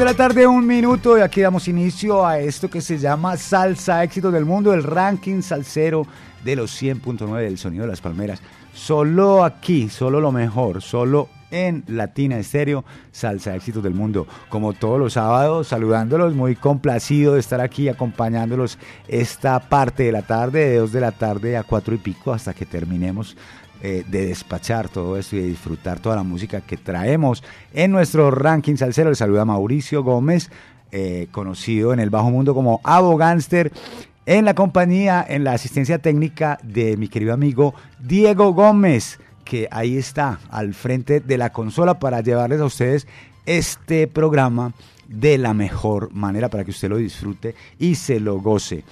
De 0.00 0.06
la 0.06 0.14
tarde, 0.14 0.46
un 0.46 0.66
minuto, 0.66 1.18
y 1.18 1.20
aquí 1.20 1.42
damos 1.42 1.68
inicio 1.68 2.26
a 2.26 2.38
esto 2.38 2.70
que 2.70 2.80
se 2.80 2.96
llama 2.96 3.36
Salsa 3.36 4.02
Éxito 4.02 4.30
del 4.30 4.46
Mundo, 4.46 4.72
el 4.72 4.82
ranking 4.82 5.42
salsero 5.42 6.06
de 6.42 6.56
los 6.56 6.82
100.9 6.82 7.42
del 7.42 7.58
sonido 7.58 7.82
de 7.82 7.90
las 7.90 8.00
palmeras. 8.00 8.40
Solo 8.72 9.44
aquí, 9.44 9.90
solo 9.90 10.18
lo 10.18 10.32
mejor, 10.32 10.80
solo 10.80 11.28
en 11.50 11.84
Latina 11.86 12.38
Estéreo, 12.38 12.82
Salsa 13.12 13.54
Éxitos 13.54 13.82
del 13.82 13.92
Mundo. 13.92 14.26
Como 14.48 14.72
todos 14.72 14.98
los 14.98 15.12
sábados, 15.12 15.68
saludándolos, 15.68 16.34
muy 16.34 16.56
complacido 16.56 17.34
de 17.34 17.40
estar 17.40 17.60
aquí 17.60 17.90
acompañándolos 17.90 18.78
esta 19.06 19.60
parte 19.60 20.04
de 20.04 20.12
la 20.12 20.22
tarde, 20.22 20.64
de 20.64 20.76
2 20.76 20.92
de 20.92 21.00
la 21.00 21.12
tarde 21.12 21.58
a 21.58 21.62
4 21.62 21.94
y 21.94 21.98
pico, 21.98 22.32
hasta 22.32 22.54
que 22.54 22.64
terminemos 22.64 23.36
eh, 23.82 24.04
de 24.06 24.26
despachar 24.26 24.88
todo 24.88 25.16
esto 25.16 25.36
y 25.36 25.40
de 25.40 25.46
disfrutar 25.46 26.00
toda 26.00 26.16
la 26.16 26.22
música 26.22 26.60
que 26.60 26.76
traemos 26.76 27.42
en 27.72 27.90
nuestro 27.90 28.30
ranking 28.30 28.76
salsero. 28.76 29.10
Le 29.10 29.16
saluda 29.16 29.44
Mauricio 29.44 30.02
Gómez, 30.02 30.50
eh, 30.92 31.28
conocido 31.30 31.92
en 31.92 32.00
el 32.00 32.10
bajo 32.10 32.30
mundo 32.30 32.54
como 32.54 32.80
Abo 32.84 33.16
Gangster, 33.16 33.72
en 34.26 34.44
la 34.44 34.54
compañía, 34.54 35.24
en 35.26 35.44
la 35.44 35.52
asistencia 35.52 35.98
técnica 35.98 36.58
de 36.62 36.96
mi 36.96 37.08
querido 37.08 37.32
amigo 37.32 37.74
Diego 37.98 38.52
Gómez, 38.52 39.18
que 39.44 39.66
ahí 39.70 39.96
está 39.96 40.38
al 40.50 40.74
frente 40.74 41.20
de 41.20 41.38
la 41.38 41.50
consola 41.50 41.98
para 41.98 42.20
llevarles 42.20 42.60
a 42.60 42.66
ustedes 42.66 43.06
este 43.46 44.06
programa 44.06 44.74
de 45.08 45.38
la 45.38 45.54
mejor 45.54 46.12
manera 46.12 46.50
para 46.50 46.64
que 46.64 46.70
usted 46.70 46.88
lo 46.88 46.98
disfrute 46.98 47.54
y 47.78 47.94
se 47.94 48.20
lo 48.20 48.40
goce. 48.40 48.84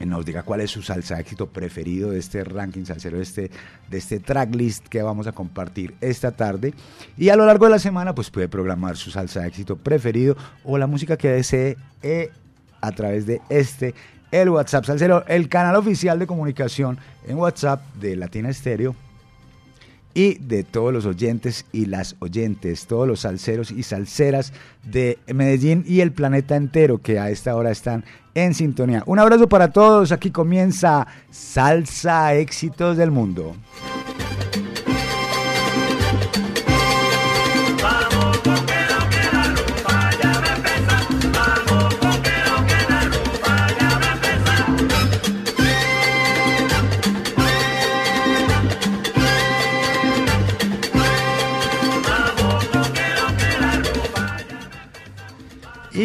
nos 0.00 0.26
diga 0.26 0.42
cuál 0.42 0.60
es 0.60 0.70
su 0.70 0.82
salsa 0.82 1.18
éxito 1.18 1.46
preferido 1.46 2.10
de 2.10 2.18
este 2.18 2.44
ranking 2.44 2.84
salsero, 2.84 3.16
de 3.16 3.22
este, 3.22 3.50
de 3.88 3.98
este 3.98 4.20
tracklist 4.20 4.86
que 4.88 5.00
vamos 5.02 5.26
a 5.26 5.32
compartir 5.32 5.94
esta 6.02 6.32
tarde. 6.32 6.74
Y 7.16 7.30
a 7.30 7.36
lo 7.36 7.46
largo 7.46 7.64
de 7.64 7.70
la 7.70 7.78
semana, 7.78 8.14
pues 8.14 8.30
puede 8.30 8.48
programar 8.48 8.98
su 8.98 9.10
salsa 9.10 9.46
éxito 9.46 9.76
preferido 9.76 10.36
o 10.62 10.76
la 10.76 10.86
música 10.86 11.16
que 11.16 11.30
desee 11.30 11.78
eh, 12.02 12.30
a 12.82 12.92
través 12.92 13.24
de 13.24 13.40
este, 13.48 13.94
el 14.30 14.50
WhatsApp 14.50 14.84
Salsero, 14.84 15.24
el 15.26 15.48
canal 15.48 15.76
oficial 15.76 16.18
de 16.18 16.26
comunicación 16.26 16.98
en 17.26 17.38
WhatsApp 17.38 17.80
de 17.94 18.16
Latina 18.16 18.50
Estéreo 18.50 18.94
y 20.16 20.38
de 20.38 20.64
todos 20.64 20.94
los 20.94 21.04
oyentes 21.04 21.66
y 21.72 21.84
las 21.84 22.16
oyentes, 22.20 22.86
todos 22.86 23.06
los 23.06 23.20
salseros 23.20 23.70
y 23.70 23.82
salseras 23.82 24.54
de 24.82 25.18
Medellín 25.26 25.84
y 25.86 26.00
el 26.00 26.10
planeta 26.10 26.56
entero 26.56 27.02
que 27.02 27.18
a 27.18 27.28
esta 27.28 27.54
hora 27.54 27.70
están 27.70 28.02
en 28.34 28.54
sintonía. 28.54 29.02
Un 29.04 29.18
abrazo 29.18 29.46
para 29.46 29.72
todos, 29.72 30.12
aquí 30.12 30.30
comienza 30.30 31.06
Salsa 31.30 32.34
Éxitos 32.34 32.96
del 32.96 33.10
Mundo. 33.10 33.54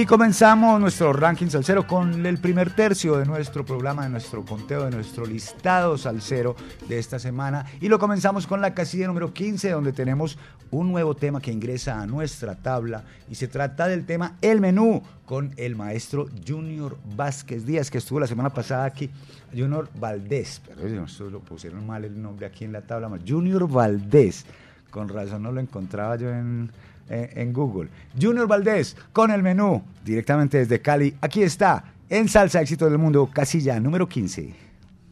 Y 0.02 0.06
comenzamos 0.08 0.82
nuestro 0.82 1.14
ranking 1.14 1.46
salsero 1.46 1.86
con 1.86 2.26
el 2.26 2.40
primer 2.40 2.74
tercio 2.74 3.18
de 3.18 3.26
nuestro 3.28 3.64
programa, 3.64 4.02
de 4.02 4.10
nuestro 4.10 4.44
conteo, 4.44 4.86
de 4.86 4.90
nuestro 4.90 5.28
listado 5.28 5.96
salsero 5.96 6.56
de 6.90 6.98
esta 6.98 7.20
semana. 7.20 7.68
Y 7.80 7.88
lo 7.88 8.00
comenzamos 8.00 8.48
con 8.48 8.62
la 8.62 8.74
casilla 8.74 9.06
número 9.06 9.32
15, 9.32 9.70
donde 9.70 9.94
tenemos 9.94 10.40
un 10.72 10.92
nuevo 10.92 11.14
tema 11.14 11.40
que 11.40 11.52
ingresa 11.52 12.02
a 12.02 12.08
nuestra 12.08 12.56
tabla. 12.56 13.04
Y 13.30 13.36
se 13.36 13.48
trata 13.48 13.88
del 13.88 14.08
tema 14.08 14.38
El 14.42 14.60
Menú, 14.60 15.04
con 15.24 15.54
el 15.56 15.76
maestro 15.76 16.26
Junior 16.48 16.98
Vázquez 17.16 17.64
Díaz, 17.64 17.92
que 17.92 18.00
estuvo 18.00 18.20
la 18.20 18.26
semana 18.26 18.50
pasada 18.50 18.86
aquí. 18.86 19.08
Junior 19.56 19.88
Valdés, 20.00 20.64
pero 20.66 21.06
lo 21.30 21.42
pusieron 21.42 21.86
mal 21.86 22.06
el 22.06 22.20
nombre 22.20 22.48
aquí 22.48 22.66
en 22.66 22.72
la 22.72 22.82
tabla. 22.82 23.08
Junior 23.28 23.70
Valdés, 23.70 24.48
con 24.90 25.10
razón 25.10 25.44
no 25.44 25.52
lo 25.52 25.62
encontraba 25.62 26.16
yo 26.16 26.32
en 26.32 26.72
en 27.12 27.54
Google. 27.54 27.90
Junior 28.20 28.48
Valdés 28.48 28.96
con 29.14 29.32
el 29.32 29.44
menú 29.44 29.84
directamente 30.04 30.60
desde 30.60 30.82
Cali. 30.82 31.16
Aquí 31.22 31.44
está, 31.44 31.84
en 32.10 32.28
Salsa 32.28 32.62
Éxito 32.62 32.86
del 32.90 32.98
Mundo, 32.98 33.30
casilla 33.32 33.80
número 33.80 34.08
15. 34.08 34.54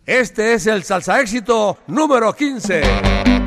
Este 0.05 0.53
es 0.53 0.67
el 0.67 0.83
Salsa 0.83 1.21
Éxito 1.21 1.77
número 1.87 2.33
15. 2.33 3.38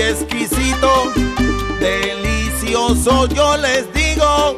exquisito, 0.00 1.12
delicioso 1.80 3.26
yo 3.28 3.56
les 3.56 3.92
digo, 3.92 4.56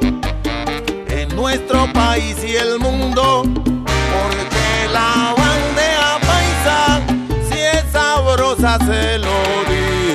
en 1.08 1.34
nuestro 1.34 1.90
país 1.92 2.36
y 2.44 2.56
el 2.56 2.78
mundo, 2.78 3.42
porque 3.44 4.88
la 4.92 5.34
bandeja 5.36 6.18
paisa, 6.20 7.00
si 7.50 7.58
es 7.58 7.84
sabrosa 7.92 8.78
se 8.78 9.18
lo 9.18 9.36
digo. 9.68 10.09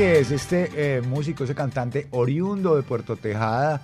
Junior 0.00 0.16
Vázquez, 0.16 0.30
este 0.30 0.70
eh, 0.74 1.02
músico, 1.02 1.44
ese 1.44 1.54
cantante 1.54 2.06
oriundo 2.12 2.74
de 2.74 2.82
Puerto 2.82 3.16
Tejada, 3.16 3.82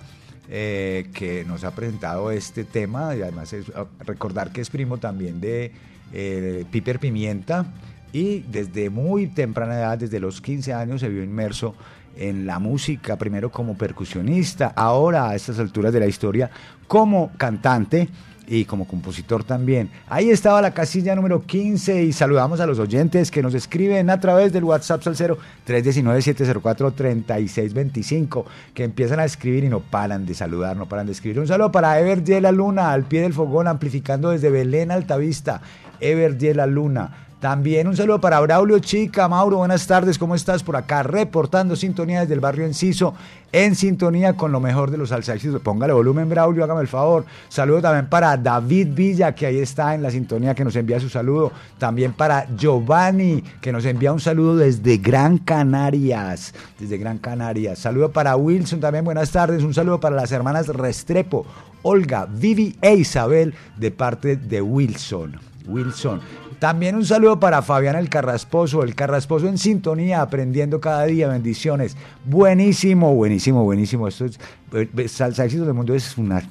eh, 0.49 1.09
que 1.13 1.45
nos 1.45 1.63
ha 1.63 1.75
presentado 1.75 2.31
este 2.31 2.63
tema 2.63 3.15
y 3.15 3.21
además 3.21 3.53
es, 3.53 3.71
ah, 3.75 3.85
recordar 3.99 4.51
que 4.51 4.61
es 4.61 4.71
primo 4.71 4.97
también 4.97 5.39
de 5.39 5.71
eh, 6.11 6.65
Piper 6.71 6.97
Pimienta 6.97 7.67
y 8.11 8.39
desde 8.39 8.89
muy 8.89 9.27
temprana 9.27 9.77
edad, 9.77 9.99
desde 9.99 10.19
los 10.19 10.41
15 10.41 10.73
años, 10.73 11.01
se 11.01 11.09
vio 11.09 11.23
inmerso 11.23 11.75
en 12.15 12.47
la 12.47 12.57
música, 12.57 13.15
primero 13.17 13.51
como 13.51 13.77
percusionista, 13.77 14.73
ahora 14.75 15.29
a 15.29 15.35
estas 15.35 15.59
alturas 15.59 15.93
de 15.93 15.99
la 15.99 16.07
historia 16.07 16.49
como 16.87 17.31
cantante 17.37 18.09
y 18.47 18.65
como 18.65 18.87
compositor 18.87 19.43
también. 19.43 19.89
Ahí 20.07 20.29
estaba 20.29 20.61
la 20.61 20.73
casilla 20.73 21.15
número 21.15 21.41
15 21.43 22.03
y 22.03 22.13
saludamos 22.13 22.59
a 22.59 22.65
los 22.65 22.79
oyentes 22.79 23.29
que 23.29 23.43
nos 23.43 23.53
escriben 23.53 24.09
a 24.09 24.19
través 24.19 24.51
del 24.53 24.63
WhatsApp 24.63 25.03
Salcero 25.03 25.37
319-704-3625, 25.67 28.45
que 28.73 28.85
empiezan 28.85 29.19
a 29.19 29.25
escribir 29.25 29.65
y 29.65 29.69
no 29.69 29.81
paran 29.81 30.25
de 30.25 30.33
saludar, 30.33 30.75
no 30.77 30.87
paran 30.87 31.05
de 31.05 31.11
escribir. 31.11 31.39
Un 31.39 31.47
saludo 31.47 31.71
para 31.71 31.99
Ever 31.99 32.19
J. 32.19 32.41
La 32.41 32.51
Luna, 32.51 32.93
al 32.93 33.03
pie 33.03 33.21
del 33.21 33.33
fogón, 33.33 33.67
amplificando 33.67 34.31
desde 34.31 34.49
Belén 34.49 34.89
Altavista. 34.91 35.61
Ever 35.99 36.37
J. 36.39 36.53
La 36.53 36.67
Luna. 36.67 37.26
También 37.39 37.87
un 37.87 37.95
saludo 37.95 38.19
para 38.19 38.39
Braulio 38.39 38.79
Chica, 38.79 39.27
Mauro, 39.27 39.57
buenas 39.57 39.85
tardes, 39.85 40.17
¿cómo 40.17 40.33
estás 40.33 40.63
por 40.63 40.75
acá? 40.75 41.03
Reportando 41.03 41.75
sintonía 41.75 42.21
desde 42.21 42.33
el 42.33 42.39
barrio 42.39 42.65
Enciso, 42.65 43.13
en 43.51 43.75
sintonía 43.75 44.33
con 44.33 44.51
lo 44.51 44.59
mejor 44.59 44.89
de 44.89 44.97
los 44.97 45.09
salsaxitos. 45.09 45.61
Póngale 45.61 45.93
volumen, 45.93 46.27
Braulio, 46.27 46.63
hágame 46.63 46.81
el 46.81 46.87
favor. 46.87 47.25
Saludo 47.47 47.83
también 47.83 48.07
para 48.07 48.35
David 48.37 48.87
Villa, 48.95 49.35
que 49.35 49.45
ahí 49.45 49.59
está 49.59 49.93
en 49.93 50.01
la 50.01 50.09
sintonía, 50.09 50.55
que 50.55 50.63
nos 50.63 50.75
envía 50.75 50.99
su 50.99 51.09
saludo. 51.09 51.51
También 51.77 52.13
para 52.13 52.47
Giovanni, 52.57 53.43
que 53.61 53.71
nos 53.71 53.85
envía 53.85 54.11
un 54.11 54.19
saludo 54.19 54.55
desde 54.55 54.97
Gran 54.97 55.37
Canarias, 55.37 56.55
desde 56.79 56.97
Gran 56.97 57.19
Canarias. 57.19 57.77
Saludo 57.77 58.11
para 58.11 58.35
Wilson, 58.35 58.79
también 58.79 59.05
buenas 59.05 59.29
tardes. 59.29 59.61
Un 59.61 59.75
saludo 59.75 59.99
para 59.99 60.15
las 60.15 60.31
hermanas 60.31 60.69
Restrepo, 60.69 61.45
Olga, 61.83 62.25
Vivi 62.25 62.75
e 62.81 62.95
Isabel, 62.95 63.53
de 63.77 63.91
parte 63.91 64.37
de 64.37 64.59
Wilson. 64.59 65.39
Wilson. 65.67 66.46
También 66.59 66.95
un 66.95 67.05
saludo 67.05 67.39
para 67.39 67.61
Fabián 67.61 67.95
el 67.95 68.09
Carrasposo, 68.09 68.81
el 68.81 68.95
Carrasposo 68.95 69.47
en 69.47 69.59
sintonía, 69.59 70.21
aprendiendo 70.21 70.81
cada 70.81 71.05
día, 71.05 71.27
bendiciones. 71.27 71.95
Buenísimo, 72.25 73.13
buenísimo, 73.13 73.63
buenísimo. 73.63 74.07
Esto 74.07 74.25
es, 74.25 74.39
eh, 74.73 75.07
Salsa 75.07 75.45
Éxitos 75.45 75.67
del 75.67 75.75
Mundo 75.75 75.93
es 75.93 76.17
una, 76.17 76.41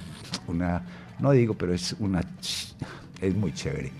una, 0.46 0.82
no 1.18 1.32
digo, 1.32 1.54
pero 1.54 1.74
es 1.74 1.96
una, 1.98 2.20
es 3.20 3.34
muy 3.34 3.52
chévere. 3.52 3.90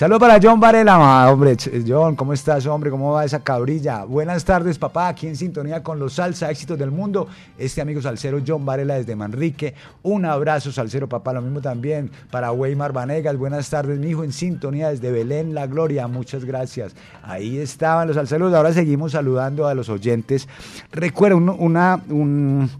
Saludos 0.00 0.20
para 0.20 0.38
John 0.42 0.58
Varela, 0.58 1.30
hombre, 1.30 1.58
John, 1.86 2.16
¿cómo 2.16 2.32
estás, 2.32 2.64
hombre? 2.64 2.90
¿Cómo 2.90 3.12
va 3.12 3.26
esa 3.26 3.40
cabrilla? 3.44 4.04
Buenas 4.04 4.46
tardes, 4.46 4.78
papá, 4.78 5.08
aquí 5.08 5.26
en 5.26 5.36
sintonía 5.36 5.82
con 5.82 5.98
los 5.98 6.14
salsa 6.14 6.50
éxitos 6.50 6.78
del 6.78 6.90
mundo. 6.90 7.28
Este 7.58 7.82
amigo 7.82 8.00
salsero 8.00 8.40
John 8.46 8.64
Varela 8.64 8.94
desde 8.94 9.14
Manrique. 9.14 9.74
Un 10.02 10.24
abrazo, 10.24 10.72
salsero, 10.72 11.06
papá, 11.06 11.34
lo 11.34 11.42
mismo 11.42 11.60
también 11.60 12.10
para 12.30 12.50
Weimar 12.50 12.94
Vanegas. 12.94 13.36
Buenas 13.36 13.68
tardes, 13.68 13.98
mi 13.98 14.08
hijo, 14.08 14.24
en 14.24 14.32
sintonía 14.32 14.88
desde 14.88 15.12
Belén, 15.12 15.52
La 15.52 15.66
Gloria. 15.66 16.06
Muchas 16.08 16.46
gracias. 16.46 16.94
Ahí 17.22 17.58
estaban 17.58 18.08
los 18.08 18.16
salseros. 18.16 18.54
Ahora 18.54 18.72
seguimos 18.72 19.12
saludando 19.12 19.68
a 19.68 19.74
los 19.74 19.90
oyentes. 19.90 20.48
Recuerda 20.92 21.36
un- 21.36 21.50
una, 21.50 22.00
un- 22.08 22.70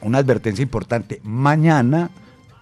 una 0.00 0.16
advertencia 0.16 0.62
importante. 0.62 1.20
Mañana, 1.22 2.08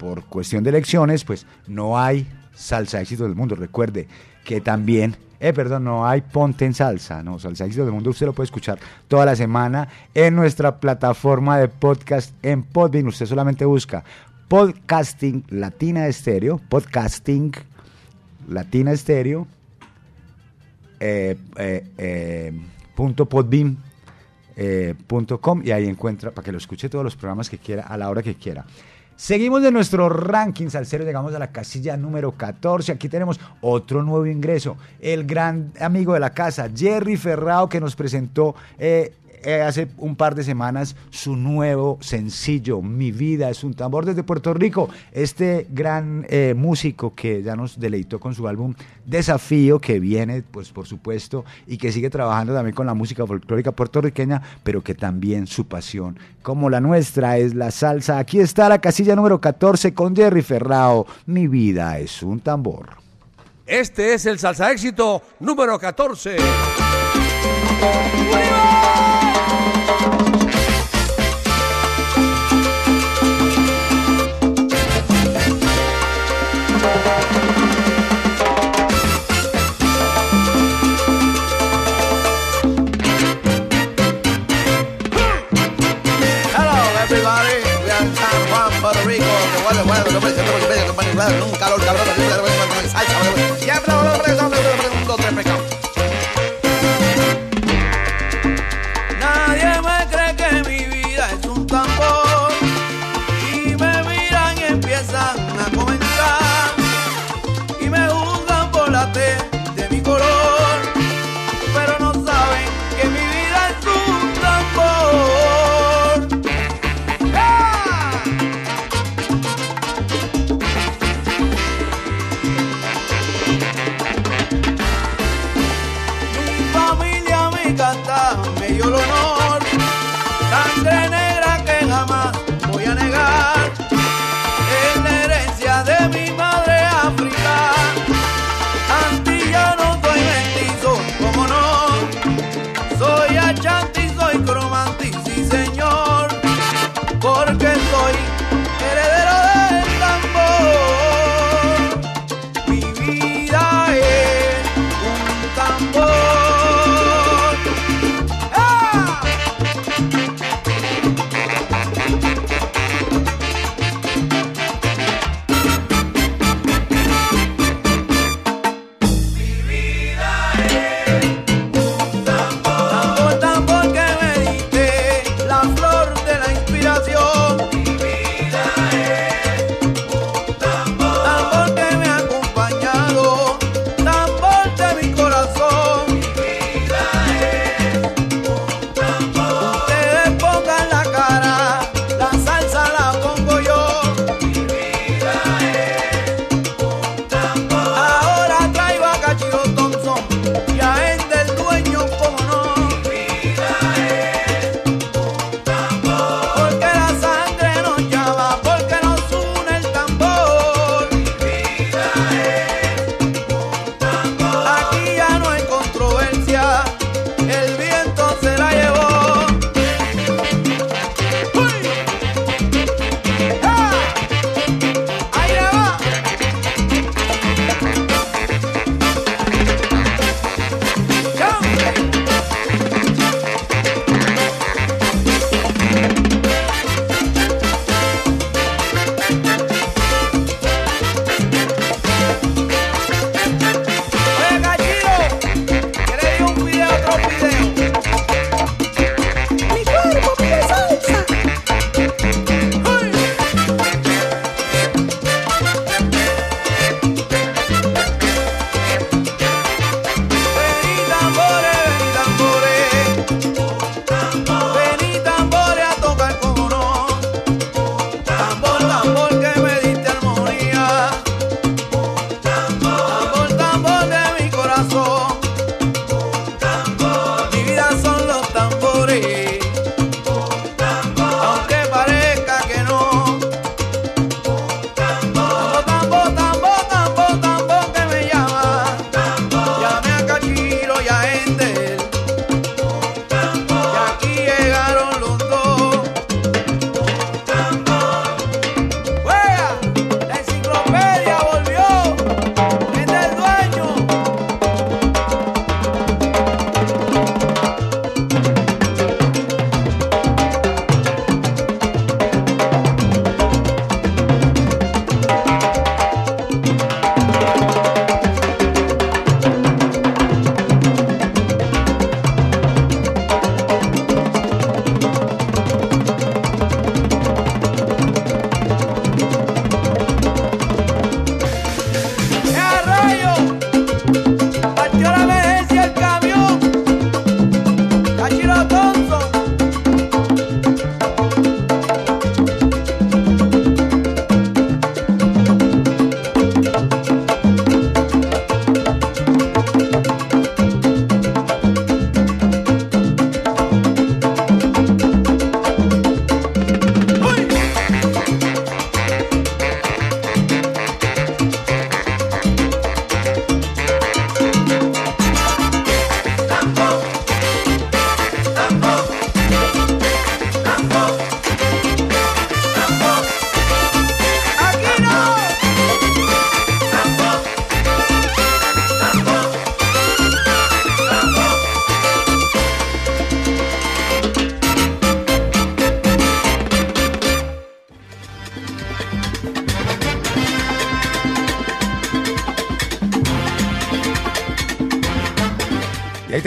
por 0.00 0.24
cuestión 0.24 0.64
de 0.64 0.70
elecciones, 0.70 1.22
pues 1.22 1.46
no 1.68 1.96
hay 1.96 2.26
salsa 2.60 3.00
éxito 3.00 3.24
del 3.24 3.34
mundo. 3.34 3.54
Recuerde 3.54 4.06
que 4.44 4.60
también, 4.60 5.16
eh, 5.40 5.52
perdón, 5.52 5.84
no 5.84 6.06
hay 6.06 6.20
ponte 6.20 6.64
en 6.64 6.74
salsa, 6.74 7.22
no, 7.22 7.38
salsa 7.38 7.64
éxito 7.64 7.84
del 7.84 7.92
mundo 7.92 8.10
usted 8.10 8.26
lo 8.26 8.32
puede 8.32 8.46
escuchar 8.46 8.78
toda 9.08 9.24
la 9.24 9.34
semana 9.34 9.88
en 10.14 10.36
nuestra 10.36 10.78
plataforma 10.78 11.58
de 11.58 11.68
podcast 11.68 12.32
en 12.44 12.62
Podbean. 12.62 13.06
Usted 13.06 13.26
solamente 13.26 13.64
busca 13.64 14.04
podcasting 14.48 15.44
Latina 15.48 16.06
Estéreo, 16.06 16.58
podcasting 16.68 17.52
Latina 18.48 18.92
Estéreo, 18.92 19.46
eh, 20.98 21.38
eh, 21.56 21.86
eh, 21.96 22.52
punto 22.94 23.26
podbean, 23.26 23.78
eh, 24.56 24.94
punto 25.06 25.40
com, 25.40 25.62
y 25.64 25.70
ahí 25.70 25.86
encuentra 25.86 26.32
para 26.32 26.44
que 26.44 26.52
lo 26.52 26.58
escuche 26.58 26.88
todos 26.88 27.04
los 27.04 27.16
programas 27.16 27.48
que 27.48 27.58
quiera 27.58 27.84
a 27.84 27.96
la 27.96 28.10
hora 28.10 28.22
que 28.22 28.34
quiera. 28.34 28.66
Seguimos 29.20 29.60
de 29.62 29.70
nuestro 29.70 30.08
ranking 30.08 30.70
salsero, 30.70 31.04
llegamos 31.04 31.34
a 31.34 31.38
la 31.38 31.52
casilla 31.52 31.94
número 31.94 32.32
14. 32.32 32.92
Aquí 32.92 33.10
tenemos 33.10 33.38
otro 33.60 34.02
nuevo 34.02 34.24
ingreso. 34.24 34.78
El 34.98 35.26
gran 35.26 35.74
amigo 35.78 36.14
de 36.14 36.20
la 36.20 36.30
casa, 36.30 36.70
Jerry 36.74 37.18
Ferrao, 37.18 37.68
que 37.68 37.80
nos 37.80 37.96
presentó 37.96 38.54
eh, 38.78 39.12
hace 39.44 39.88
un 39.98 40.16
par 40.16 40.34
de 40.34 40.44
semanas 40.44 40.96
su 41.10 41.36
nuevo 41.36 41.98
sencillo, 42.00 42.82
Mi 42.82 43.12
vida 43.12 43.50
es 43.50 43.64
un 43.64 43.74
tambor 43.74 44.04
desde 44.04 44.22
Puerto 44.22 44.54
Rico. 44.54 44.88
Este 45.12 45.66
gran 45.70 46.26
eh, 46.28 46.54
músico 46.56 47.14
que 47.14 47.42
ya 47.42 47.56
nos 47.56 47.78
deleitó 47.78 48.20
con 48.20 48.34
su 48.34 48.46
álbum 48.48 48.74
Desafío, 49.06 49.80
que 49.80 49.98
viene, 49.98 50.42
pues 50.42 50.70
por 50.70 50.86
supuesto, 50.86 51.44
y 51.66 51.78
que 51.78 51.92
sigue 51.92 52.10
trabajando 52.10 52.54
también 52.54 52.74
con 52.74 52.86
la 52.86 52.94
música 52.94 53.26
folclórica 53.26 53.72
puertorriqueña, 53.72 54.42
pero 54.62 54.82
que 54.82 54.94
también 54.94 55.46
su 55.46 55.66
pasión, 55.66 56.18
como 56.42 56.70
la 56.70 56.80
nuestra, 56.80 57.38
es 57.38 57.54
la 57.54 57.70
salsa. 57.70 58.18
Aquí 58.18 58.40
está 58.40 58.68
la 58.68 58.80
casilla 58.80 59.16
número 59.16 59.40
14 59.40 59.94
con 59.94 60.14
Jerry 60.14 60.42
Ferrao. 60.42 61.06
Mi 61.26 61.48
vida 61.48 61.98
es 61.98 62.22
un 62.22 62.40
tambor. 62.40 62.90
Este 63.66 64.14
es 64.14 64.26
el 64.26 64.38
salsa 64.38 64.70
éxito 64.72 65.22
número 65.40 65.78
14. 65.78 66.36
Hello, 67.82 68.79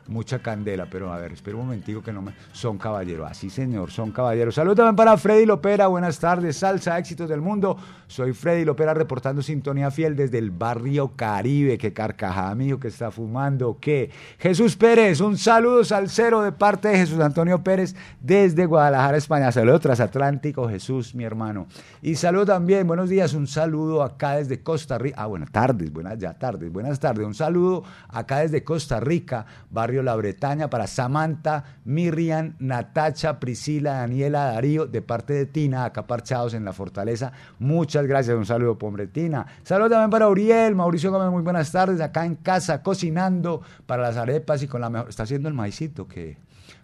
mucha 0.08 0.38
candela, 0.40 0.86
pero 0.90 1.12
a 1.12 1.18
ver, 1.18 1.32
espera 1.32 1.56
un 1.56 1.64
momentico 1.64 2.02
que 2.02 2.12
no 2.12 2.22
me... 2.22 2.32
Son 2.52 2.78
caballeros, 2.78 3.30
así 3.30 3.50
señor, 3.50 3.90
son 3.90 4.12
caballeros. 4.12 4.54
Saludos 4.54 4.76
también 4.76 4.96
para 4.96 5.16
Freddy 5.16 5.46
Lopera, 5.46 5.86
buenas 5.86 6.18
tardes, 6.18 6.56
salsa, 6.56 6.98
éxitos 6.98 7.28
del 7.28 7.40
mundo. 7.40 7.76
Soy 8.08 8.32
Freddy 8.34 8.64
Lopera 8.64 8.94
reportando 8.94 9.42
sintonía 9.42 9.90
fiel 9.90 10.14
desde 10.14 10.38
el 10.38 10.52
barrio 10.52 11.12
Caribe, 11.16 11.76
que 11.76 11.92
carcajada 11.92 12.54
mío 12.54 12.78
que 12.78 12.86
está 12.86 13.10
fumando, 13.10 13.78
que 13.80 14.10
Jesús 14.38 14.76
Pérez, 14.76 15.20
un 15.20 15.36
saludo 15.36 15.84
salsero 15.84 16.42
de 16.42 16.52
parte 16.52 16.88
de 16.88 16.98
Jesús 16.98 17.18
Antonio 17.18 17.64
Pérez 17.64 17.96
desde 18.20 18.64
Guadalajara, 18.66 19.16
España. 19.16 19.50
Saludos 19.50 19.80
transatlántico, 19.80 20.68
Jesús, 20.68 21.16
mi 21.16 21.24
hermano. 21.24 21.66
Y 22.00 22.14
saludo 22.14 22.46
también, 22.46 22.86
buenos 22.86 23.10
días, 23.10 23.34
un 23.34 23.48
saludo 23.48 24.04
acá 24.04 24.36
desde 24.36 24.62
Costa 24.62 24.98
Rica. 24.98 25.22
Ah, 25.22 25.26
buenas 25.26 25.50
tardes, 25.50 25.92
buenas 25.92 26.16
ya 26.18 26.34
tardes, 26.34 26.72
buenas 26.72 27.00
tardes. 27.00 27.26
Un 27.26 27.34
saludo 27.34 27.82
acá 28.08 28.38
desde 28.38 28.62
Costa 28.62 29.00
Rica, 29.00 29.46
barrio 29.70 30.04
La 30.04 30.14
Bretaña, 30.14 30.70
para 30.70 30.86
Samantha, 30.86 31.64
Miriam, 31.84 32.54
Natacha, 32.60 33.40
Priscila, 33.40 33.94
Daniela, 33.94 34.52
Darío, 34.52 34.86
de 34.86 35.02
parte 35.02 35.32
de 35.32 35.46
Tina, 35.46 35.84
acá 35.84 36.06
parchados 36.06 36.54
en 36.54 36.64
la 36.64 36.72
fortaleza. 36.72 37.32
Muchas 37.58 37.95
gracias, 38.04 38.36
un 38.36 38.44
saludo, 38.44 38.76
hombre 38.80 39.06
Tina. 39.06 39.46
Saludos 39.62 39.92
también 39.92 40.10
para 40.10 40.28
Uriel, 40.28 40.74
Mauricio 40.74 41.10
Gómez, 41.10 41.30
muy 41.30 41.42
buenas 41.42 41.70
tardes, 41.72 42.00
acá 42.00 42.26
en 42.26 42.34
casa, 42.34 42.82
cocinando 42.82 43.62
para 43.86 44.02
las 44.02 44.16
arepas 44.16 44.62
y 44.62 44.68
con 44.68 44.80
la 44.80 44.90
mejor. 44.90 45.08
Está 45.08 45.22
haciendo 45.22 45.48
el 45.48 45.54
maicito 45.54 46.06
que 46.06 46.36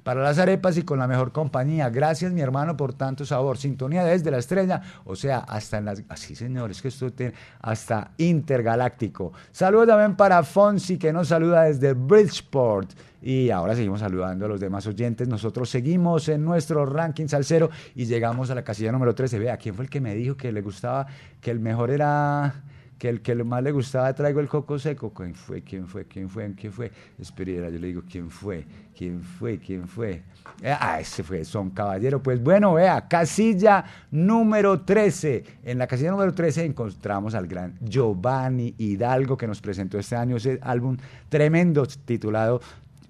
para 0.03 0.23
las 0.23 0.39
arepas 0.39 0.77
y 0.77 0.83
con 0.83 0.99
la 0.99 1.07
mejor 1.07 1.33
compañía. 1.33 1.89
Gracias, 1.91 2.33
mi 2.33 2.41
hermano, 2.41 2.77
por 2.77 2.95
tanto 2.95 3.25
sabor. 3.25 3.59
Sintonía 3.59 4.05
desde 4.05 4.31
la 4.31 4.39
estrella, 4.39 4.83
o 5.05 5.17
sea, 5.17 5.39
hasta 5.39 5.79
en 5.79 5.85
las. 5.85 6.03
Así, 6.09 6.35
señores, 6.35 6.83
que 6.83 6.89
esto 6.89 7.13
tiene 7.13 7.35
hasta 7.61 8.13
intergaláctico. 8.19 9.33
Saludos 9.51 9.89
también 9.89 10.17
para 10.17 10.43
Fonsi, 10.43 10.99
que 10.99 11.13
nos 11.13 11.29
saluda 11.29 11.65
desde 11.65 11.93
Bridgeport. 11.93 12.91
Y 13.23 13.51
ahora 13.51 13.77
seguimos 13.77 14.01
saludando 14.01 14.47
a 14.47 14.49
los 14.49 14.61
demás 14.61 14.85
oyentes. 14.87 15.29
Nosotros 15.29 15.71
seguimos 15.71 16.29
en 16.29 16.45
nuestro 16.45 16.85
ranking 16.85 17.29
salsero 17.29 17.71
y 17.95 18.07
llegamos 18.07 18.51
a 18.51 18.55
la 18.57 18.65
casilla 18.65 18.91
número 18.91 19.15
13. 19.15 19.39
Vea, 19.39 19.57
¿quién 19.57 19.77
fue 19.77 19.85
el 19.85 19.91
que 19.91 20.01
me 20.01 20.15
dijo 20.15 20.37
que 20.37 20.51
le 20.51 20.61
gustaba, 20.61 21.07
que 21.41 21.53
el 21.53 21.61
mejor 21.61 21.91
era 21.91 22.63
que 23.03 23.09
el 23.09 23.21
que 23.21 23.35
más 23.35 23.65
le 23.65 23.73
gustaba 23.73 24.15
traigo 24.15 24.39
el 24.39 24.47
coco 24.47 24.79
seco. 24.79 25.13
¿Quién 25.13 25.35
fue? 25.35 25.61
¿Quién 25.63 25.89
fue? 25.89 26.05
¿Quién 26.05 26.29
fue? 26.29 26.55
¿Quién 26.55 26.73
fue? 26.73 26.93
Espera, 27.19 27.69
yo 27.69 27.81
le 27.81 27.89
digo, 27.89 28.03
¿quién 28.09 28.31
fue? 28.31 28.65
¿Quién 28.97 29.21
fue? 29.21 29.59
¿Quién 29.59 29.89
fue? 29.89 30.23
Eh, 30.63 30.73
Ah, 30.79 31.01
ese 31.01 31.25
fue 31.25 31.45
Son 31.45 31.71
Caballero. 31.71 32.23
Pues 32.23 32.41
bueno, 32.41 32.75
vea, 32.75 33.09
casilla 33.09 33.85
número 34.13 34.83
13. 34.83 35.43
En 35.65 35.79
la 35.79 35.89
casilla 35.89 36.13
número 36.13 36.33
13 36.33 36.65
encontramos 36.65 37.35
al 37.35 37.49
gran 37.49 37.77
Giovanni 37.81 38.73
Hidalgo 38.79 39.37
que 39.37 39.49
nos 39.49 39.61
presentó 39.61 39.99
este 39.99 40.15
año 40.15 40.37
ese 40.37 40.61
álbum 40.63 40.97
tremendo 41.29 41.85
titulado 42.05 42.61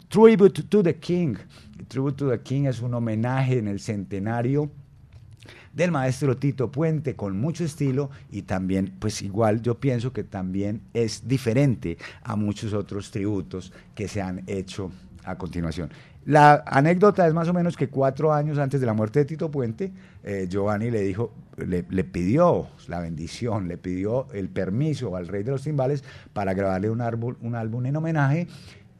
Tribute 0.09 0.63
to 0.71 0.83
the 0.83 0.97
King. 0.97 1.35
Tribute 1.89 2.17
to 2.17 2.31
the 2.31 2.41
King 2.41 2.65
es 2.65 2.81
un 2.81 2.95
homenaje 2.95 3.59
en 3.59 3.69
el 3.69 3.79
centenario 3.79 4.71
del 5.73 5.91
maestro 5.91 6.37
Tito 6.37 6.71
Puente 6.71 7.17
con 7.17 7.39
mucho 7.39 7.65
estilo 7.65 8.11
y 8.31 8.43
también, 8.43 8.95
pues 8.99 9.23
igual 9.23 9.63
yo 9.63 9.79
pienso 9.79 10.13
que 10.13 10.25
también 10.25 10.83
es 10.93 11.27
diferente 11.27 11.99
a 12.23 12.37
muchos 12.37 12.73
otros 12.73 13.11
tributos 13.11 13.73
que 13.95 14.09
se 14.09 14.21
han 14.21 14.43
hecho 14.47 14.91
a 15.25 15.37
continuación. 15.37 15.91
La 16.25 16.63
anécdota 16.67 17.27
es 17.27 17.35
más 17.35 17.49
o 17.49 17.53
menos 17.53 17.77
que 17.77 17.89
cuatro 17.89 18.33
años 18.33 18.57
antes 18.59 18.81
de 18.81 18.87
la 18.87 18.93
muerte 18.93 19.21
de 19.21 19.25
Tito 19.25 19.51
Puente, 19.51 19.93
eh, 20.23 20.47
Giovanni 20.49 20.89
le 20.89 21.01
dijo, 21.01 21.33
le, 21.57 21.83
pidió 22.05 22.69
la 22.87 23.01
bendición, 23.01 23.67
le 23.67 23.77
pidió 23.77 24.29
el 24.33 24.49
permiso 24.49 25.17
al 25.17 25.27
rey 25.27 25.43
de 25.43 25.51
los 25.51 25.65
timbales 25.65 26.05
para 26.33 26.55
grabarle 26.55 26.91
un, 26.91 27.01
un 27.41 27.55
álbum 27.57 27.87
en 27.87 27.97
homenaje 27.97 28.47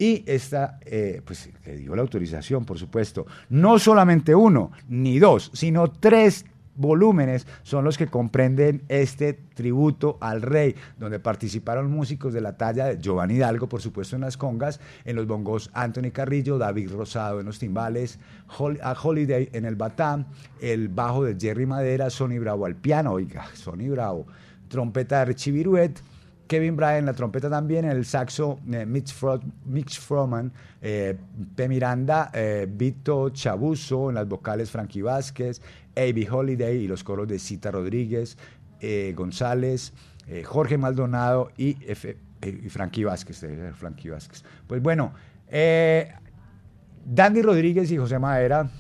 y 0.03 0.25
esta, 0.27 0.81
eh, 0.85 1.23
pues 1.25 1.49
le 1.65 1.77
dio 1.77 1.95
la 1.95 2.03
autorización, 2.03 2.65
por 2.65 2.77
supuesto. 2.77 3.25
No 3.51 3.79
solamente 3.79 4.35
uno, 4.35 4.73
ni 4.89 5.21
dos, 5.21 5.53
sino 5.55 5.93
tres 5.93 6.45
volúmenes 6.75 7.47
son 7.63 7.85
los 7.85 7.99
que 7.99 8.07
comprenden 8.07 8.83
este 8.89 9.33
tributo 9.33 10.19
al 10.21 10.43
rey, 10.43 10.75
donde 10.99 11.21
participaron 11.21 11.91
músicos 11.91 12.33
de 12.33 12.41
la 12.41 12.57
talla 12.57 12.87
de 12.87 12.99
Giovanni 13.01 13.35
Hidalgo, 13.35 13.69
por 13.69 13.81
supuesto 13.81 14.17
en 14.17 14.23
las 14.23 14.37
congas, 14.37 14.81
en 15.05 15.17
los 15.17 15.27
bongos 15.27 15.71
Anthony 15.75 16.11
Carrillo, 16.13 16.59
David 16.59 16.91
Rosado 16.93 17.41
en 17.41 17.47
los 17.47 17.59
timbales, 17.59 18.19
a 18.83 18.97
Holiday 19.01 19.49
en 19.53 19.65
el 19.65 19.77
batán, 19.77 20.27
el 20.61 20.89
bajo 20.89 21.25
de 21.25 21.37
Jerry 21.39 21.67
Madera, 21.67 22.11
Sonny 22.11 22.39
Bravo 22.39 22.67
al 22.67 22.77
piano, 22.77 23.13
oiga, 23.13 23.47
Sonny 23.55 23.89
Bravo, 23.89 24.27
trompeta 24.69 25.21
de 25.21 25.25
Richie 25.27 25.53
Viruet, 25.53 26.01
Kevin 26.53 26.77
Bryan 26.77 27.07
la 27.07 27.15
trompeta 27.15 27.49
también, 27.49 27.87
el 27.87 28.05
saxo 28.05 28.61
eh, 28.71 28.85
Mitch, 28.85 29.15
Fro 29.15 29.41
Mitch 29.65 29.99
Froman, 29.99 30.53
eh, 30.83 31.17
P. 31.57 31.67
Miranda, 31.67 32.31
eh, 32.35 32.69
Vito 32.71 33.31
Chabuzo, 33.31 34.11
en 34.11 34.17
las 34.17 34.29
vocales 34.29 34.71
Frankie 34.71 35.01
Vázquez, 35.01 35.63
A.B. 35.97 36.29
Holiday 36.31 36.79
y 36.79 36.89
los 36.89 37.05
coros 37.05 37.29
de 37.29 37.39
Cita 37.39 37.71
Rodríguez, 37.71 38.37
eh, 38.81 39.13
González, 39.17 39.93
eh, 40.27 40.43
Jorge 40.45 40.79
Maldonado 40.79 41.51
y, 41.57 41.77
F, 41.87 42.17
eh, 42.41 42.69
Frankie 42.69 43.05
Vázquez. 43.05 43.45
Pues 44.67 44.83
bueno, 44.83 45.13
Dandy 47.05 47.43
Rodríguez 47.43 47.91
y 47.91 47.99
José 47.99 48.19
Madera 48.19 48.71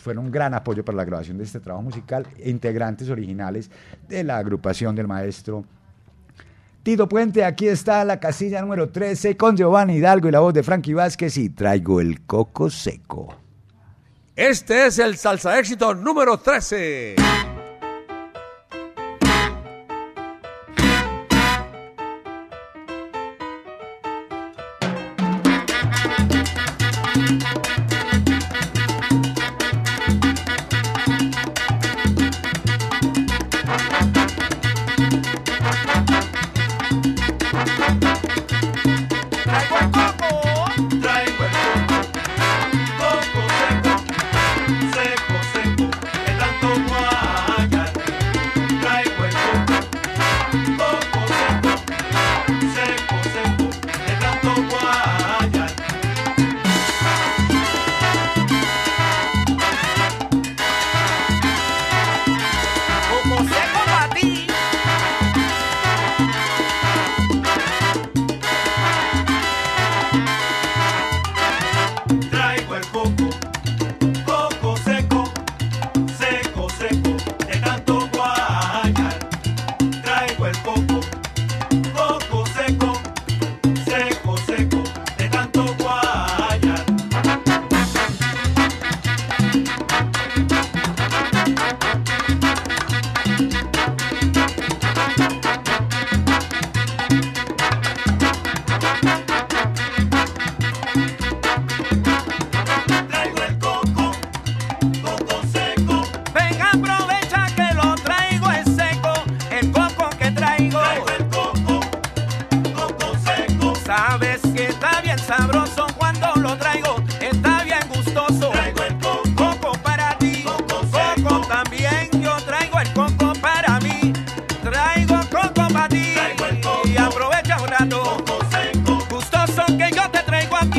fueron 0.00 0.26
un 0.26 0.30
gran 0.30 0.54
apoyo 0.54 0.84
para 0.84 0.96
la 0.96 1.04
grabación 1.04 1.38
de 1.38 1.44
este 1.44 1.60
trabajo 1.60 1.82
musical, 1.82 2.26
integrantes 2.44 3.10
originales 3.10 3.70
de 4.08 4.24
la 4.24 4.38
agrupación 4.38 4.94
del 4.94 5.06
maestro 5.06 5.64
Tito 6.86 7.08
Puente, 7.08 7.44
aquí 7.44 7.66
está 7.66 8.04
la 8.04 8.20
casilla 8.20 8.60
número 8.60 8.90
13 8.90 9.36
con 9.36 9.56
Giovanni 9.56 9.96
Hidalgo 9.96 10.28
y 10.28 10.30
la 10.30 10.38
voz 10.38 10.54
de 10.54 10.62
Frankie 10.62 10.94
Vázquez 10.94 11.36
y 11.36 11.48
traigo 11.48 12.00
el 12.00 12.24
coco 12.26 12.70
seco. 12.70 13.45
Este 14.36 14.84
es 14.88 14.98
el 14.98 15.16
salsa 15.16 15.58
éxito 15.58 15.94
número 15.94 16.36
13. 16.36 17.16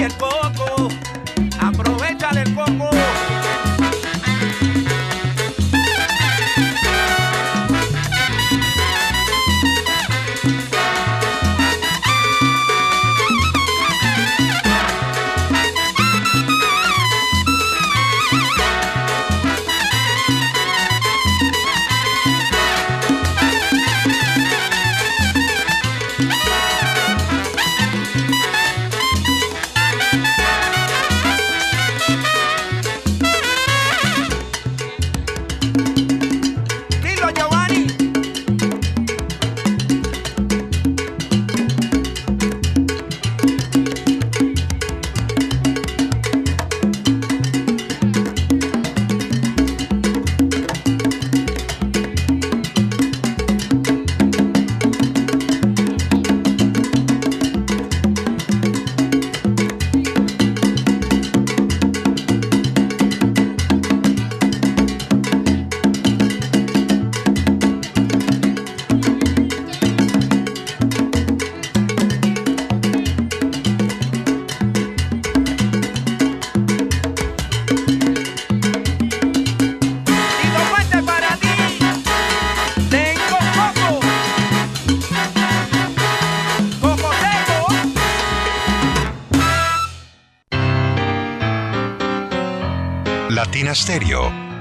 El 0.08 0.13
coco. 0.15 0.37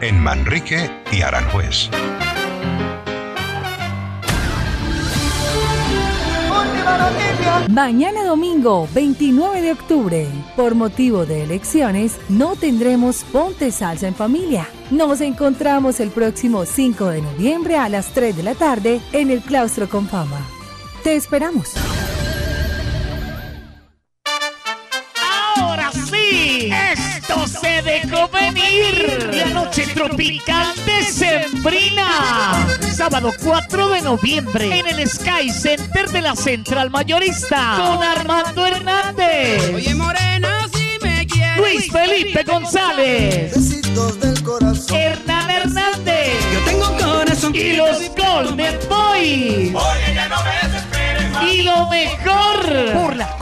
En 0.01 0.19
Manrique 0.19 0.91
y 1.13 1.21
Aranjuez. 1.21 1.91
Mañana 7.69 8.25
domingo 8.25 8.89
29 8.95 9.61
de 9.61 9.73
octubre, 9.73 10.27
por 10.57 10.75
motivo 10.75 11.27
de 11.27 11.43
elecciones, 11.43 12.19
no 12.31 12.57
tendremos 12.57 13.25
Ponte 13.25 13.71
Salsa 13.73 14.09
en 14.09 14.15
Familia. 14.15 14.67
Nos 14.91 15.21
encontramos 15.21 16.01
el 16.01 16.09
próximo 16.09 16.65
5 16.65 17.09
de 17.09 17.21
noviembre 17.21 17.77
a 17.77 17.91
las 17.91 18.15
3 18.15 18.39
de 18.39 18.43
la 18.43 18.55
tarde 18.55 19.03
en 19.13 19.31
el 19.31 19.43
Claustro 19.43 19.87
con 19.91 20.09
Fama. 20.09 20.41
Te 21.05 21.15
esperamos. 21.15 21.75
Sábado 33.27 33.43
4 33.43 33.89
de 33.89 34.03
noviembre 34.03 34.79
en 34.79 34.87
el 34.87 35.09
Sky 35.09 35.51
Center 35.51 36.09
de 36.11 36.21
la 36.21 36.37
Central 36.37 36.91
Mayorista 36.91 37.75
con 37.77 38.01
Armando 38.01 38.65
Hernández. 38.65 39.75
Oye, 39.75 39.95
morena, 39.97 40.69
si 40.73 41.05
me 41.05 41.27
quieres. 41.27 41.59
Luis 41.59 41.91
Felipe 41.91 42.45
González. 42.45 43.53
Besitos 43.53 44.21
del 44.21 44.41
corazón. 44.45 44.97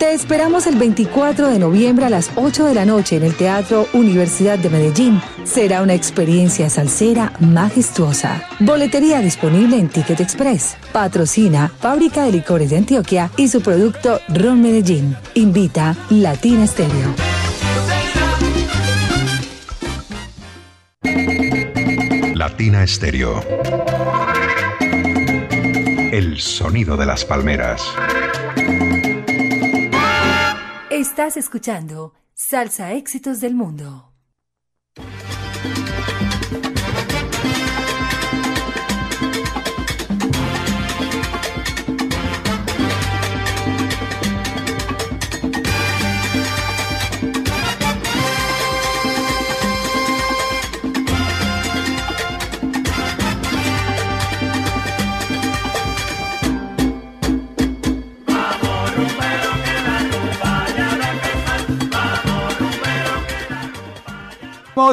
Te 0.00 0.14
esperamos 0.14 0.66
el 0.66 0.76
24 0.76 1.48
de 1.48 1.58
noviembre 1.58 2.06
a 2.06 2.08
las 2.08 2.30
8 2.34 2.64
de 2.64 2.74
la 2.74 2.86
noche 2.86 3.16
en 3.16 3.22
el 3.22 3.34
Teatro 3.34 3.86
Universidad 3.92 4.58
de 4.58 4.70
Medellín. 4.70 5.20
Será 5.44 5.82
una 5.82 5.92
experiencia 5.92 6.70
salsera 6.70 7.34
majestuosa. 7.38 8.42
Boletería 8.60 9.20
disponible 9.20 9.76
en 9.78 9.90
Ticket 9.90 10.20
Express. 10.20 10.78
Patrocina 10.90 11.70
Fábrica 11.80 12.24
de 12.24 12.32
Licores 12.32 12.70
de 12.70 12.78
Antioquia 12.78 13.30
y 13.36 13.48
su 13.48 13.60
producto 13.60 14.20
Ron 14.28 14.62
Medellín. 14.62 15.14
Invita 15.34 15.94
Latina 16.08 16.66
Stereo. 16.66 17.14
Latina 22.34 22.86
Stereo. 22.86 23.44
El 26.10 26.40
sonido 26.40 26.96
de 26.96 27.04
las 27.04 27.26
palmeras. 27.26 27.82
Estás 31.00 31.38
escuchando 31.38 32.12
Salsa 32.34 32.92
Éxitos 32.92 33.40
del 33.40 33.54
Mundo. 33.54 34.09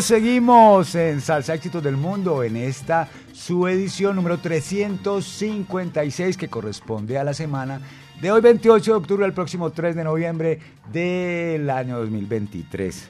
Seguimos, 0.02 0.94
en 0.96 1.22
Salsa 1.22 1.56
Éxitos 1.56 1.82
del 1.82 1.98
Mundo 1.98 2.44
en 2.44 2.56
esta 2.56 3.08
su 3.34 3.68
edición 3.68 4.16
número 4.16 4.38
356 4.38 6.38
que 6.38 6.50
corresponde 6.50 7.18
a 7.18 7.24
la 7.24 7.34
semana 7.34 7.82
de 8.22 8.32
hoy 8.32 8.42
28 8.42 8.92
de 8.92 8.98
octubre 8.98 9.26
al 9.26 9.34
próximo 9.34 9.72
3 9.72 9.96
de 9.96 10.04
noviembre 10.04 10.60
del 10.92 11.68
año 11.70 11.98
2023. 12.00 13.10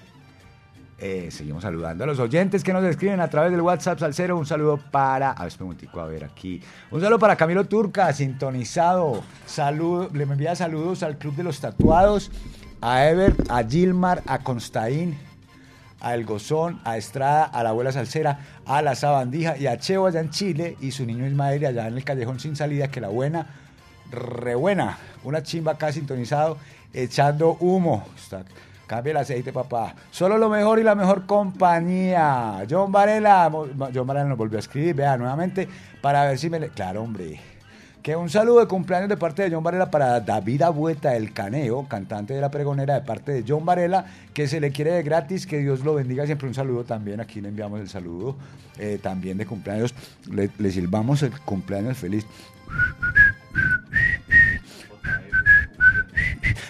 Eh, 0.99 1.27
seguimos 1.29 1.63
saludando 1.63 2.05
a 2.05 2.07
los 2.07 2.19
oyentes 2.19 2.63
que 2.63 2.71
nos 2.71 2.83
escriben 2.85 3.19
a 3.19 3.29
través 3.29 3.51
del 3.51 3.61
WhatsApp 3.61 3.99
Salcero. 3.99 4.37
Un 4.37 4.45
saludo 4.45 4.77
para. 4.77 5.31
A 5.31 5.43
ver, 5.43 5.53
un 5.59 6.23
aquí. 6.23 6.61
Un 6.91 7.01
saludo 7.01 7.19
para 7.19 7.35
Camilo 7.35 7.65
Turca, 7.65 8.13
sintonizado. 8.13 9.23
Salud, 9.45 10.09
le 10.13 10.23
envía 10.23 10.55
saludos 10.55 11.03
al 11.03 11.17
Club 11.17 11.35
de 11.35 11.43
los 11.43 11.59
Tatuados, 11.59 12.31
a 12.81 13.09
Ever, 13.09 13.35
a 13.49 13.63
Gilmar, 13.63 14.23
a 14.25 14.39
Constaín, 14.39 15.17
a 15.99 16.13
El 16.13 16.25
Gozón, 16.25 16.79
a 16.83 16.97
Estrada, 16.97 17.45
a 17.45 17.63
la 17.63 17.69
abuela 17.69 17.91
Salcera, 17.91 18.39
a 18.65 18.81
la 18.81 18.95
Sabandija 18.95 19.57
y 19.57 19.67
a 19.67 19.77
Cheo 19.77 20.05
allá 20.05 20.19
en 20.19 20.29
Chile 20.29 20.77
y 20.81 20.91
su 20.91 21.05
niño 21.05 21.25
Ismael 21.25 21.65
allá 21.65 21.87
en 21.87 21.95
el 21.95 22.03
Callejón 22.03 22.39
Sin 22.39 22.55
Salida, 22.55 22.89
que 22.89 23.01
la 23.01 23.09
buena, 23.09 23.47
re 24.11 24.55
buena. 24.55 24.97
Una 25.23 25.43
chimba 25.43 25.73
acá 25.73 25.91
sintonizado, 25.91 26.57
echando 26.93 27.57
humo. 27.59 28.05
Cambia 28.85 29.11
el 29.11 29.17
aceite, 29.17 29.51
papá. 29.51 29.95
Solo 30.11 30.37
lo 30.37 30.47
mejor 30.47 30.79
y 30.79 30.83
la 30.83 30.95
mejor 30.95 31.25
compañía. 31.25 32.65
John 32.69 32.91
Varela. 32.91 33.51
John 33.93 34.07
Varela 34.07 34.25
nos 34.25 34.37
volvió 34.37 34.57
a 34.57 34.61
escribir, 34.61 34.95
vea, 34.95 35.17
nuevamente, 35.17 35.67
para 36.01 36.23
ver 36.25 36.37
si 36.37 36.49
me 36.49 36.59
le... 36.59 36.69
Claro, 36.69 37.03
hombre. 37.03 37.56
Que 38.07 38.15
un 38.15 38.29
saludo 38.29 38.61
de 38.61 38.67
cumpleaños 38.67 39.09
de 39.09 39.17
parte 39.17 39.43
de 39.43 39.53
John 39.53 39.65
Varela 39.65 39.91
para 39.91 40.21
David 40.21 40.61
Abueta, 40.61 41.17
el 41.17 41.33
caneo, 41.33 41.85
cantante 41.89 42.33
de 42.33 42.39
la 42.39 42.49
pregonera, 42.49 42.93
de 42.93 43.01
parte 43.01 43.33
de 43.33 43.43
John 43.45 43.65
Varela, 43.65 44.05
que 44.33 44.47
se 44.47 44.61
le 44.61 44.71
quiere 44.71 44.93
de 44.93 45.03
gratis, 45.03 45.45
que 45.45 45.57
Dios 45.57 45.81
lo 45.81 45.95
bendiga. 45.95 46.25
Siempre 46.25 46.47
un 46.47 46.53
saludo 46.53 46.85
también, 46.85 47.19
aquí 47.19 47.41
le 47.41 47.49
enviamos 47.49 47.81
el 47.81 47.89
saludo, 47.89 48.37
eh, 48.79 48.97
también 49.03 49.37
de 49.37 49.45
cumpleaños. 49.45 49.93
Le, 50.31 50.49
le 50.57 50.71
silbamos 50.71 51.21
el 51.21 51.37
cumpleaños 51.41 51.97
feliz. 51.97 52.25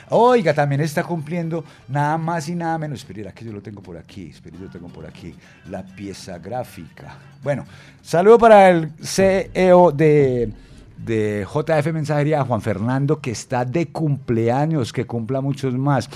Oiga, 0.10 0.56
también 0.56 0.82
está 0.82 1.04
cumpliendo 1.04 1.64
nada 1.88 2.18
más 2.18 2.50
y 2.50 2.56
nada 2.56 2.80
menos. 2.80 3.02
Espera, 3.02 3.32
que 3.32 3.46
yo 3.46 3.52
lo 3.52 3.62
tengo 3.62 3.84
por 3.84 3.96
aquí. 3.96 4.32
Espera, 4.32 4.58
yo 4.58 4.66
lo 4.66 4.72
tengo 4.72 4.88
por 4.88 5.06
aquí. 5.06 5.36
La 5.70 5.84
pieza 5.84 6.40
gráfica. 6.40 7.16
Bueno, 7.44 7.64
saludo 8.02 8.40
para 8.40 8.70
el 8.72 8.92
CEO 9.04 9.92
de, 9.92 10.52
de 10.98 11.46
JF 11.52 11.94
Mensajería, 11.94 12.44
Juan 12.44 12.62
Fernando, 12.62 13.20
que 13.22 13.32
está 13.32 13.66
de 13.66 13.88
cumpleaños, 13.88 14.92
que 14.94 15.06
cumpla 15.06 15.42
muchos 15.42 15.74
más. 15.78 16.10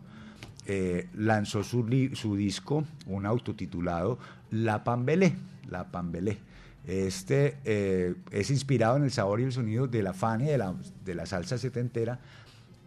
eh, 0.66 1.10
lanzó 1.16 1.64
su, 1.64 1.86
su 2.14 2.36
disco, 2.36 2.84
un 3.08 3.26
autotitulado 3.26 4.20
La 4.52 4.84
Pambelé. 4.84 5.36
La 5.70 5.92
Pambelé. 5.92 6.38
Este 6.86 7.58
eh, 7.64 8.16
es 8.32 8.50
inspirado 8.52 8.98
en 8.98 9.04
el 9.04 9.12
sabor 9.12 9.40
y 9.40 9.44
el 9.44 9.52
sonido 9.54 9.88
de 9.88 10.04
la 10.04 10.14
Fania, 10.14 10.52
de 10.52 10.58
la, 10.58 10.76
de 11.06 11.16
la 11.16 11.26
salsa 11.26 11.58
setentera, 11.58 12.20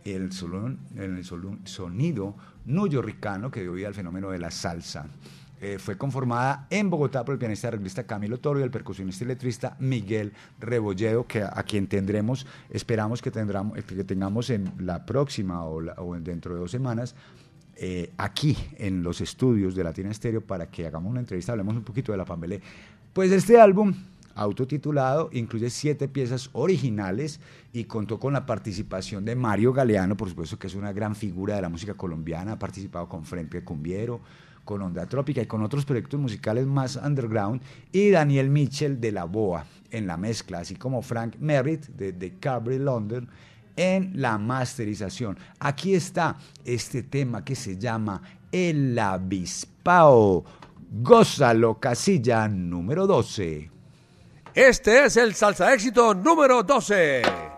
el, 0.05 0.33
solo- 0.33 0.66
en 0.95 1.16
el 1.16 1.25
solo- 1.25 1.57
sonido 1.64 2.35
neoyorricano 2.66 3.51
que 3.51 3.62
dio 3.62 3.73
vida 3.73 3.88
al 3.88 3.95
fenómeno 3.95 4.31
de 4.31 4.38
la 4.38 4.51
salsa. 4.51 5.07
Eh, 5.61 5.79
fue 5.79 5.97
conformada 5.97 6.66
en 6.69 6.90
Bogotá 6.90 7.25
por 7.25 7.33
el 7.33 7.38
pianista 7.38 7.69
arreglista 7.69 8.05
Camilo 8.05 8.38
Toro 8.38 8.61
y 8.61 8.62
el 8.62 8.71
percusionista 8.71 9.25
y 9.25 9.29
letrista 9.29 9.75
Miguel 9.81 10.33
Rebolledo, 10.61 11.27
que 11.27 11.40
a, 11.42 11.51
a 11.59 11.62
quien 11.62 11.87
tendremos, 11.87 12.47
esperamos 12.69 13.23
que, 13.23 13.31
tendremos, 13.31 13.73
que 13.83 14.05
tengamos 14.05 14.51
en 14.51 14.71
la 14.79 15.07
próxima 15.07 15.64
o, 15.64 15.81
la- 15.81 15.95
o 15.95 16.14
en- 16.14 16.25
dentro 16.25 16.53
de 16.55 16.61
dos 16.61 16.71
semanas, 16.71 17.14
eh, 17.77 18.11
aquí 18.19 18.55
en 18.77 19.03
los 19.03 19.23
estudios 19.23 19.75
de 19.75 19.85
Latina 19.85 20.11
Estéreo 20.11 20.42
para 20.42 20.66
que 20.71 20.87
hagamos 20.87 21.11
una 21.11 21.21
entrevista, 21.21 21.53
hablemos 21.53 21.75
un 21.75 21.85
poquito 21.85 22.12
de 22.12 22.19
la 22.19 22.25
Pambelé. 22.27 22.61
Pues 23.14 23.33
este 23.33 23.59
álbum, 23.59 23.95
autotitulado, 24.35 25.31
incluye 25.33 25.71
siete 25.71 26.07
piezas 26.09 26.51
originales 26.53 27.40
y 27.73 27.85
contó 27.85 28.21
con 28.21 28.35
la 28.35 28.45
participación 28.45 29.25
de 29.25 29.35
Mario 29.35 29.73
Galeano, 29.73 30.16
por 30.19 30.29
supuesto 30.29 30.59
que 30.59 30.66
es 30.66 30.75
una 30.75 30.92
gran 30.92 31.16
figura 31.16 31.57
de 31.57 31.62
la 31.62 31.71
música 31.71 31.95
colombiana, 31.95 32.53
ha 32.53 32.59
participado 32.59 33.09
con 33.09 33.25
Frente 33.25 33.64
Cumbiero, 33.64 34.21
con 34.66 34.83
Onda 34.83 35.07
Trópica 35.07 35.40
y 35.40 35.46
con 35.46 35.62
otros 35.62 35.87
proyectos 35.87 36.20
musicales 36.20 36.66
más 36.66 36.96
underground, 36.96 37.62
y 37.90 38.11
Daniel 38.11 38.50
Mitchell 38.50 39.00
de 39.00 39.12
La 39.12 39.24
Boa 39.24 39.64
en 39.90 40.07
la 40.07 40.18
mezcla, 40.18 40.59
así 40.59 40.74
como 40.74 41.00
Frank 41.00 41.37
Merritt 41.38 41.87
de 41.87 42.12
The 42.12 42.35
Cabri 42.38 42.79
London 42.79 43.26
en 43.76 44.20
la 44.20 44.37
masterización. 44.37 45.38
Aquí 45.61 45.94
está 45.94 46.37
este 46.64 47.02
tema 47.05 47.44
que 47.44 47.55
se 47.55 47.79
llama 47.79 48.20
El 48.52 48.98
Avispao. 48.98 50.44
Gózalo, 50.90 51.79
casilla 51.79 52.48
número 52.48 53.07
12. 53.07 53.70
Este 54.55 55.05
es 55.05 55.16
el 55.16 55.35
salsa 55.35 55.72
éxito 55.72 56.14
número 56.14 56.62
12. 56.62 57.56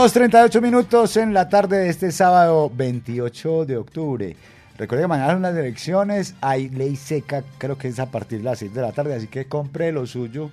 2.38 0.00 0.62
minutos 0.62 1.18
en 1.18 1.34
la 1.34 1.50
tarde 1.50 1.76
de 1.80 1.90
este 1.90 2.10
sábado 2.10 2.72
28 2.74 3.66
de 3.66 3.76
octubre. 3.76 4.34
Recuerde 4.78 5.04
que 5.04 5.08
mañana 5.08 5.34
son 5.34 5.42
las 5.42 5.54
elecciones, 5.54 6.34
hay 6.40 6.70
ley 6.70 6.96
seca, 6.96 7.44
creo 7.58 7.76
que 7.76 7.88
es 7.88 7.98
a 7.98 8.06
partir 8.06 8.38
de 8.38 8.44
las 8.44 8.60
6 8.60 8.72
de 8.72 8.80
la 8.80 8.92
tarde, 8.92 9.14
así 9.14 9.26
que 9.26 9.44
compre 9.44 9.92
lo 9.92 10.06
suyo 10.06 10.52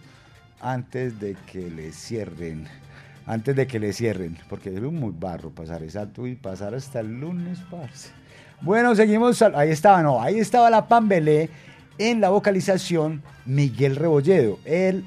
antes 0.60 1.22
de 1.22 1.38
que 1.50 1.70
le 1.70 1.93
cierren. 1.93 2.68
Antes 3.26 3.56
de 3.56 3.68
que 3.68 3.80
le 3.80 3.93
cierren, 3.93 4.38
porque 4.50 4.68
es 4.68 4.82
muy 4.82 5.14
barro 5.18 5.50
pasar 5.52 5.82
esa 5.82 6.10
y 6.26 6.36
pasar 6.36 6.76
hasta 6.76 7.00
el 7.00 7.18
lunes, 7.18 7.60
parce. 7.72 8.10
Bueno, 8.60 8.95
seguimos. 8.95 9.41
Ahí 9.41 9.70
estaba, 9.70 10.04
no, 10.04 10.22
ahí 10.22 10.39
estaba 10.39 10.70
la 10.70 10.89
Pambelé 10.89 11.50
en 11.98 12.20
la 12.20 12.32
vocalización 12.32 13.24
Miguel 13.45 13.95
Rebolledo, 13.95 14.60
el 14.66 15.06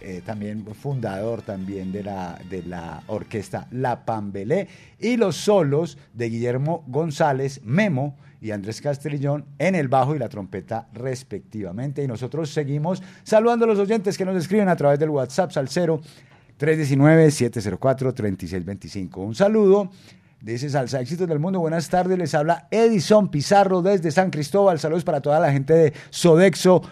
eh, 0.00 0.22
también 0.24 0.64
fundador 0.74 1.42
también 1.42 1.92
de 1.92 2.02
la, 2.02 2.38
de 2.50 2.62
la 2.62 3.02
orquesta 3.06 3.66
La 3.70 4.04
Pambelé 4.04 4.68
y 4.98 5.16
los 5.16 5.36
solos 5.36 5.96
de 6.12 6.28
Guillermo 6.28 6.84
González, 6.86 7.60
Memo 7.64 8.16
y 8.40 8.50
Andrés 8.50 8.80
Castrillón 8.80 9.46
en 9.58 9.74
el 9.74 9.88
bajo 9.88 10.14
y 10.14 10.18
la 10.18 10.28
trompeta 10.28 10.88
respectivamente. 10.92 12.02
Y 12.02 12.06
nosotros 12.06 12.50
seguimos 12.50 13.02
saludando 13.22 13.64
a 13.64 13.68
los 13.68 13.78
oyentes 13.78 14.18
que 14.18 14.24
nos 14.24 14.36
escriben 14.36 14.68
a 14.68 14.76
través 14.76 14.98
del 14.98 15.10
WhatsApp 15.10 15.56
al 15.56 15.68
0 15.68 16.00
319-704-3625. 16.58 19.18
Un 19.18 19.34
saludo. 19.34 19.90
Dice 20.40 20.70
Salsa 20.70 21.00
Éxitos 21.00 21.28
del 21.28 21.38
Mundo. 21.38 21.60
Buenas 21.60 21.88
tardes. 21.88 22.18
Les 22.18 22.34
habla 22.34 22.66
Edison 22.70 23.30
Pizarro 23.30 23.82
desde 23.82 24.10
San 24.10 24.30
Cristóbal. 24.30 24.78
Saludos 24.78 25.04
para 25.04 25.20
toda 25.20 25.38
la 25.40 25.52
gente 25.52 25.74
de 25.74 25.92
Sodexo 26.10 26.82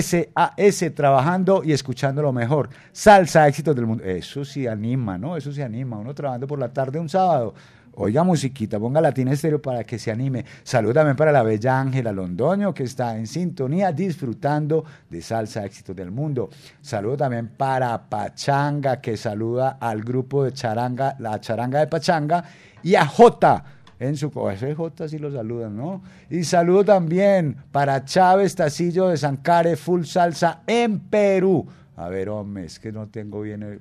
SAS 0.00 0.94
trabajando 0.94 1.62
y 1.64 1.72
escuchando 1.72 2.22
lo 2.22 2.32
mejor. 2.32 2.68
Salsa 2.92 3.46
Éxitos 3.48 3.74
del 3.74 3.86
Mundo. 3.86 4.04
Eso 4.04 4.44
sí 4.44 4.66
anima, 4.66 5.18
¿no? 5.18 5.36
Eso 5.36 5.52
sí 5.52 5.60
anima. 5.62 5.98
Uno 5.98 6.14
trabajando 6.14 6.46
por 6.46 6.58
la 6.58 6.72
tarde 6.72 6.98
un 6.98 7.08
sábado. 7.08 7.54
Oiga 7.94 8.24
musiquita, 8.24 8.80
ponga 8.80 9.02
Latina 9.02 9.32
Estéreo 9.32 9.60
para 9.60 9.84
que 9.84 9.98
se 9.98 10.10
anime. 10.10 10.46
Saludos 10.62 10.94
también 10.94 11.14
para 11.14 11.30
la 11.30 11.42
bella 11.42 11.78
Ángela 11.78 12.10
Londoño 12.10 12.72
que 12.72 12.84
está 12.84 13.18
en 13.18 13.26
sintonía 13.26 13.92
disfrutando 13.92 14.82
de 15.10 15.20
Salsa 15.20 15.66
Éxitos 15.66 15.94
del 15.94 16.10
Mundo. 16.10 16.48
Saludos 16.80 17.18
también 17.18 17.48
para 17.48 18.08
Pachanga 18.08 18.98
que 19.02 19.18
saluda 19.18 19.76
al 19.78 20.00
grupo 20.00 20.44
de 20.44 20.54
Charanga, 20.54 21.16
la 21.18 21.38
Charanga 21.38 21.80
de 21.80 21.86
Pachanga 21.86 22.44
y 22.82 22.94
a 22.94 23.04
Jota 23.04 23.62
en 24.08 24.16
su 24.16 24.30
co- 24.30 24.50
ese 24.50 24.74
J 24.74 25.08
sí 25.08 25.18
lo 25.18 25.30
saludan, 25.32 25.76
¿no? 25.76 26.02
Y 26.28 26.44
saludo 26.44 26.84
también 26.84 27.56
para 27.70 28.04
Chávez 28.04 28.54
Tacillo 28.56 29.08
de 29.08 29.16
Sancare 29.16 29.76
Full 29.76 30.04
Salsa 30.04 30.62
en 30.66 30.98
Perú. 30.98 31.66
A 31.96 32.08
ver, 32.08 32.28
hombre, 32.30 32.64
es 32.64 32.78
que 32.80 32.90
no 32.90 33.08
tengo 33.08 33.42
bien. 33.42 33.62
el- 33.62 33.80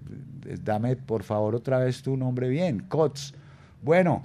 dame 0.63 0.95
por 0.95 1.23
favor 1.23 1.55
otra 1.55 1.79
vez 1.79 2.01
tu 2.03 2.15
nombre 2.17 2.49
bien, 2.49 2.81
Cots. 2.87 3.33
Bueno, 3.81 4.21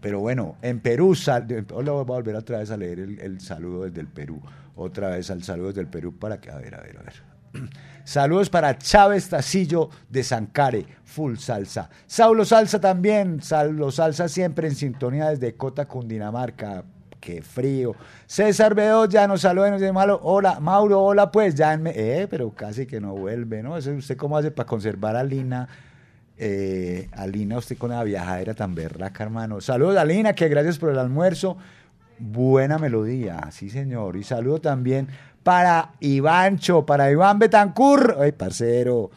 pero 0.00 0.20
bueno, 0.20 0.56
en 0.62 0.80
Perú, 0.80 1.14
sal, 1.14 1.46
hola, 1.72 1.92
voy 1.92 2.00
a 2.00 2.04
volver 2.04 2.34
otra 2.34 2.58
vez 2.58 2.70
a 2.70 2.76
leer 2.76 2.98
el, 2.98 3.20
el 3.20 3.40
saludo 3.40 3.84
desde 3.84 4.00
el 4.00 4.08
Perú. 4.08 4.40
Otra 4.74 5.10
vez 5.10 5.30
al 5.30 5.42
saludo 5.44 5.68
desde 5.68 5.82
el 5.82 5.88
Perú 5.88 6.14
para 6.18 6.40
que, 6.40 6.50
a 6.50 6.56
ver, 6.56 6.74
a 6.74 6.80
ver, 6.80 6.98
a 6.98 7.02
ver. 7.02 7.31
Saludos 8.04 8.50
para 8.50 8.76
Chávez 8.78 9.28
Tacillo 9.28 9.90
de 10.08 10.22
Sancare, 10.22 10.86
full 11.04 11.36
salsa. 11.36 11.88
Saulo 12.06 12.44
Salsa 12.44 12.80
también, 12.80 13.42
Saulo 13.42 13.90
Salsa 13.90 14.28
siempre 14.28 14.68
en 14.68 14.74
sintonía 14.74 15.30
desde 15.30 15.54
Cota, 15.54 15.86
Cundinamarca. 15.86 16.84
Qué 17.20 17.40
frío. 17.40 17.94
César 18.26 18.74
Bedoya 18.74 19.28
nos 19.28 19.42
saluda 19.42 19.68
y 19.68 19.70
nos 19.70 19.80
dice, 19.80 19.92
malo, 19.92 20.18
hola, 20.24 20.58
Mauro, 20.58 21.00
hola, 21.00 21.30
pues, 21.30 21.54
ya 21.54 21.72
en 21.72 21.86
eh, 21.86 22.26
pero 22.28 22.50
casi 22.50 22.84
que 22.84 23.00
no 23.00 23.14
vuelve, 23.14 23.62
¿no? 23.62 23.74
¿Usted 23.74 24.16
cómo 24.16 24.36
hace 24.36 24.50
para 24.50 24.66
conservar 24.66 25.14
a 25.14 25.22
Lina? 25.22 25.68
Eh, 26.36 27.08
a 27.12 27.24
Lina, 27.28 27.58
usted 27.58 27.78
con 27.78 27.90
la 27.90 28.02
viajadera 28.02 28.54
tan 28.54 28.74
berraca, 28.74 29.22
hermano. 29.22 29.60
Saludos 29.60 29.98
a 29.98 30.04
Lina, 30.04 30.32
que 30.32 30.48
gracias 30.48 30.78
por 30.78 30.90
el 30.90 30.98
almuerzo. 30.98 31.56
Buena 32.18 32.78
melodía, 32.78 33.48
sí 33.52 33.70
señor. 33.70 34.16
Y 34.16 34.24
saludo 34.24 34.60
también 34.60 35.06
para 35.42 35.92
Ivancho, 36.00 36.86
para 36.86 37.10
Iván 37.10 37.38
Betancur. 37.38 38.16
Ay, 38.20 38.32
parcero. 38.32 39.10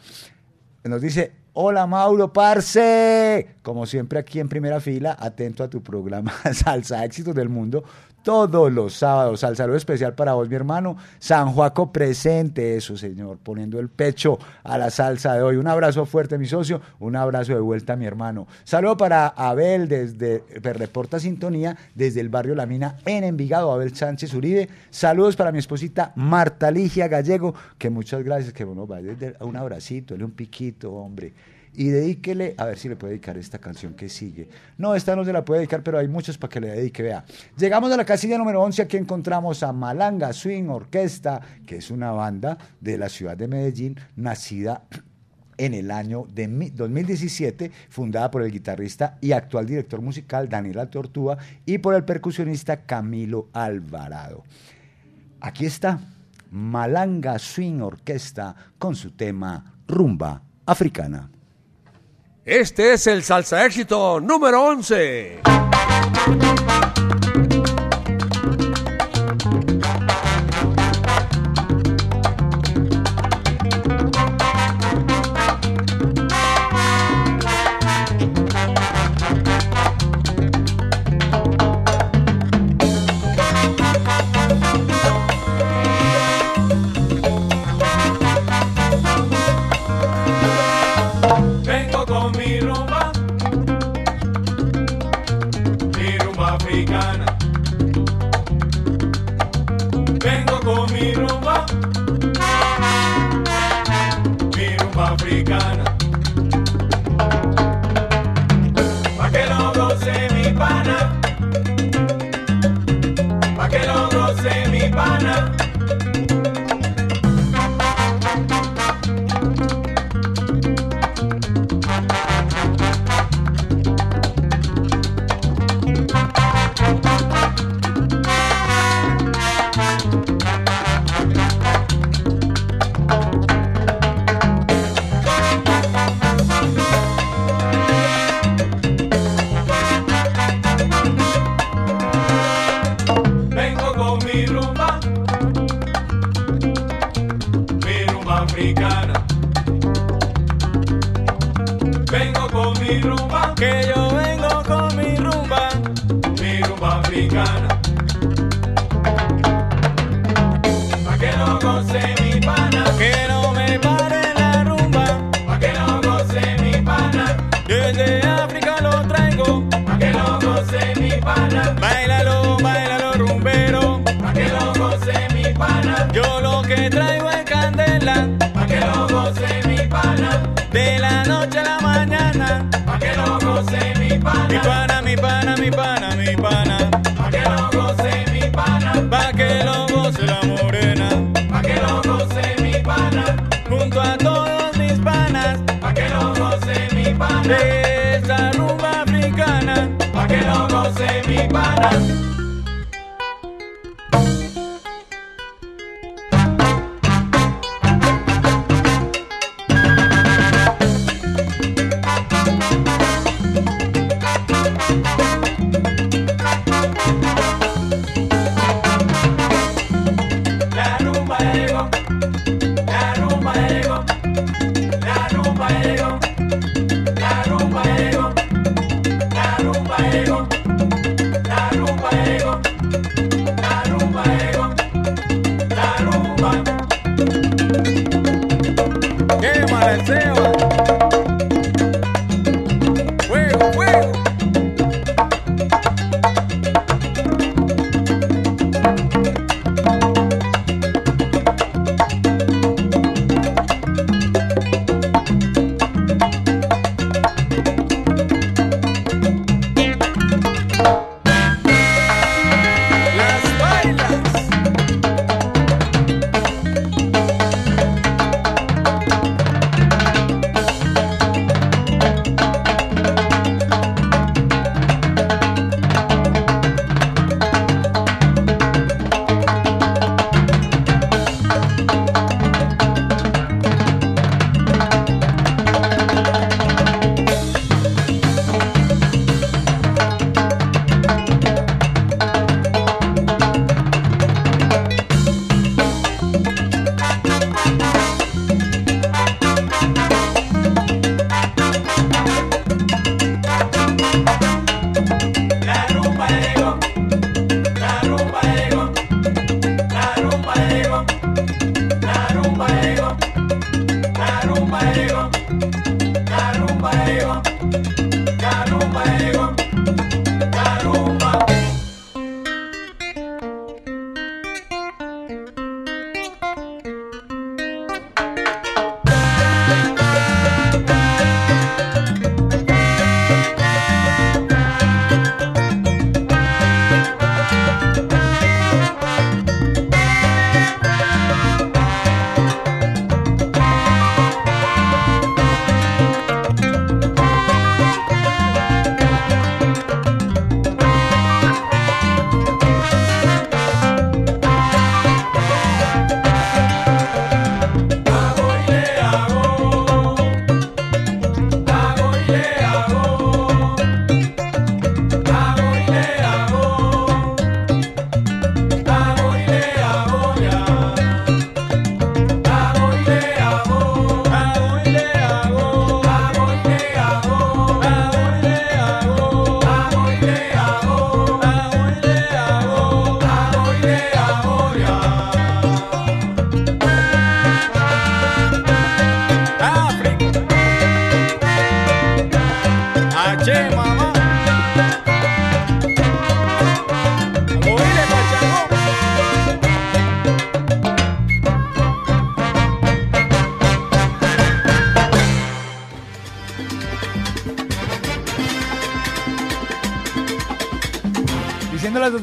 Nos 0.84 1.00
dice, 1.00 1.32
hola 1.52 1.86
Mauro, 1.86 2.32
parce. 2.32 3.56
Como 3.62 3.86
siempre 3.86 4.18
aquí 4.18 4.40
en 4.40 4.48
primera 4.48 4.80
fila, 4.80 5.16
atento 5.18 5.64
a 5.64 5.70
tu 5.70 5.82
programa 5.82 6.32
Salsa 6.52 7.04
Éxitos 7.04 7.34
del 7.34 7.48
Mundo. 7.48 7.84
Todos 8.26 8.72
los 8.72 8.92
sábados, 8.94 9.44
al 9.44 9.54
saludo 9.54 9.76
especial 9.76 10.12
para 10.16 10.32
vos, 10.32 10.48
mi 10.48 10.56
hermano. 10.56 10.96
San 11.20 11.52
Juaco 11.52 11.92
presente, 11.92 12.76
eso, 12.76 12.96
señor, 12.96 13.38
poniendo 13.38 13.78
el 13.78 13.88
pecho 13.88 14.36
a 14.64 14.76
la 14.76 14.90
salsa 14.90 15.34
de 15.34 15.42
hoy. 15.42 15.54
Un 15.54 15.68
abrazo 15.68 16.04
fuerte, 16.06 16.36
mi 16.36 16.46
socio. 16.46 16.80
Un 16.98 17.14
abrazo 17.14 17.54
de 17.54 17.60
vuelta, 17.60 17.94
mi 17.94 18.04
hermano. 18.04 18.48
Saludo 18.64 18.96
para 18.96 19.28
Abel 19.28 19.86
desde 19.86 20.42
eh, 20.48 20.72
Reporta 20.72 21.20
Sintonía, 21.20 21.76
desde 21.94 22.20
el 22.20 22.28
barrio 22.28 22.56
La 22.56 22.66
Mina 22.66 22.96
en 23.06 23.22
Envigado, 23.22 23.70
Abel 23.70 23.94
Sánchez 23.94 24.34
Uribe. 24.34 24.68
Saludos 24.90 25.36
para 25.36 25.52
mi 25.52 25.60
esposita 25.60 26.12
Marta 26.16 26.72
Ligia 26.72 27.06
Gallego, 27.06 27.54
que 27.78 27.90
muchas 27.90 28.24
gracias, 28.24 28.52
que 28.52 28.64
bueno, 28.64 28.86
de- 28.92 29.36
un 29.38 29.56
abracito, 29.56 30.14
dale 30.14 30.24
un 30.24 30.32
piquito, 30.32 30.92
hombre. 30.92 31.32
Y 31.78 31.88
dedíquele, 31.90 32.54
a 32.56 32.64
ver 32.64 32.78
si 32.78 32.88
le 32.88 32.96
puede 32.96 33.12
dedicar 33.12 33.36
esta 33.36 33.58
canción 33.58 33.92
que 33.92 34.08
sigue. 34.08 34.48
No, 34.78 34.94
esta 34.94 35.14
no 35.14 35.26
se 35.26 35.32
la 35.32 35.44
puede 35.44 35.60
dedicar, 35.60 35.82
pero 35.82 35.98
hay 35.98 36.08
muchas 36.08 36.38
para 36.38 36.50
que 36.50 36.60
le 36.60 36.68
dedique, 36.70 37.02
vea. 37.02 37.24
Llegamos 37.58 37.92
a 37.92 37.98
la 37.98 38.04
casilla 38.06 38.38
número 38.38 38.62
11, 38.62 38.80
aquí 38.80 38.96
encontramos 38.96 39.62
a 39.62 39.74
Malanga 39.74 40.32
Swing 40.32 40.68
Orquesta, 40.70 41.40
que 41.66 41.76
es 41.76 41.90
una 41.90 42.12
banda 42.12 42.56
de 42.80 42.96
la 42.96 43.10
ciudad 43.10 43.36
de 43.36 43.46
Medellín, 43.46 43.96
nacida 44.16 44.84
en 45.58 45.74
el 45.74 45.90
año 45.90 46.26
de 46.34 46.48
mi- 46.48 46.70
2017, 46.70 47.70
fundada 47.90 48.30
por 48.30 48.42
el 48.42 48.50
guitarrista 48.52 49.18
y 49.20 49.32
actual 49.32 49.66
director 49.66 50.00
musical 50.00 50.48
Daniela 50.48 50.88
Tortúa 50.88 51.36
y 51.66 51.76
por 51.78 51.94
el 51.94 52.04
percusionista 52.04 52.84
Camilo 52.86 53.48
Alvarado. 53.52 54.44
Aquí 55.40 55.66
está 55.66 56.00
Malanga 56.50 57.38
Swing 57.38 57.80
Orquesta 57.80 58.54
con 58.78 58.94
su 58.96 59.10
tema 59.10 59.74
Rumba 59.86 60.42
Africana. 60.64 61.30
Este 62.46 62.92
es 62.92 63.08
el 63.08 63.24
salsa 63.24 63.66
éxito 63.66 64.20
número 64.20 64.62
11. 64.66 65.40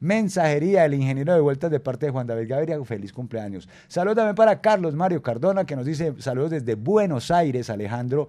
Mensajería, 0.01 0.85
el 0.85 0.95
ingeniero 0.95 1.33
de 1.35 1.41
vueltas 1.41 1.71
de 1.71 1.81
parte 1.81 2.07
de 2.07 2.13
Juan 2.13 2.27
David 2.27 2.49
Gaviria, 2.49 2.85
feliz 2.85 3.13
cumpleaños. 3.13 3.69
Saludos 3.89 4.17
también 4.17 4.35
para 4.35 4.61
Carlos 4.61 4.95
Mario 4.95 5.23
Cardona, 5.23 5.65
que 5.65 5.77
nos 5.77 5.87
dice 5.87 6.15
saludos 6.19 6.51
desde 6.51 6.75
Buenos 6.75 7.31
Aires, 7.31 7.71
Alejandro 7.71 8.29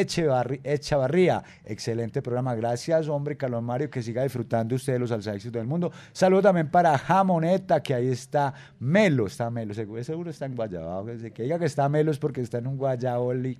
Echevarría. 0.00 1.42
Excelente 1.64 2.22
programa. 2.22 2.54
Gracias, 2.54 3.08
hombre, 3.08 3.36
Carlos 3.36 3.62
Mario, 3.62 3.90
que 3.90 4.02
siga 4.02 4.22
disfrutando 4.22 4.74
usted 4.74 4.94
de 4.94 4.98
los 4.98 5.10
salsa 5.10 5.32
del 5.32 5.66
mundo. 5.66 5.92
Saludos 6.12 6.44
también 6.44 6.70
para 6.70 6.96
Jamoneta, 6.98 7.82
que 7.82 7.94
ahí 7.94 8.08
está 8.08 8.54
Melo. 8.78 9.26
Está 9.26 9.50
Melo, 9.50 9.74
seguro, 9.74 10.30
está 10.30 10.46
en 10.46 10.54
Guayabao. 10.56 11.06
Que 11.06 11.42
diga 11.42 11.58
que 11.58 11.66
está 11.66 11.88
Melo 11.88 12.10
es 12.10 12.18
porque 12.18 12.40
está 12.40 12.58
en 12.58 12.66
un 12.66 12.76
Guayaboli. 12.76 13.58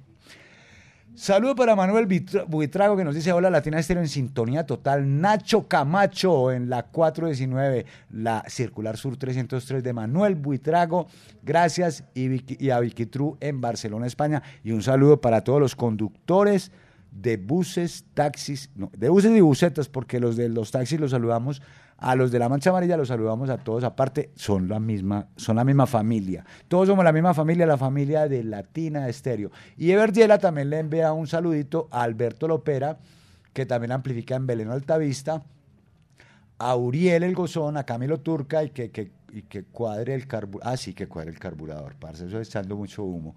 Saludo 1.17 1.55
para 1.55 1.77
Manuel 1.77 2.09
Buitrago 2.49 2.97
que 2.97 3.05
nos 3.05 3.15
dice 3.15 3.33
hola 3.33 3.49
Latina 3.49 3.79
Estéreo 3.79 4.03
en 4.03 4.09
sintonía 4.09 4.67
total. 4.67 5.21
Nacho 5.21 5.69
Camacho 5.69 6.51
en 6.51 6.69
la 6.69 6.83
419, 6.83 7.87
la 8.11 8.43
Circular 8.49 8.97
Sur 8.97 9.17
303 9.17 9.85
de 9.85 9.93
Manuel 9.93 10.35
Buitrago. 10.35 11.07
Gracias 11.45 12.03
y, 12.15 12.69
a 12.69 12.81
Vicky 12.81 13.07
True 13.07 13.37
en 13.39 13.61
Barcelona, 13.61 14.09
España. 14.09 14.43
Y 14.65 14.73
un 14.73 14.83
saludo 14.83 15.21
para 15.21 15.43
todos 15.43 15.61
los 15.61 15.77
conductores 15.77 16.73
de 17.15 17.37
buses, 17.37 18.05
taxis, 18.13 18.71
no, 18.75 18.91
de 18.97 19.09
buses 19.09 19.31
y 19.31 19.41
busetas, 19.41 19.89
porque 19.89 20.21
los 20.21 20.37
de 20.37 20.49
los 20.49 20.71
taxis 20.71 20.99
los 21.01 21.13
saludamos 21.13 21.63
a 21.97 22.17
los 22.17 22.33
de 22.33 22.39
la 22.39 22.49
Mancha 22.49 22.71
Amarilla 22.71 22.97
los 22.97 23.09
saludamos 23.09 23.49
a 23.51 23.59
todos, 23.59 23.85
aparte 23.85 24.31
son 24.35 24.69
la 24.69 24.81
misma, 24.81 25.29
son 25.37 25.57
la 25.57 25.65
misma 25.65 25.87
familia. 25.87 26.45
Todos 26.69 26.89
somos 26.89 27.05
la 27.05 27.13
misma 27.13 27.35
familia, 27.35 27.67
la 27.67 27.79
familia 27.79 28.29
de 28.29 28.43
Latina 28.43 29.09
Estéreo. 29.09 29.51
Y 29.77 29.91
Everdiela 29.93 30.39
también 30.39 30.71
le 30.71 30.81
envía 30.81 31.13
un 31.13 31.27
saludito 31.27 31.89
a 31.91 32.03
Alberto 32.03 32.49
Lopera, 32.49 32.99
que 33.53 33.65
también 33.65 33.93
amplifica 33.93 34.35
en 34.35 34.47
Belén 34.47 34.71
Altavista, 34.71 35.45
a 36.59 36.77
Uriel 36.77 37.23
el 37.23 37.35
Gozón, 37.35 37.77
a 37.77 37.85
Camilo 37.85 38.21
Turca 38.21 38.65
y 38.65 38.71
que, 38.71 38.91
que, 38.91 39.13
que 39.49 39.63
cuadre 39.65 40.15
el 40.15 40.27
carburador. 40.27 40.73
Ah, 40.73 40.77
sí, 40.77 40.95
que 40.95 41.07
cuadre 41.07 41.31
el 41.31 41.39
carburador, 41.39 41.95
parce, 41.95 42.27
eso 42.27 42.41
echando 42.41 42.77
mucho 42.77 43.05
humo. 43.05 43.37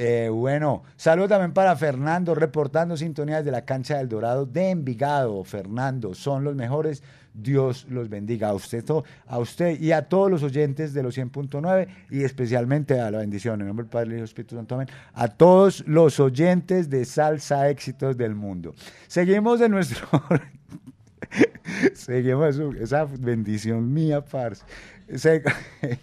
Eh, 0.00 0.28
bueno, 0.28 0.84
saludo 0.96 1.26
también 1.26 1.52
para 1.52 1.74
Fernando, 1.74 2.32
reportando 2.32 2.96
sintonías 2.96 3.44
de 3.44 3.50
la 3.50 3.64
cancha 3.64 3.98
del 3.98 4.08
Dorado 4.08 4.46
de 4.46 4.70
Envigado. 4.70 5.42
Fernando, 5.42 6.14
son 6.14 6.44
los 6.44 6.54
mejores. 6.54 7.02
Dios 7.34 7.84
los 7.88 8.08
bendiga 8.08 8.50
a 8.50 8.54
usted, 8.54 8.84
a 9.26 9.38
usted 9.40 9.80
y 9.80 9.90
a 9.90 10.02
todos 10.02 10.30
los 10.30 10.44
oyentes 10.44 10.94
de 10.94 11.02
los 11.02 11.18
100.9 11.18 11.88
y 12.10 12.22
especialmente 12.22 13.00
a 13.00 13.10
la 13.10 13.18
bendición, 13.18 13.60
en 13.60 13.66
nombre 13.66 13.82
del 13.84 13.90
Padre 13.90 14.10
y 14.10 14.14
del 14.14 14.24
Espíritu 14.24 14.54
Santo, 14.54 14.76
amén, 14.76 14.86
a 15.14 15.26
todos 15.26 15.82
los 15.88 16.20
oyentes 16.20 16.88
de 16.88 17.04
Salsa 17.04 17.68
Éxitos 17.68 18.16
del 18.16 18.36
Mundo. 18.36 18.76
Seguimos 19.08 19.58
de 19.58 19.68
nuestro... 19.68 20.06
Seguimos 21.94 22.56
esa 22.80 23.04
bendición 23.04 23.92
mía, 23.92 24.24
parce. 24.24 24.64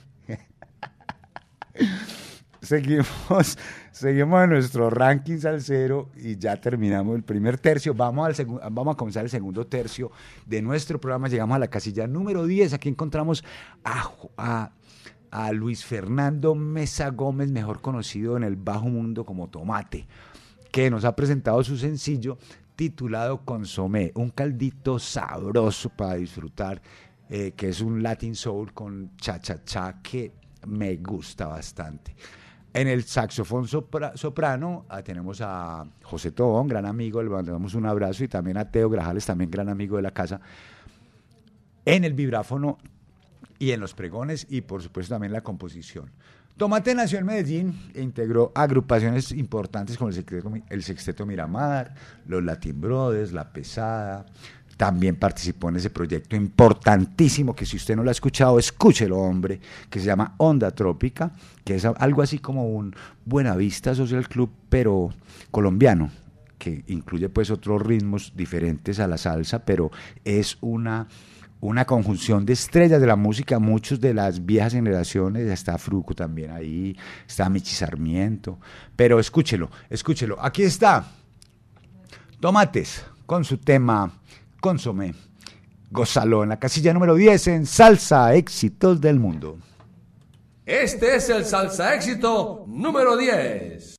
Seguimos 2.62 3.58
Seguimos 3.96 4.44
en 4.44 4.50
nuestro 4.50 4.90
ranking 4.90 5.38
salsero 5.38 6.10
y 6.18 6.36
ya 6.36 6.60
terminamos 6.60 7.16
el 7.16 7.24
primer 7.24 7.58
tercio. 7.58 7.94
Vamos, 7.94 8.38
al 8.38 8.46
vamos 8.70 8.94
a 8.94 8.98
comenzar 8.98 9.24
el 9.24 9.30
segundo 9.30 9.66
tercio 9.68 10.12
de 10.46 10.62
nuestro 10.62 11.00
programa. 11.00 11.30
Llegamos 11.30 11.56
a 11.56 11.60
la 11.60 11.70
casilla 11.70 12.06
número 12.06 12.46
10. 12.46 12.74
Aquí 12.74 12.90
encontramos 12.90 13.42
a, 13.86 14.70
Luis 15.54 15.86
Fernando 15.86 16.56
Mesa 16.56 17.10
Gómez, 17.12 17.52
mejor 17.52 17.80
conocido 17.80 18.36
en 18.36 18.44
el 18.44 18.58
bajo 18.58 18.90
mundo 18.90 19.24
como 19.24 19.48
Tomate, 19.48 20.06
que 20.74 20.90
nos 20.90 21.06
ha 21.06 21.16
presentado 21.16 21.64
su 21.64 21.78
sencillo 21.78 22.38
titulado 22.76 23.46
Consomé, 23.46 24.12
un 24.16 24.30
caldito 24.30 25.00
sabroso 25.00 25.88
para 25.88 26.16
disfrutar, 26.16 26.82
eh, 27.30 27.54
que 27.56 27.70
es 27.70 27.80
un 27.80 28.04
Latin 28.04 28.36
Soul 28.36 28.74
con 28.74 29.16
cha-cha-cha 29.16 30.02
que 30.02 30.34
me 30.68 30.98
gusta 30.98 31.48
bastante. 31.48 32.14
En 32.76 32.90
el 32.90 33.06
saxofón 33.06 33.70
soprano 33.70 34.86
ah, 34.90 35.02
tenemos 35.02 35.40
a 35.40 35.88
José 36.04 36.32
Tobón, 36.32 36.68
gran 36.68 36.86
amigo, 36.86 37.24
le 37.24 37.30
mandamos 37.30 37.74
un 37.74 37.86
abrazo, 37.86 38.26
y 38.26 38.28
también 38.28 38.58
a 38.58 38.70
Teo 38.70 38.90
Grajales, 38.90 39.26
también 39.26 39.50
gran 39.50 39.70
amigo 39.70 39.96
de 39.96 40.02
la 40.02 40.12
casa. 40.12 40.42
En 41.86 42.04
el 42.04 42.14
vibráfono 42.14 42.78
y 43.60 43.72
en 43.72 43.80
los 43.80 43.94
pregones 43.94 44.46
y 44.50 44.60
por 44.60 44.84
supuesto 44.84 45.16
también 45.16 45.32
la 45.32 45.40
composición. 45.40 46.12
Tomate 46.58 46.94
nació 46.94 47.20
en 47.20 47.26
Medellín 47.26 47.92
e 47.94 48.02
integró 48.02 48.52
agrupaciones 48.54 49.32
importantes 49.32 49.98
como 49.98 50.10
el 50.10 50.16
Sexteto, 50.16 50.52
el 50.70 50.84
Sexteto 50.84 51.26
Miramar, 51.26 51.94
los 52.28 52.44
Latin 52.44 52.82
Brothers, 52.82 53.32
La 53.32 53.54
Pesada, 53.54 54.26
también 54.78 55.16
participó 55.16 55.70
en 55.70 55.78
ese 55.78 55.90
proyecto 55.90 56.36
importantísimo 56.36 57.56
que 57.56 57.66
si 57.66 57.78
usted 57.78 57.96
no 57.96 58.04
lo 58.04 58.10
ha 58.10 58.12
escuchado, 58.12 58.60
escúchelo, 58.60 59.18
hombre, 59.20 59.60
que 59.90 60.00
se 60.00 60.06
llama 60.06 60.36
Onda 60.38 60.72
Trópica, 60.72 61.32
que 61.64 61.76
es 61.76 61.86
algo 61.86 62.22
así 62.22 62.40
como 62.40 62.68
un 62.68 62.94
Buenavista 63.24 63.96
Social 63.96 64.28
Club, 64.28 64.50
pero 64.70 65.14
colombiano, 65.52 66.12
que 66.58 66.84
incluye 66.88 67.30
pues 67.30 67.52
otros 67.52 67.82
ritmos 67.82 68.34
diferentes 68.36 69.00
a 69.00 69.08
la 69.08 69.18
salsa, 69.18 69.60
pero 69.64 69.92
es 70.26 70.58
una, 70.60 71.08
una 71.62 71.86
conjunción 71.86 72.46
de 72.46 72.54
estrellas 72.54 73.00
de 73.00 73.08
la 73.08 73.16
música, 73.16 73.60
muchos 73.60 74.02
de 74.02 74.14
las 74.14 74.46
viejas 74.46 74.74
generaciones, 74.74 75.50
está 75.50 75.78
Fruco 75.78 76.14
también 76.14 76.52
ahí, 76.52 76.98
está 77.26 77.50
Michi 77.50 77.74
Sarmiento, 77.74 78.60
pero 78.96 79.20
escúchelo, 79.20 79.70
escúchelo, 79.90 80.38
aquí 80.42 80.64
está, 80.64 81.06
Tomates, 82.42 83.06
con 83.26 83.46
su 83.46 83.58
tema 83.58 84.12
Consomé. 84.66 85.14
Gózalo 85.92 86.42
en 86.42 86.50
la 86.50 86.58
casilla 86.58 86.92
número 86.92 87.14
10 87.14 87.48
en 87.50 87.66
Salsa 87.68 88.34
Éxitos 88.34 89.00
del 89.00 89.20
Mundo. 89.20 89.60
Este 90.66 91.18
es 91.18 91.30
el 91.30 91.46
Salsa 91.46 91.94
Éxito 91.94 92.66
número 92.68 93.16
10. 93.16 93.96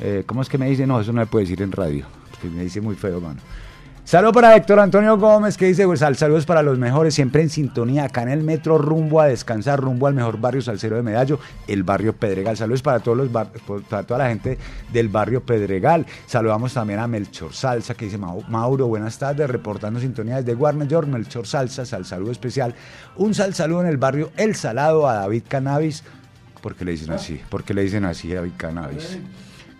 Eh, 0.00 0.24
¿Cómo 0.26 0.42
es 0.42 0.48
que 0.48 0.58
me 0.58 0.68
dice? 0.68 0.86
No, 0.86 1.00
eso 1.00 1.12
no 1.12 1.20
me 1.20 1.26
puede 1.26 1.44
decir 1.44 1.62
en 1.62 1.72
radio. 1.72 2.04
Me 2.42 2.64
dice 2.64 2.80
muy 2.80 2.94
feo, 2.94 3.20
mano. 3.20 3.40
Saludos 4.04 4.34
para 4.34 4.54
Héctor 4.54 4.80
Antonio 4.80 5.16
Gómez 5.16 5.56
que 5.56 5.64
dice, 5.64 5.86
pues, 5.86 6.00
sal- 6.00 6.14
saludos 6.16 6.44
para 6.44 6.62
los 6.62 6.78
mejores, 6.78 7.14
siempre 7.14 7.40
en 7.40 7.48
sintonía, 7.48 8.04
acá 8.04 8.22
en 8.22 8.28
el 8.28 8.42
metro, 8.42 8.76
rumbo 8.76 9.18
a 9.20 9.26
descansar, 9.26 9.80
rumbo 9.80 10.06
al 10.06 10.12
mejor 10.14 10.38
barrio 10.38 10.60
salsero 10.60 10.96
de 10.96 11.02
Medallo, 11.02 11.40
el 11.66 11.84
barrio 11.84 12.14
Pedregal. 12.14 12.54
Saludos 12.56 12.82
para 12.82 13.00
todos 13.00 13.16
los 13.16 13.28
para 13.30 14.02
toda 14.02 14.18
la 14.18 14.28
gente 14.28 14.58
del 14.92 15.08
barrio 15.08 15.42
Pedregal. 15.42 16.04
Saludamos 16.26 16.74
también 16.74 16.98
a 17.00 17.06
Melchor 17.08 17.54
Salsa 17.54 17.94
que 17.94 18.04
dice, 18.04 18.18
"Mau- 18.18 18.44
Mauro, 18.46 18.86
buenas 18.88 19.18
tardes, 19.18 19.48
reportando 19.48 19.98
sintonía 19.98 20.36
desde 20.36 20.54
Warner 20.54 20.86
York, 20.86 21.08
Melchor 21.08 21.46
Salsa, 21.46 21.86
sal 21.86 22.04
saludo 22.04 22.30
especial. 22.30 22.74
Un 23.16 23.32
sal 23.32 23.54
saludo 23.54 23.80
en 23.80 23.86
el 23.88 23.96
barrio 23.96 24.30
El 24.36 24.54
Salado 24.54 25.08
a 25.08 25.14
David 25.14 25.44
Cannabis. 25.48 26.04
¿Por 26.60 26.74
qué 26.74 26.84
le 26.84 26.90
dicen 26.92 27.10
así? 27.10 27.40
¿Por 27.48 27.64
qué 27.64 27.72
le 27.72 27.82
dicen 27.82 28.04
así 28.04 28.30
a 28.32 28.36
David 28.36 28.52
Cannabis? 28.58 29.18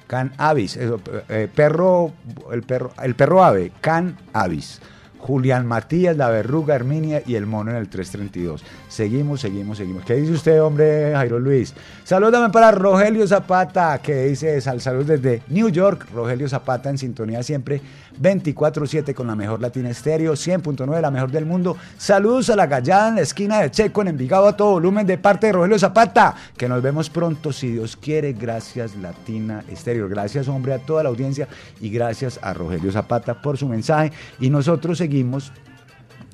Can 0.06 0.32
Avis, 0.36 0.76
eso, 0.76 1.00
eh, 1.28 1.48
perro, 1.52 2.12
el 2.52 2.62
perro, 2.62 2.92
el 3.02 3.14
perro 3.14 3.44
ave, 3.44 3.72
Can 3.80 4.16
Avis. 4.32 4.80
Julián 5.18 5.66
Matías, 5.66 6.18
la 6.18 6.28
verruga, 6.28 6.74
Herminia 6.74 7.22
y 7.24 7.36
el 7.36 7.46
mono 7.46 7.70
en 7.70 7.78
el 7.78 7.88
332. 7.88 8.62
Seguimos, 8.94 9.40
seguimos, 9.40 9.76
seguimos. 9.76 10.04
¿Qué 10.04 10.14
dice 10.14 10.30
usted, 10.30 10.62
hombre, 10.62 11.12
Jairo 11.14 11.40
Luis? 11.40 11.74
También 12.08 12.52
para 12.52 12.70
Rogelio 12.70 13.26
Zapata, 13.26 13.98
que 13.98 14.26
dice 14.26 14.60
sal, 14.60 14.80
saludos 14.80 15.08
desde 15.08 15.42
New 15.48 15.68
York. 15.68 16.06
Rogelio 16.14 16.48
Zapata 16.48 16.90
en 16.90 16.98
sintonía 16.98 17.42
siempre 17.42 17.80
24-7 18.22 19.12
con 19.12 19.26
la 19.26 19.34
mejor 19.34 19.60
Latina 19.60 19.90
Estéreo, 19.90 20.34
100.9, 20.34 21.00
la 21.00 21.10
mejor 21.10 21.32
del 21.32 21.44
mundo. 21.44 21.76
Saludos 21.98 22.50
a 22.50 22.54
la 22.54 22.68
gallada 22.68 23.08
en 23.08 23.16
la 23.16 23.22
esquina 23.22 23.60
de 23.62 23.72
Checo, 23.72 24.02
en 24.02 24.08
Envigado, 24.08 24.46
a 24.46 24.56
todo 24.56 24.70
volumen 24.74 25.04
de 25.04 25.18
parte 25.18 25.48
de 25.48 25.54
Rogelio 25.54 25.76
Zapata. 25.80 26.36
Que 26.56 26.68
nos 26.68 26.80
vemos 26.80 27.10
pronto, 27.10 27.52
si 27.52 27.72
Dios 27.72 27.96
quiere. 27.96 28.32
Gracias, 28.32 28.94
Latina 28.94 29.64
Estéreo. 29.66 30.08
Gracias, 30.08 30.46
hombre, 30.46 30.72
a 30.72 30.78
toda 30.78 31.02
la 31.02 31.08
audiencia 31.08 31.48
y 31.80 31.90
gracias 31.90 32.38
a 32.40 32.54
Rogelio 32.54 32.92
Zapata 32.92 33.42
por 33.42 33.58
su 33.58 33.66
mensaje. 33.66 34.12
Y 34.38 34.50
nosotros 34.50 34.98
seguimos 34.98 35.50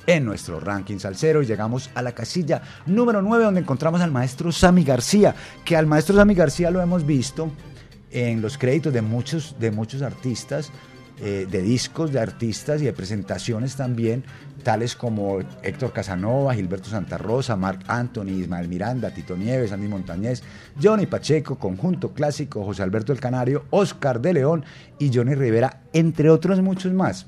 en 0.06 0.24
nuestro 0.24 0.60
ranking 0.60 0.98
salsero 0.98 1.42
y 1.42 1.46
llegamos 1.46 1.90
a 1.94 2.02
la 2.02 2.12
casilla 2.12 2.62
número 2.86 3.22
9 3.22 3.44
donde 3.44 3.60
encontramos 3.60 4.00
al 4.00 4.10
maestro 4.10 4.52
Sammy 4.52 4.84
García, 4.84 5.34
que 5.64 5.76
al 5.76 5.86
maestro 5.86 6.16
Sammy 6.16 6.34
García 6.34 6.70
lo 6.70 6.80
hemos 6.80 7.06
visto 7.06 7.50
en 8.10 8.42
los 8.42 8.58
créditos 8.58 8.92
de 8.92 9.02
muchos, 9.02 9.56
de 9.58 9.70
muchos 9.70 10.02
artistas, 10.02 10.70
eh, 11.22 11.46
de 11.50 11.62
discos 11.62 12.12
de 12.12 12.20
artistas 12.20 12.80
y 12.80 12.86
de 12.86 12.92
presentaciones 12.92 13.76
también, 13.76 14.24
tales 14.62 14.96
como 14.96 15.40
Héctor 15.62 15.92
Casanova, 15.92 16.54
Gilberto 16.54 16.88
Santa 16.88 17.18
Rosa, 17.18 17.56
Marc 17.56 17.82
Anthony, 17.88 18.30
Ismael 18.40 18.68
Miranda, 18.68 19.12
Tito 19.12 19.36
Nieves, 19.36 19.72
Andy 19.72 19.86
Montañez, 19.86 20.42
Johnny 20.82 21.06
Pacheco, 21.06 21.58
Conjunto 21.58 22.12
Clásico, 22.14 22.64
José 22.64 22.82
Alberto 22.82 23.12
El 23.12 23.20
Canario, 23.20 23.64
Oscar 23.70 24.20
de 24.20 24.32
León 24.32 24.64
y 24.98 25.10
Johnny 25.14 25.34
Rivera, 25.34 25.82
entre 25.92 26.30
otros 26.30 26.60
muchos 26.62 26.92
más. 26.92 27.26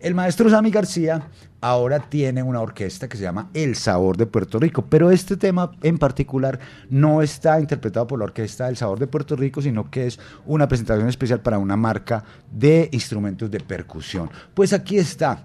El 0.00 0.14
maestro 0.14 0.48
Sammy 0.48 0.70
García 0.70 1.28
ahora 1.60 1.98
tiene 1.98 2.40
una 2.40 2.60
orquesta 2.60 3.08
que 3.08 3.16
se 3.16 3.24
llama 3.24 3.50
El 3.52 3.74
Sabor 3.74 4.16
de 4.16 4.26
Puerto 4.26 4.60
Rico, 4.60 4.86
pero 4.88 5.10
este 5.10 5.36
tema 5.36 5.72
en 5.82 5.98
particular 5.98 6.60
no 6.88 7.20
está 7.20 7.58
interpretado 7.58 8.06
por 8.06 8.20
la 8.20 8.26
orquesta 8.26 8.68
El 8.68 8.76
Sabor 8.76 9.00
de 9.00 9.08
Puerto 9.08 9.34
Rico, 9.34 9.60
sino 9.60 9.90
que 9.90 10.06
es 10.06 10.20
una 10.46 10.68
presentación 10.68 11.08
especial 11.08 11.40
para 11.40 11.58
una 11.58 11.76
marca 11.76 12.22
de 12.48 12.88
instrumentos 12.92 13.50
de 13.50 13.58
percusión. 13.58 14.30
Pues 14.54 14.72
aquí 14.72 14.98
está 14.98 15.44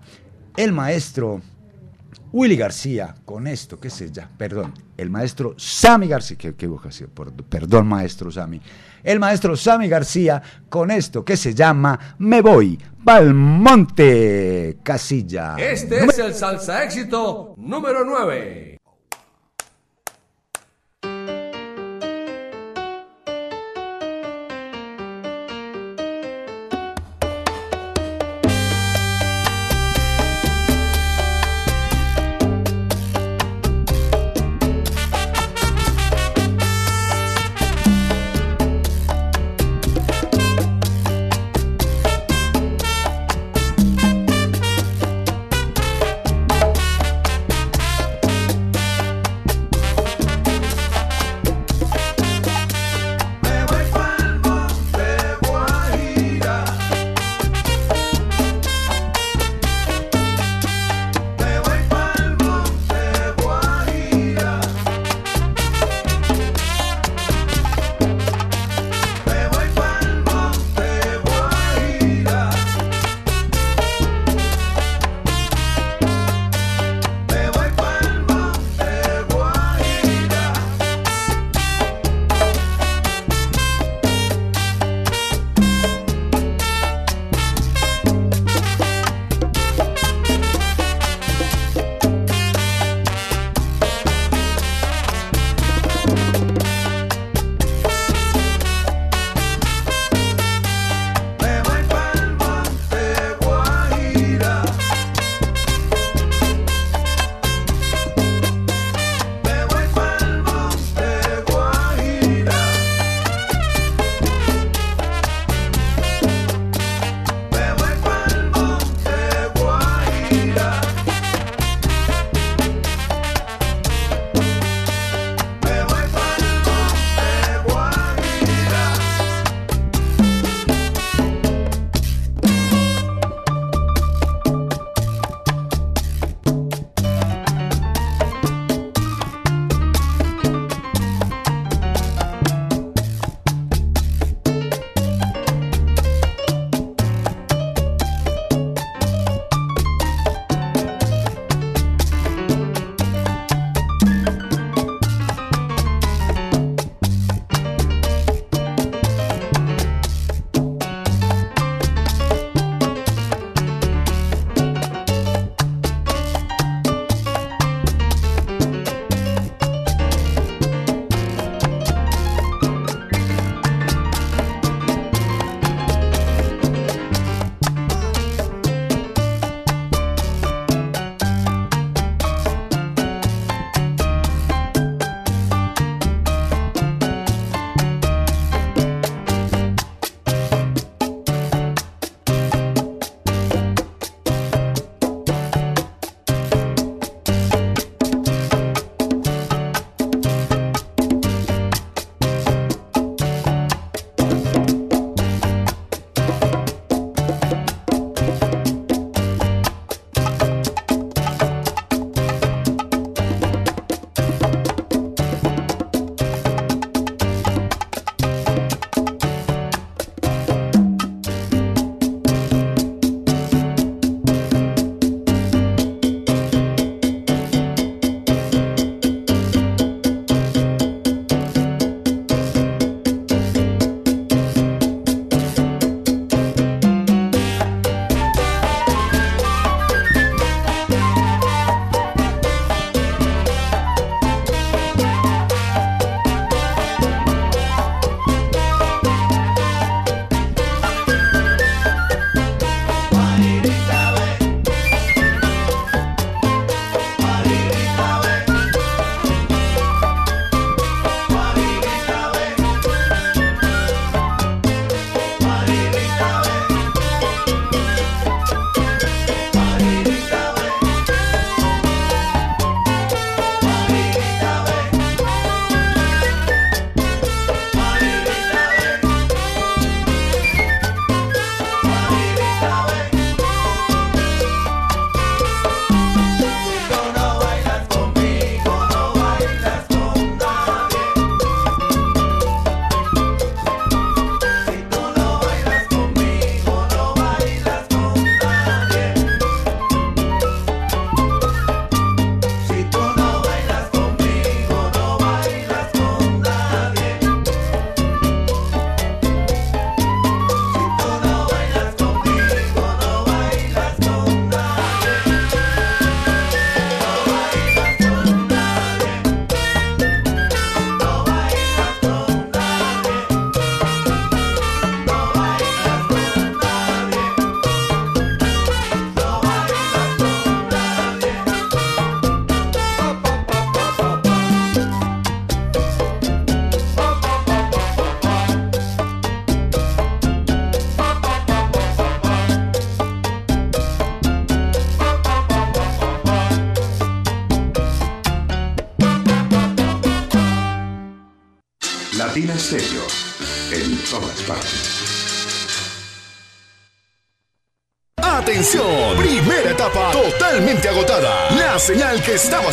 el 0.55 0.71
maestro 0.71 1.41
Willy 2.31 2.55
García 2.55 3.15
con 3.25 3.47
esto 3.47 3.79
que 3.79 3.89
se 3.89 4.11
llama, 4.11 4.31
perdón, 4.37 4.73
el 4.97 5.09
maestro 5.09 5.55
Sammy 5.57 6.07
García, 6.07 6.37
que 6.37 6.49
equivocación, 6.49 7.09
perdón 7.49 7.87
maestro 7.87 8.31
Sammy, 8.31 8.61
el 9.03 9.19
maestro 9.19 9.55
Sammy 9.55 9.87
García 9.87 10.41
con 10.69 10.91
esto 10.91 11.23
que 11.23 11.37
se 11.37 11.53
llama 11.53 12.15
Me 12.19 12.41
voy 12.41 12.79
pa'l 13.03 13.33
monte 13.33 14.77
Casilla. 14.83 15.55
Este 15.57 16.05
es 16.05 16.19
el 16.19 16.33
salsa 16.33 16.83
éxito 16.83 17.53
número 17.57 18.03
9. 18.05 18.79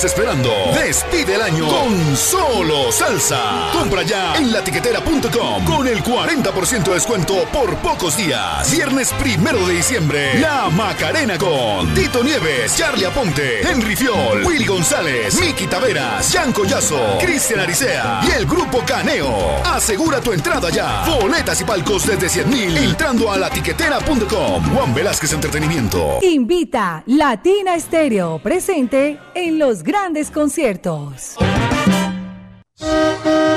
Esperando. 0.05 0.59
Salsa. 2.91 3.70
Compra 3.72 4.03
ya 4.03 4.34
en 4.36 4.53
latiquetera.com 4.53 5.64
con 5.64 5.86
el 5.86 6.03
40% 6.03 6.84
de 6.84 6.95
descuento 6.95 7.45
por 7.53 7.76
pocos 7.76 8.16
días. 8.16 8.70
Viernes 8.70 9.12
primero 9.14 9.66
de 9.66 9.74
diciembre. 9.74 10.41
La 10.41 10.68
Macarena 10.70 11.38
con 11.38 11.93
Tito 11.95 12.22
Nieves, 12.22 12.76
Charlie 12.76 13.07
Aponte, 13.07 13.61
Henry 13.62 13.97
Fiol, 13.97 14.45
Willy 14.45 14.64
González, 14.64 15.41
Miki 15.41 15.66
Taveras, 15.66 16.32
Jan 16.32 16.53
Collazo, 16.53 17.18
Cristian 17.20 17.61
Aricea 17.61 18.20
y 18.28 18.38
el 18.38 18.47
grupo 18.47 18.82
Caneo. 18.86 19.62
Asegura 19.64 20.20
tu 20.20 20.32
entrada 20.32 20.70
ya. 20.70 21.05
Boletas 21.05 21.61
y 21.61 21.64
palcos 21.64 22.07
desde 22.07 22.28
100 22.28 22.51
mil 22.51 22.76
entrando 22.76 23.30
a 23.30 23.36
latiquetera.com. 23.36 24.74
Juan 24.74 24.95
Velázquez 24.95 25.32
Entretenimiento. 25.32 26.18
Invita 26.22 27.03
Latina 27.07 27.74
Estéreo, 27.74 28.38
presente 28.43 29.18
en 29.34 29.59
los 29.59 29.82
grandes 29.82 30.30
conciertos. 30.30 31.36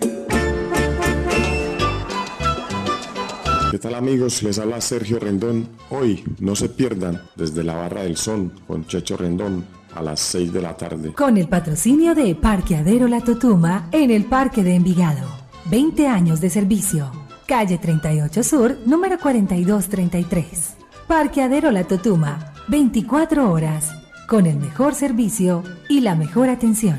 ¿Qué 3.71 3.79
tal 3.79 3.95
amigos? 3.95 4.43
Les 4.43 4.59
habla 4.59 4.79
Sergio 4.83 5.19
Rendón. 5.19 5.67
Hoy 5.89 6.23
no 6.41 6.55
se 6.55 6.69
pierdan 6.69 7.23
desde 7.37 7.65
la 7.65 7.75
Barra 7.77 8.03
del 8.03 8.19
Sol 8.19 8.53
con 8.67 8.87
Checho 8.87 9.17
Rendón 9.17 9.65
a 9.95 10.03
las 10.03 10.21
6 10.21 10.53
de 10.53 10.61
la 10.61 10.77
tarde. 10.77 11.15
Con 11.15 11.39
el 11.39 11.49
patrocinio 11.49 12.15
de 12.15 12.35
Parqueadero 12.35 13.09
La 13.09 13.23
Totuma 13.23 13.89
en 13.91 14.11
el 14.11 14.27
Parque 14.27 14.63
de 14.63 14.75
Envigado. 14.75 15.27
20 15.71 16.07
años 16.07 16.43
de 16.43 16.51
servicio. 16.51 17.11
Calle 17.47 17.79
38 17.79 18.43
Sur, 18.43 18.77
número 18.85 19.19
4233. 19.19 20.75
Parqueadero 21.07 21.71
La 21.71 21.85
Totuma. 21.85 22.53
24 22.69 23.51
horas. 23.51 24.02
Con 24.33 24.47
el 24.47 24.57
mejor 24.57 24.95
servicio 24.95 25.63
y 25.91 26.01
la 26.01 26.15
mejor 26.15 26.49
atención. 26.49 26.99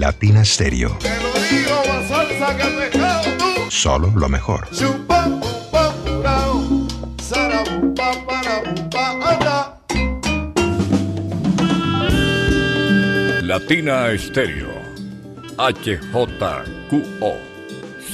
Latina 0.00 0.42
Stereo. 0.42 0.96
Te 0.98 1.10
lo 1.20 1.30
digo, 1.50 1.82
salsa 2.08 2.56
que 2.56 2.64
pescado 2.64 3.22
tú. 3.36 3.70
Solo 3.70 4.10
lo 4.16 4.30
mejor. 4.30 4.66
Latina 13.42 14.10
Estéreo. 14.12 14.70
HJQO. 15.58 17.36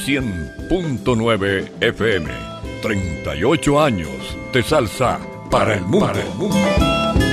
100.9 0.04 1.70
FM. 1.82 2.32
38 2.82 3.80
años 3.80 4.36
de 4.52 4.62
salsa 4.64 5.20
para 5.52 5.74
el 5.74 5.82
mundo. 5.82 6.06
Para 6.08 6.20
el 6.20 6.34
mundo. 6.34 7.25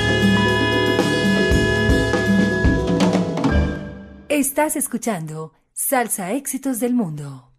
Estás 4.33 4.75
escuchando 4.75 5.53
Salsa 5.73 6.31
Éxitos 6.31 6.79
del 6.79 6.95
Mundo. 6.95 7.51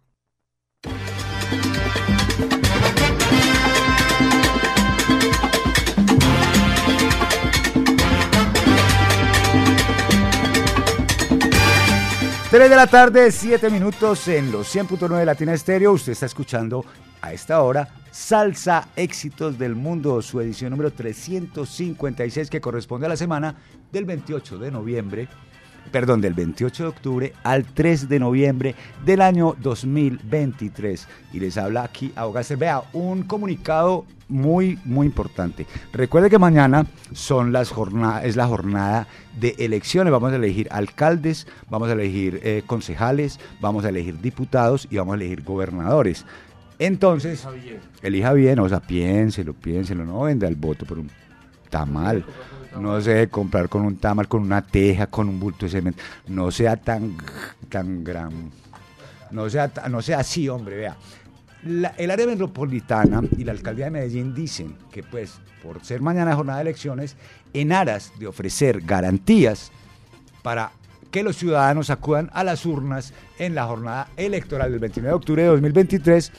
Tres 12.51 12.69
de 12.69 12.75
la 12.75 12.87
tarde, 12.87 13.31
7 13.31 13.69
minutos 13.69 14.27
en 14.27 14.51
los 14.51 14.75
100.9 14.75 15.17
de 15.17 15.25
Latina 15.25 15.53
Estéreo. 15.53 15.93
Usted 15.93 16.11
está 16.11 16.25
escuchando 16.25 16.83
a 17.21 17.31
esta 17.31 17.61
hora 17.61 17.87
Salsa 18.11 18.89
Éxitos 18.97 19.57
del 19.57 19.75
Mundo, 19.75 20.21
su 20.21 20.41
edición 20.41 20.71
número 20.71 20.91
356 20.91 22.49
que 22.49 22.59
corresponde 22.59 23.05
a 23.05 23.09
la 23.09 23.15
semana 23.15 23.55
del 23.93 24.03
28 24.03 24.57
de 24.57 24.71
noviembre, 24.71 25.29
perdón, 25.91 26.21
del 26.21 26.33
28 26.33 26.83
de 26.83 26.89
octubre 26.89 27.33
al 27.43 27.65
3 27.65 28.09
de 28.09 28.19
noviembre 28.19 28.75
del 29.05 29.21
año 29.21 29.55
2023. 29.61 31.07
Y 31.33 31.39
les 31.39 31.57
habla 31.57 31.83
aquí 31.83 32.11
Abogaster. 32.15 32.57
Vea, 32.57 32.83
un 32.93 33.23
comunicado 33.23 34.05
muy, 34.27 34.79
muy 34.85 35.07
importante. 35.07 35.67
Recuerde 35.93 36.29
que 36.29 36.39
mañana 36.39 36.87
son 37.13 37.53
las 37.53 37.69
jornadas, 37.69 38.25
es 38.25 38.35
la 38.35 38.47
jornada 38.47 39.07
de 39.39 39.55
elecciones. 39.59 40.11
Vamos 40.11 40.33
a 40.33 40.35
elegir 40.35 40.67
alcaldes, 40.71 41.47
vamos 41.69 41.89
a 41.89 41.93
elegir 41.93 42.39
eh, 42.43 42.63
concejales, 42.65 43.39
vamos 43.61 43.85
a 43.85 43.89
elegir 43.89 44.19
diputados 44.19 44.87
y 44.89 44.97
vamos 44.97 45.13
a 45.13 45.17
elegir 45.17 45.43
gobernadores. 45.43 46.25
Entonces, 46.77 47.47
elija 48.01 48.33
bien, 48.33 48.59
o 48.59 48.67
sea, 48.67 48.81
piénselo, 48.81 49.53
piénselo, 49.53 50.05
no 50.05 50.21
venda 50.21 50.47
el 50.47 50.55
voto 50.55 50.85
por 50.85 50.99
un 50.99 51.09
tamal. 51.69 52.25
No 52.79 52.99
se 53.01 53.11
debe 53.11 53.29
comprar 53.29 53.69
con 53.69 53.83
un 53.83 53.95
tamal, 53.97 54.27
con 54.27 54.41
una 54.41 54.61
teja, 54.61 55.07
con 55.07 55.29
un 55.29 55.39
bulto 55.39 55.65
de 55.65 55.71
cemento. 55.71 56.01
No 56.27 56.51
sea 56.51 56.75
tan, 56.77 57.15
tan 57.69 58.03
gran. 58.03 58.51
No 59.31 59.49
sea, 59.49 59.71
no 59.89 60.01
sea 60.01 60.19
así, 60.19 60.47
hombre, 60.49 60.75
vea. 60.77 60.95
La- 61.63 61.93
el 61.97 62.11
área 62.11 62.27
metropolitana 62.27 63.21
y 63.37 63.43
la 63.43 63.51
alcaldía 63.53 63.85
de 63.85 63.91
Medellín 63.91 64.35
dicen 64.35 64.75
que, 64.91 65.01
pues, 65.03 65.39
por 65.63 65.83
ser 65.83 66.01
mañana 66.01 66.35
jornada 66.35 66.59
de 66.59 66.63
elecciones, 66.69 67.15
en 67.53 67.71
aras 67.71 68.11
de 68.19 68.27
ofrecer 68.27 68.81
garantías 68.81 69.71
para 70.43 70.71
que 71.09 71.23
los 71.23 71.37
ciudadanos 71.37 71.89
acudan 71.89 72.29
a 72.33 72.43
las 72.43 72.65
urnas 72.65 73.13
en 73.39 73.55
la 73.55 73.65
jornada 73.65 74.09
electoral 74.17 74.69
del 74.71 74.79
29 74.79 75.09
de 75.09 75.15
octubre 75.15 75.41
de 75.41 75.47
2023, 75.47 76.31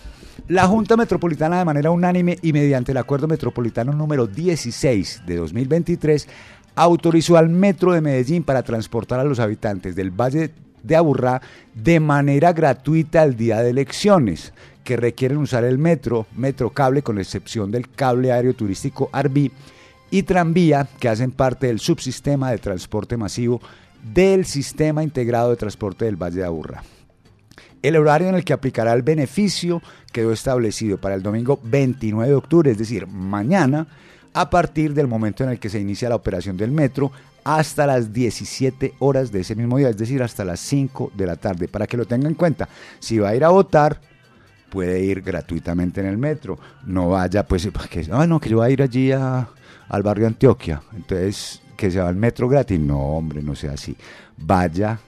la 0.48 0.66
Junta 0.66 0.96
Metropolitana 0.96 1.58
de 1.58 1.64
manera 1.64 1.90
unánime 1.90 2.38
y 2.42 2.52
mediante 2.52 2.92
el 2.92 2.98
Acuerdo 2.98 3.26
Metropolitano 3.26 3.92
número 3.92 4.26
16 4.26 5.22
de 5.26 5.36
2023 5.36 6.28
autorizó 6.76 7.36
al 7.36 7.48
Metro 7.48 7.92
de 7.92 8.00
Medellín 8.00 8.44
para 8.44 8.62
transportar 8.62 9.18
a 9.18 9.24
los 9.24 9.40
habitantes 9.40 9.96
del 9.96 10.10
Valle 10.10 10.52
de 10.82 10.96
Aburrá 10.96 11.42
de 11.74 11.98
manera 12.00 12.52
gratuita 12.52 13.24
el 13.24 13.36
día 13.36 13.60
de 13.60 13.70
elecciones 13.70 14.52
que 14.84 14.96
requieren 14.96 15.38
usar 15.38 15.64
el 15.64 15.78
metro, 15.78 16.26
metro 16.36 16.70
cable 16.70 17.02
con 17.02 17.18
excepción 17.18 17.72
del 17.72 17.90
cable 17.90 18.30
aéreo 18.30 18.54
turístico 18.54 19.10
Arbi 19.12 19.50
y 20.10 20.22
tranvía 20.22 20.86
que 21.00 21.08
hacen 21.08 21.32
parte 21.32 21.66
del 21.66 21.80
subsistema 21.80 22.52
de 22.52 22.58
transporte 22.58 23.16
masivo 23.16 23.60
del 24.14 24.44
Sistema 24.44 25.02
Integrado 25.02 25.50
de 25.50 25.56
Transporte 25.56 26.04
del 26.04 26.14
Valle 26.14 26.38
de 26.38 26.44
Aburrá. 26.44 26.84
El 27.82 27.96
horario 27.96 28.28
en 28.28 28.34
el 28.34 28.44
que 28.44 28.52
aplicará 28.52 28.92
el 28.92 29.02
beneficio 29.02 29.80
quedó 30.12 30.32
establecido 30.32 30.98
para 30.98 31.14
el 31.14 31.22
domingo 31.22 31.60
29 31.62 32.28
de 32.30 32.34
octubre, 32.36 32.70
es 32.70 32.78
decir, 32.78 33.06
mañana, 33.06 33.86
a 34.34 34.50
partir 34.50 34.92
del 34.94 35.06
momento 35.06 35.44
en 35.44 35.50
el 35.50 35.58
que 35.58 35.68
se 35.68 35.80
inicia 35.80 36.08
la 36.08 36.16
operación 36.16 36.56
del 36.56 36.70
metro, 36.72 37.12
hasta 37.44 37.86
las 37.86 38.12
17 38.12 38.94
horas 38.98 39.30
de 39.30 39.40
ese 39.40 39.54
mismo 39.54 39.78
día, 39.78 39.88
es 39.90 39.96
decir, 39.96 40.20
hasta 40.22 40.44
las 40.44 40.58
5 40.60 41.12
de 41.14 41.26
la 41.26 41.36
tarde, 41.36 41.68
para 41.68 41.86
que 41.86 41.96
lo 41.96 42.04
tenga 42.04 42.26
en 42.28 42.34
cuenta. 42.34 42.68
Si 42.98 43.18
va 43.18 43.28
a 43.28 43.36
ir 43.36 43.44
a 43.44 43.50
votar, 43.50 44.00
puede 44.68 45.00
ir 45.04 45.22
gratuitamente 45.22 46.00
en 46.00 46.06
el 46.08 46.18
metro. 46.18 46.58
No 46.86 47.10
vaya, 47.10 47.46
pues, 47.46 47.68
que, 47.88 48.02
no, 48.08 48.40
que 48.40 48.48
yo 48.48 48.56
voy 48.56 48.66
a 48.66 48.70
ir 48.70 48.82
allí 48.82 49.12
a- 49.12 49.48
al 49.88 50.02
barrio 50.02 50.26
Antioquia. 50.26 50.82
Entonces, 50.94 51.62
que 51.76 51.88
se 51.90 52.00
va 52.00 52.08
al 52.08 52.16
metro 52.16 52.48
gratis. 52.48 52.80
No, 52.80 52.98
hombre, 52.98 53.42
no 53.42 53.54
sea 53.54 53.72
así. 53.72 53.96
Vaya, 54.36 54.98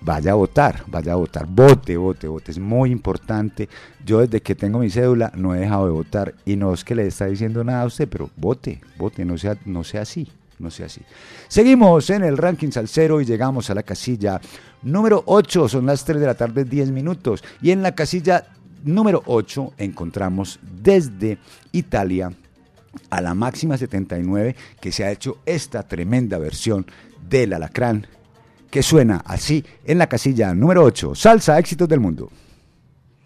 vaya 0.00 0.32
a 0.32 0.34
votar, 0.34 0.84
vaya 0.86 1.12
a 1.12 1.16
votar. 1.16 1.46
Vote, 1.46 1.96
vote, 1.96 2.28
vote. 2.28 2.50
Es 2.50 2.58
muy 2.58 2.90
importante. 2.90 3.68
Yo 4.04 4.20
desde 4.20 4.40
que 4.40 4.54
tengo 4.54 4.78
mi 4.78 4.90
cédula 4.90 5.32
no 5.34 5.54
he 5.54 5.60
dejado 5.60 5.86
de 5.86 5.92
votar. 5.92 6.34
Y 6.44 6.56
no 6.56 6.72
es 6.72 6.84
que 6.84 6.94
le 6.94 7.06
está 7.06 7.26
diciendo 7.26 7.64
nada 7.64 7.82
a 7.82 7.86
usted, 7.86 8.08
pero 8.08 8.30
vote, 8.36 8.80
vote, 8.96 9.24
no 9.24 9.38
sea, 9.38 9.56
no 9.64 9.84
sea 9.84 10.02
así. 10.02 10.28
No 10.58 10.72
sea 10.72 10.86
así. 10.86 11.00
Seguimos 11.46 12.10
en 12.10 12.24
el 12.24 12.36
ranking 12.36 12.72
salsero 12.72 13.20
y 13.20 13.24
llegamos 13.24 13.70
a 13.70 13.74
la 13.74 13.84
casilla 13.84 14.40
número 14.82 15.22
8. 15.26 15.68
Son 15.68 15.86
las 15.86 16.04
3 16.04 16.20
de 16.20 16.26
la 16.26 16.34
tarde, 16.34 16.64
10 16.64 16.90
minutos. 16.90 17.44
Y 17.62 17.70
en 17.70 17.80
la 17.80 17.94
casilla 17.94 18.48
número 18.84 19.22
8 19.26 19.74
encontramos 19.78 20.58
desde 20.62 21.38
Italia 21.70 22.32
a 23.10 23.20
la 23.20 23.34
máxima 23.34 23.76
79 23.76 24.56
que 24.80 24.90
se 24.90 25.04
ha 25.04 25.12
hecho 25.12 25.38
esta 25.46 25.84
tremenda 25.84 26.38
versión 26.38 26.86
del 27.28 27.52
alacrán 27.52 28.06
que 28.70 28.82
suena 28.82 29.22
así 29.24 29.64
en 29.84 29.98
la 29.98 30.06
casilla 30.06 30.54
número 30.54 30.84
8. 30.84 31.14
Salsa 31.14 31.58
éxitos 31.58 31.88
del 31.88 32.00
mundo. 32.00 32.30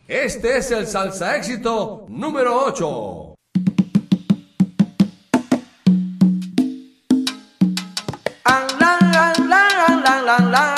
Este 0.06 0.58
es 0.58 0.70
el 0.70 0.86
salsa 0.86 1.36
éxito 1.36 2.06
número 2.08 2.66
8. 2.66 3.34
Animal 8.44 10.71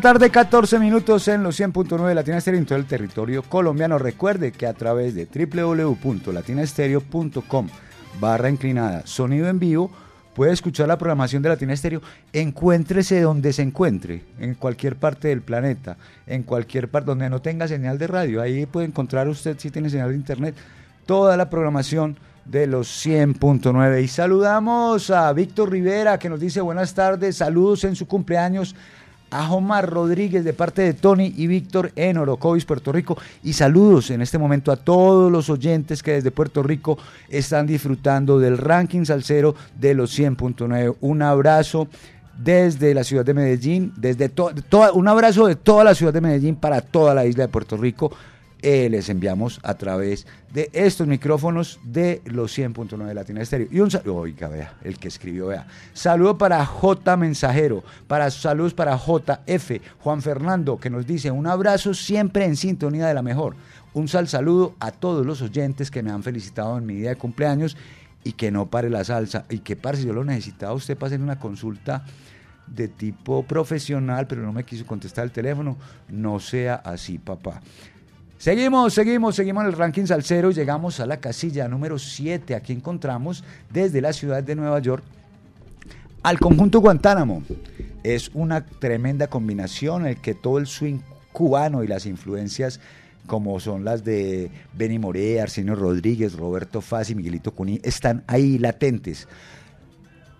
tarde, 0.00 0.30
14 0.30 0.78
minutos 0.78 1.26
en 1.28 1.42
los 1.42 1.58
100.9 1.58 2.06
de 2.06 2.14
Latina 2.14 2.36
Estéreo 2.38 2.60
en 2.60 2.66
todo 2.66 2.78
el 2.78 2.86
territorio 2.86 3.42
colombiano. 3.42 3.98
Recuerde 3.98 4.52
que 4.52 4.66
a 4.66 4.74
través 4.74 5.14
de 5.14 5.26
www.latinaestereo.com 5.26 7.68
barra 8.20 8.48
inclinada 8.48 9.02
sonido 9.06 9.48
en 9.48 9.58
vivo 9.58 9.90
puede 10.34 10.52
escuchar 10.52 10.86
la 10.88 10.98
programación 10.98 11.42
de 11.42 11.48
Latina 11.48 11.72
Estéreo. 11.72 12.02
Encuéntrese 12.32 13.20
donde 13.20 13.52
se 13.52 13.62
encuentre, 13.62 14.22
en 14.38 14.54
cualquier 14.54 14.94
parte 14.96 15.28
del 15.28 15.42
planeta, 15.42 15.96
en 16.26 16.44
cualquier 16.44 16.88
parte 16.88 17.06
donde 17.06 17.30
no 17.30 17.42
tenga 17.42 17.66
señal 17.66 17.98
de 17.98 18.06
radio. 18.06 18.40
Ahí 18.40 18.66
puede 18.66 18.86
encontrar 18.86 19.28
usted, 19.28 19.58
si 19.58 19.70
tiene 19.70 19.90
señal 19.90 20.10
de 20.10 20.16
internet, 20.16 20.54
toda 21.06 21.36
la 21.36 21.50
programación 21.50 22.16
de 22.44 22.66
los 22.66 23.06
100.9. 23.06 24.02
Y 24.02 24.08
saludamos 24.08 25.10
a 25.10 25.32
Víctor 25.32 25.70
Rivera 25.70 26.18
que 26.18 26.28
nos 26.28 26.40
dice 26.40 26.60
buenas 26.60 26.94
tardes, 26.94 27.36
saludos 27.36 27.84
en 27.84 27.96
su 27.96 28.06
cumpleaños 28.06 28.74
a 29.30 29.52
Omar 29.52 29.88
Rodríguez 29.90 30.44
de 30.44 30.52
parte 30.52 30.82
de 30.82 30.94
Tony 30.94 31.32
y 31.36 31.46
Víctor 31.46 31.92
en 31.96 32.18
Orocovis, 32.18 32.64
Puerto 32.64 32.92
Rico. 32.92 33.16
Y 33.42 33.52
saludos 33.52 34.10
en 34.10 34.22
este 34.22 34.38
momento 34.38 34.72
a 34.72 34.76
todos 34.76 35.30
los 35.30 35.50
oyentes 35.50 36.02
que 36.02 36.12
desde 36.12 36.30
Puerto 36.30 36.62
Rico 36.62 36.98
están 37.28 37.66
disfrutando 37.66 38.38
del 38.38 38.58
ranking 38.58 39.04
salsero 39.04 39.54
de 39.78 39.94
los 39.94 40.18
100.9. 40.18 40.96
Un 41.00 41.22
abrazo 41.22 41.88
desde 42.38 42.94
la 42.94 43.02
ciudad 43.04 43.24
de 43.24 43.34
Medellín, 43.34 43.92
desde 43.96 44.28
to- 44.28 44.52
un 44.94 45.08
abrazo 45.08 45.46
de 45.46 45.56
toda 45.56 45.82
la 45.84 45.94
ciudad 45.94 46.12
de 46.12 46.20
Medellín 46.20 46.54
para 46.54 46.80
toda 46.80 47.12
la 47.14 47.26
isla 47.26 47.44
de 47.44 47.48
Puerto 47.48 47.76
Rico. 47.76 48.12
Eh, 48.60 48.88
les 48.90 49.08
enviamos 49.08 49.60
a 49.62 49.74
través 49.74 50.26
de 50.52 50.68
estos 50.72 51.06
micrófonos 51.06 51.78
de 51.84 52.20
los 52.24 52.58
100.9 52.58 53.06
de 53.06 53.14
Latina 53.14 53.40
Estéreo. 53.40 53.68
Y 53.70 53.78
un 53.78 53.90
saludo, 53.90 54.16
oiga, 54.16 54.48
vea, 54.48 54.74
el 54.82 54.98
que 54.98 55.06
escribió, 55.06 55.46
vea. 55.46 55.68
Saludo 55.92 56.36
para 56.38 56.66
J 56.66 57.16
Mensajero, 57.16 57.84
para 58.08 58.30
saludos 58.32 58.74
para 58.74 58.96
JF, 58.96 59.80
Juan 60.00 60.22
Fernando, 60.22 60.76
que 60.78 60.90
nos 60.90 61.06
dice 61.06 61.30
un 61.30 61.46
abrazo 61.46 61.94
siempre 61.94 62.46
en 62.46 62.56
sintonía 62.56 63.06
de 63.06 63.14
la 63.14 63.22
mejor. 63.22 63.54
Un 63.94 64.08
sal 64.08 64.26
saludo 64.26 64.74
a 64.80 64.90
todos 64.90 65.24
los 65.24 65.40
oyentes 65.40 65.90
que 65.90 66.02
me 66.02 66.10
han 66.10 66.24
felicitado 66.24 66.78
en 66.78 66.86
mi 66.86 66.94
día 66.94 67.10
de 67.10 67.16
cumpleaños 67.16 67.76
y 68.24 68.32
que 68.32 68.50
no 68.50 68.66
pare 68.66 68.90
la 68.90 69.04
salsa. 69.04 69.44
Y 69.50 69.60
que 69.60 69.76
pare, 69.76 69.98
si 69.98 70.06
yo 70.06 70.12
lo 70.12 70.24
necesitaba, 70.24 70.72
usted 70.72 70.96
para 70.96 71.08
hacer 71.08 71.20
una 71.20 71.38
consulta 71.38 72.04
de 72.66 72.88
tipo 72.88 73.44
profesional, 73.44 74.26
pero 74.26 74.42
no 74.42 74.52
me 74.52 74.64
quiso 74.64 74.84
contestar 74.84 75.24
el 75.24 75.30
teléfono. 75.30 75.76
No 76.08 76.40
sea 76.40 76.74
así, 76.74 77.18
papá. 77.18 77.62
Seguimos, 78.38 78.94
seguimos, 78.94 79.34
seguimos 79.34 79.64
en 79.64 79.70
el 79.70 79.76
ranking 79.76 80.06
salsero 80.06 80.52
y 80.52 80.54
llegamos 80.54 81.00
a 81.00 81.06
la 81.06 81.16
casilla 81.16 81.66
número 81.66 81.98
7. 81.98 82.54
Aquí 82.54 82.72
encontramos 82.72 83.42
desde 83.68 84.00
la 84.00 84.12
ciudad 84.12 84.44
de 84.44 84.54
Nueva 84.54 84.78
York 84.78 85.02
al 86.22 86.38
conjunto 86.38 86.78
Guantánamo. 86.78 87.42
Es 88.04 88.30
una 88.34 88.64
tremenda 88.64 89.26
combinación 89.26 90.02
en 90.02 90.08
el 90.10 90.20
que 90.20 90.34
todo 90.34 90.58
el 90.58 90.68
swing 90.68 91.00
cubano 91.32 91.82
y 91.82 91.88
las 91.88 92.06
influencias 92.06 92.78
como 93.26 93.58
son 93.58 93.84
las 93.84 94.04
de 94.04 94.52
Benny 94.72 95.00
Moré, 95.00 95.40
Arsenio 95.40 95.74
Rodríguez, 95.74 96.34
Roberto 96.34 96.80
Faz 96.80 97.10
y 97.10 97.16
Miguelito 97.16 97.50
Cuní, 97.50 97.80
están 97.82 98.22
ahí 98.28 98.56
latentes. 98.56 99.26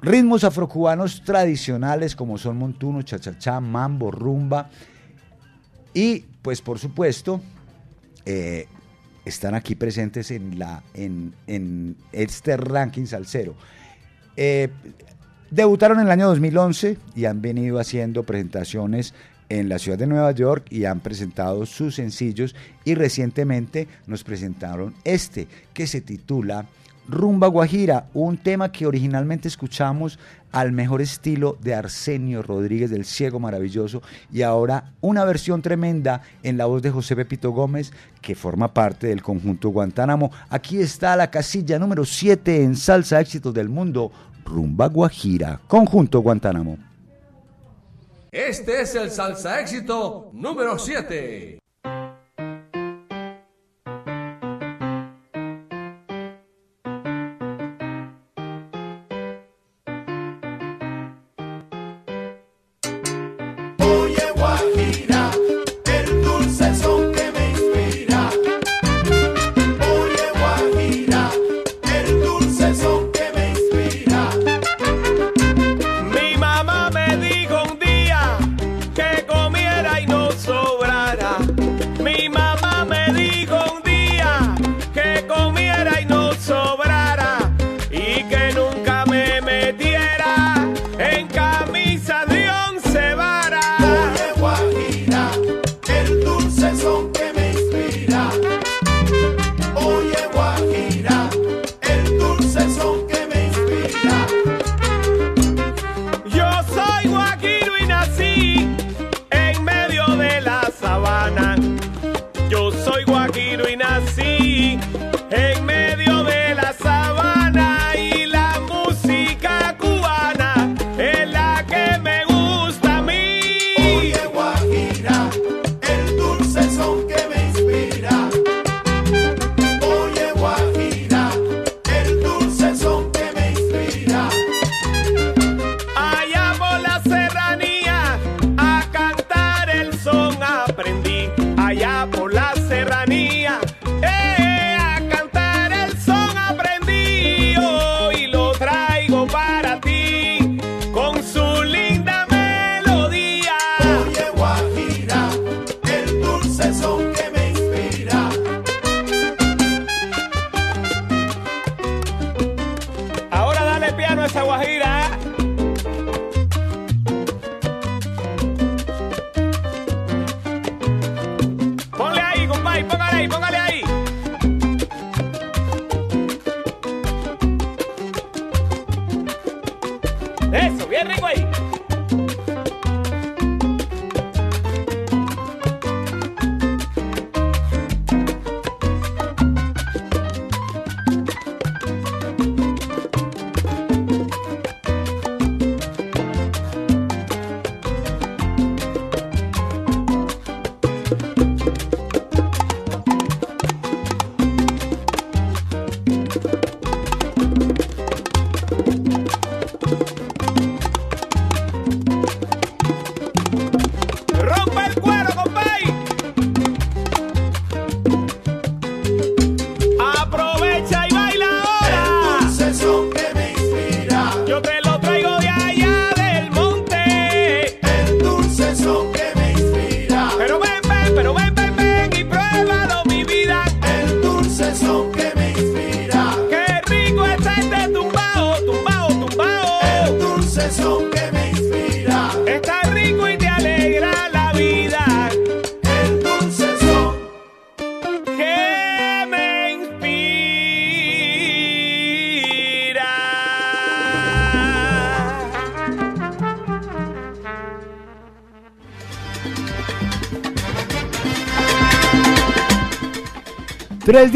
Ritmos 0.03 0.45
afrocubanos 0.45 1.25
tradicionales 1.25 2.15
como 2.15 2.39
son 2.39 2.59
montuno, 2.59 3.03
chachachá, 3.03 3.61
mambo, 3.61 4.13
rumba 4.13 4.71
y 5.93 6.21
pues 6.43 6.63
por 6.63 6.79
supuesto 6.79 7.41
eh, 8.31 8.67
están 9.25 9.55
aquí 9.55 9.75
presentes 9.75 10.31
en, 10.31 10.59
la, 10.59 10.83
en, 10.93 11.35
en 11.47 11.97
este 12.13 12.59
ranking 12.59 13.07
salsero. 13.07 13.55
Eh, 14.37 14.69
debutaron 15.51 15.99
en 15.99 16.07
el 16.07 16.13
año 16.13 16.27
2011 16.27 16.99
y 17.17 17.25
han 17.25 17.41
venido 17.41 17.79
haciendo 17.79 18.25
presentaciones 18.25 19.15
en 19.49 19.71
la 19.71 19.79
ciudad 19.79 19.97
de 19.97 20.07
Nueva 20.07 20.33
York 20.33 20.67
y 20.69 20.85
han 20.85 21.01
presentado 21.01 21.65
sus 21.65 21.95
sencillos 21.95 22.55
y 22.85 22.95
recientemente 22.95 23.89
nos 24.07 24.25
presentaron 24.25 24.95
este 25.05 25.49
que 25.73 25.87
se 25.87 26.03
titula 26.03 26.67
Rumba 27.09 27.49
Guajira, 27.49 28.07
un 28.13 28.37
tema 28.37 28.71
que 28.71 28.87
originalmente 28.87 29.49
escuchamos 29.49 30.19
al 30.53 30.73
mejor 30.73 31.01
estilo 31.01 31.57
de 31.63 31.75
Arsenio 31.75 32.43
Rodríguez 32.43 32.91
del 32.91 33.07
Ciego 33.07 33.41
Maravilloso 33.41 34.03
y 34.31 34.43
ahora 34.43 34.93
una 35.01 35.25
versión 35.25 35.63
tremenda 35.63 36.23
en 36.43 36.59
la 36.59 36.67
voz 36.67 36.83
de 36.83 36.91
José 36.91 37.17
Pepito 37.17 37.51
Gómez 37.51 37.93
que 38.21 38.35
forma 38.35 38.75
parte 38.75 39.07
del 39.07 39.23
conjunto 39.23 39.71
Guantánamo. 39.71 40.31
Aquí 40.51 40.79
está 40.79 41.17
la 41.17 41.31
casilla 41.31 41.79
número 41.79 42.05
7 42.05 42.63
en 42.63 42.77
Salsa 42.77 43.21
Éxitos 43.21 43.55
del 43.55 43.71
Mundo, 43.71 44.13
Rumba 44.45 44.89
Guajira, 44.89 45.61
conjunto 45.67 46.21
Guantánamo. 46.21 46.79
Este 48.31 48.83
es 48.83 48.95
el 48.95 49.11
salsa 49.11 49.59
éxito 49.59 50.31
número 50.35 50.79
7. 50.79 51.59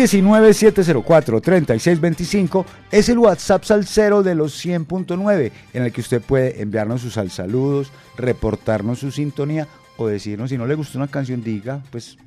319-704-3625 0.02 2.64
es 2.90 3.08
el 3.08 3.18
WhatsApp 3.18 3.62
salsero 3.62 4.24
de 4.24 4.34
los 4.34 4.64
100.9 4.64 5.52
en 5.72 5.82
el 5.84 5.92
que 5.92 6.00
usted 6.00 6.20
puede 6.20 6.60
enviarnos 6.60 7.02
sus 7.02 7.14
saludos, 7.32 7.92
reportarnos 8.16 8.98
su 8.98 9.12
sintonía 9.12 9.68
o 9.96 10.08
decirnos 10.08 10.50
si 10.50 10.58
no 10.58 10.66
le 10.66 10.74
gustó 10.74 10.98
una 10.98 11.06
canción, 11.06 11.44
diga, 11.44 11.80
pues 11.92 12.18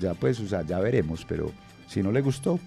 ya 0.00 0.14
pues, 0.14 0.40
o 0.40 0.48
sea, 0.48 0.62
ya 0.62 0.80
veremos, 0.80 1.24
pero 1.28 1.52
si 1.86 2.02
no 2.02 2.10
le 2.10 2.22
gustó, 2.22 2.58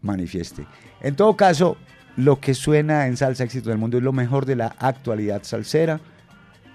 manifieste. 0.00 0.66
En 1.02 1.16
todo 1.16 1.36
caso, 1.36 1.76
lo 2.16 2.40
que 2.40 2.54
suena 2.54 3.08
en 3.08 3.18
Salsa 3.18 3.44
Éxito 3.44 3.68
del 3.68 3.78
Mundo 3.78 3.98
es 3.98 4.02
lo 4.02 4.14
mejor 4.14 4.46
de 4.46 4.56
la 4.56 4.74
actualidad 4.78 5.42
salsera 5.42 6.00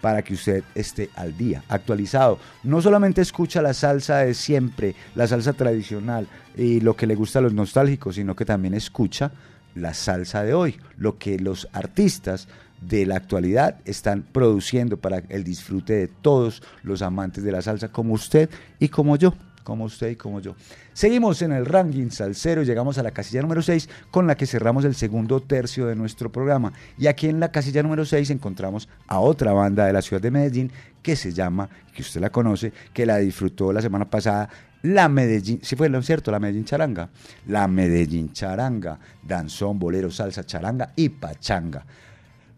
para 0.06 0.22
que 0.22 0.36
usted 0.36 0.64
esté 0.76 1.10
al 1.16 1.36
día, 1.36 1.64
actualizado. 1.68 2.38
No 2.62 2.80
solamente 2.80 3.22
escucha 3.22 3.64
la 3.64 3.74
salsa 3.74 4.20
de 4.20 4.36
siempre, 4.36 4.94
la 5.16 5.26
salsa 5.26 5.54
tradicional 5.54 6.28
y 6.56 6.80
lo 6.80 6.96
que 6.96 7.08
le 7.08 7.16
gusta 7.16 7.40
a 7.40 7.42
los 7.42 7.56
nostálgicos, 7.56 8.14
sino 8.14 8.36
que 8.36 8.46
también 8.46 8.76
escucha 8.76 9.32
la 9.74 9.96
salsa 9.96 10.44
de 10.44 10.54
hoy, 10.54 10.80
lo 10.98 11.18
que 11.18 11.40
los 11.40 11.68
artistas 11.74 12.48
de 12.82 13.08
la 13.08 13.16
actualidad 13.16 13.80
están 13.84 14.22
produciendo 14.32 14.98
para 14.98 15.24
el 15.30 15.44
disfrute 15.44 15.94
de 15.94 16.08
todos 16.08 16.62
los 16.84 17.02
amantes 17.02 17.44
de 17.44 17.52
la 17.52 17.64
salsa, 17.64 17.88
como 17.92 18.14
usted 18.14 18.52
y 18.78 18.90
como 18.90 19.16
yo, 19.16 19.34
como 19.66 19.84
usted 19.84 20.12
y 20.12 20.16
como 20.16 20.40
yo. 20.40 20.56
Seguimos 20.94 21.42
en 21.42 21.52
el 21.52 21.66
ranking 21.66 22.10
salsero 22.10 22.62
y 22.62 22.66
llegamos 22.66 22.98
a 22.98 23.04
la 23.04 23.12
casilla 23.12 23.42
número 23.42 23.62
6 23.62 23.90
con 24.12 24.28
la 24.28 24.38
que 24.38 24.46
cerramos 24.46 24.86
el 24.86 24.96
segundo 24.96 25.42
tercio 25.42 25.88
de 25.88 25.96
nuestro 25.96 26.32
programa. 26.32 26.72
Y 26.98 27.08
aquí 27.08 27.28
en 27.28 27.42
la 27.42 27.52
casilla 27.52 27.84
número 27.84 28.06
6 28.06 28.30
encontramos 28.30 28.88
a 29.08 29.20
otra 29.20 29.52
banda 29.52 29.86
de 29.86 29.92
la 29.92 30.02
ciudad 30.02 30.22
de 30.22 30.32
Medellín 30.32 30.72
que 31.02 31.16
se 31.16 31.34
llama, 31.34 31.68
que 31.94 32.04
usted 32.04 32.22
la 32.22 32.30
conoce, 32.30 32.72
que 32.94 33.06
la 33.06 33.18
disfrutó 33.18 33.74
la 33.74 33.82
semana 33.82 34.10
pasada, 34.10 34.48
la 34.84 35.10
Medellín, 35.10 35.60
si 35.64 35.76
fue 35.76 35.90
lo 35.90 36.02
cierto, 36.04 36.32
la 36.32 36.40
Medellín 36.40 36.64
Charanga. 36.64 37.10
La 37.48 37.68
Medellín 37.68 38.32
Charanga, 38.34 39.00
danzón, 39.24 39.80
bolero, 39.80 40.12
salsa, 40.12 40.46
charanga 40.46 40.94
y 40.96 41.10
pachanga. 41.10 41.86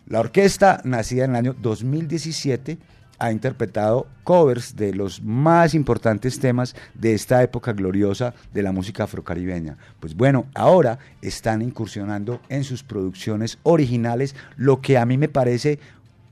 La 0.07 0.19
orquesta, 0.19 0.81
nacida 0.83 1.23
en 1.23 1.31
el 1.31 1.35
año 1.37 1.55
2017, 1.57 2.77
ha 3.19 3.31
interpretado 3.31 4.07
covers 4.23 4.75
de 4.75 4.93
los 4.93 5.21
más 5.21 5.73
importantes 5.73 6.39
temas 6.39 6.75
de 6.93 7.13
esta 7.13 7.41
época 7.43 7.73
gloriosa 7.73 8.33
de 8.53 8.63
la 8.63 8.71
música 8.71 9.03
afrocaribeña. 9.03 9.77
Pues 9.99 10.15
bueno, 10.15 10.45
ahora 10.53 10.99
están 11.21 11.61
incursionando 11.61 12.41
en 12.49 12.63
sus 12.63 12.83
producciones 12.83 13.57
originales, 13.63 14.35
lo 14.55 14.81
que 14.81 14.97
a 14.97 15.05
mí 15.05 15.17
me 15.17 15.29
parece 15.29 15.79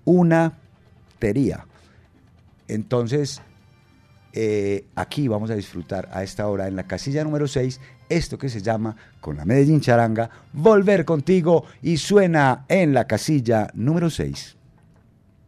una 0.04 0.54
tería. 1.20 1.66
Entonces, 2.68 3.42
eh, 4.34 4.86
aquí 4.96 5.28
vamos 5.28 5.50
a 5.50 5.56
disfrutar 5.56 6.10
a 6.12 6.24
esta 6.24 6.48
hora 6.48 6.68
en 6.68 6.76
la 6.76 6.84
casilla 6.84 7.24
número 7.24 7.48
6 7.48 7.80
esto 8.10 8.38
que 8.38 8.50
se 8.50 8.62
llama 8.62 8.96
con 9.20 9.38
la 9.38 9.46
Medellín 9.46 9.82
Charanga 9.82 10.30
Volver 10.54 11.06
contigo 11.06 11.66
y 11.82 11.98
suena 11.98 12.66
en 12.68 12.94
la 12.94 13.08
casilla 13.08 13.70
número 13.74 14.10
6. 14.10 14.58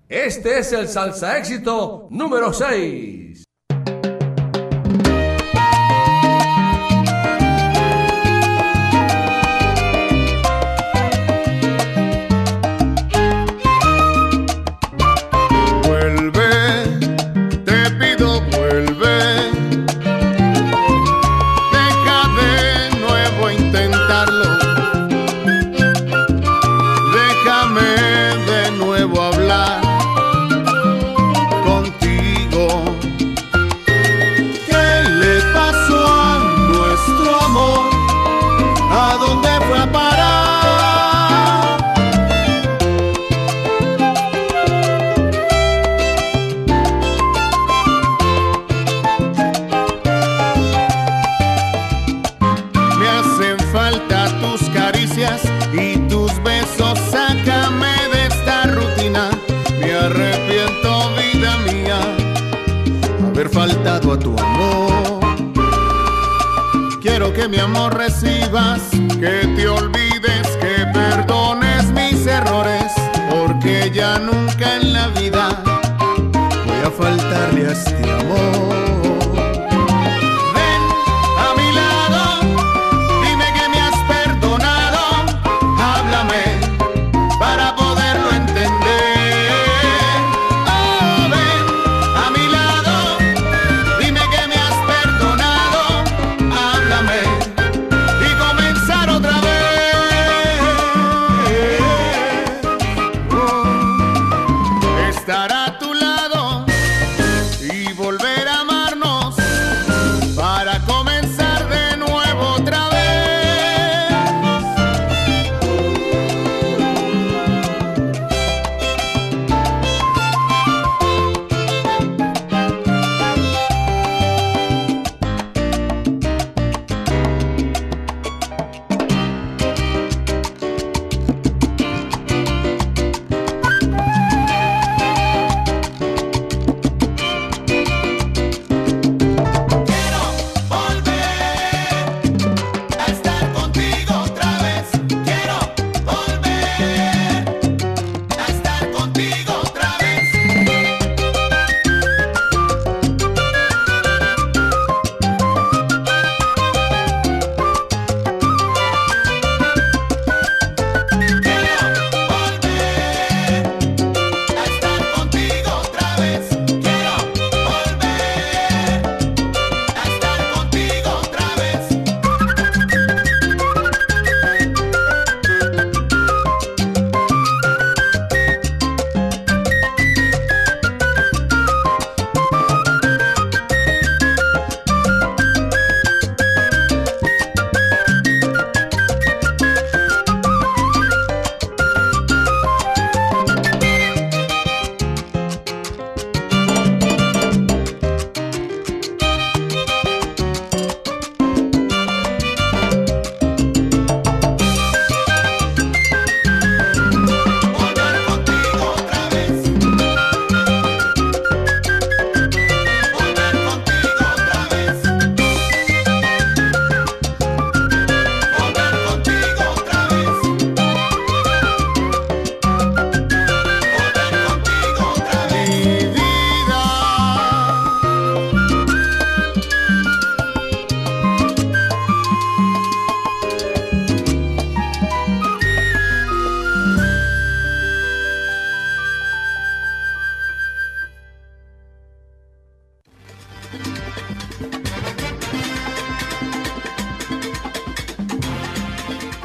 Este 0.10 0.60
es 0.60 0.72
el 0.72 0.88
salsa 0.88 1.38
éxito 1.38 2.08
número 2.12 2.54
6. 2.54 3.47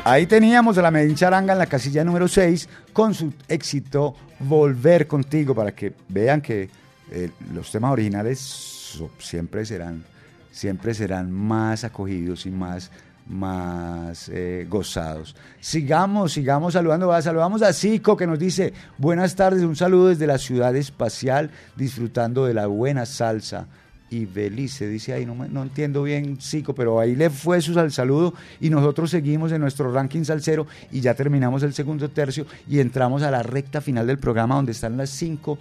Ahí 0.04 0.26
teníamos 0.26 0.76
a 0.78 0.82
la 0.82 0.90
Medellín 0.90 1.14
Charanga 1.14 1.52
en 1.52 1.60
la 1.60 1.66
casilla 1.66 2.02
número 2.02 2.26
6 2.26 2.68
con 2.92 3.14
su 3.14 3.32
éxito 3.46 4.16
Volver 4.40 5.06
contigo 5.06 5.54
para 5.54 5.72
que 5.72 5.92
vean 6.08 6.40
que 6.40 6.68
eh, 7.12 7.30
los 7.54 7.70
temas 7.70 7.92
originales 7.92 8.98
siempre 9.18 9.64
serán 9.64 10.04
siempre 10.50 10.92
serán 10.92 11.30
más 11.30 11.84
acogidos 11.84 12.46
y 12.46 12.50
más 12.50 12.90
más 13.28 14.28
eh, 14.28 14.66
gozados. 14.68 15.36
Sigamos, 15.60 16.32
sigamos 16.32 16.72
saludando. 16.72 17.22
Saludamos 17.22 17.62
a 17.62 17.72
Zico 17.72 18.16
que 18.16 18.26
nos 18.26 18.40
dice 18.40 18.72
buenas 18.98 19.36
tardes, 19.36 19.62
un 19.62 19.76
saludo 19.76 20.08
desde 20.08 20.26
la 20.26 20.38
ciudad 20.38 20.74
espacial, 20.74 21.52
disfrutando 21.76 22.44
de 22.44 22.54
la 22.54 22.66
buena 22.66 23.06
salsa. 23.06 23.68
Y 24.12 24.26
Belice 24.26 24.86
dice 24.88 25.14
ahí, 25.14 25.24
no, 25.24 25.34
no 25.34 25.62
entiendo 25.62 26.02
bien, 26.02 26.36
Zico, 26.38 26.74
pero 26.74 27.00
ahí 27.00 27.16
le 27.16 27.30
fue 27.30 27.62
su 27.62 27.72
sal- 27.72 27.90
saludo 27.90 28.34
y 28.60 28.68
nosotros 28.68 29.10
seguimos 29.10 29.52
en 29.52 29.62
nuestro 29.62 29.90
ranking 29.90 30.22
salsero 30.24 30.66
y 30.90 31.00
ya 31.00 31.14
terminamos 31.14 31.62
el 31.62 31.72
segundo 31.72 32.10
tercio 32.10 32.44
y 32.68 32.80
entramos 32.80 33.22
a 33.22 33.30
la 33.30 33.42
recta 33.42 33.80
final 33.80 34.06
del 34.06 34.18
programa 34.18 34.56
donde 34.56 34.72
están 34.72 34.98
las 34.98 35.08
cinco 35.08 35.58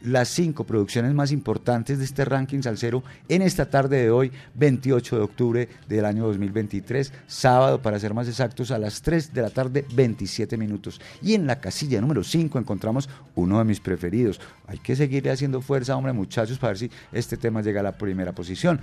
las 0.00 0.28
cinco 0.28 0.64
producciones 0.64 1.14
más 1.14 1.32
importantes 1.32 1.98
de 1.98 2.04
este 2.04 2.24
ranking 2.24 2.62
salsero 2.62 3.02
en 3.28 3.42
esta 3.42 3.68
tarde 3.68 4.02
de 4.02 4.10
hoy, 4.10 4.32
28 4.54 5.16
de 5.16 5.22
octubre 5.22 5.68
del 5.88 6.04
año 6.04 6.26
2023, 6.26 7.12
sábado 7.26 7.82
para 7.82 7.98
ser 7.98 8.14
más 8.14 8.28
exactos, 8.28 8.70
a 8.70 8.78
las 8.78 9.02
3 9.02 9.32
de 9.32 9.42
la 9.42 9.50
tarde, 9.50 9.84
27 9.94 10.56
minutos. 10.56 11.00
Y 11.22 11.34
en 11.34 11.46
la 11.46 11.60
casilla 11.60 12.00
número 12.00 12.24
5 12.24 12.58
encontramos 12.58 13.08
uno 13.34 13.58
de 13.58 13.64
mis 13.64 13.80
preferidos. 13.80 14.40
Hay 14.66 14.78
que 14.78 14.96
seguirle 14.96 15.30
haciendo 15.30 15.60
fuerza, 15.60 15.96
hombre, 15.96 16.12
muchachos, 16.12 16.58
para 16.58 16.72
ver 16.72 16.78
si 16.78 16.90
este 17.12 17.36
tema 17.36 17.62
llega 17.62 17.80
a 17.80 17.84
la 17.84 17.98
primera 17.98 18.32
posición. 18.32 18.80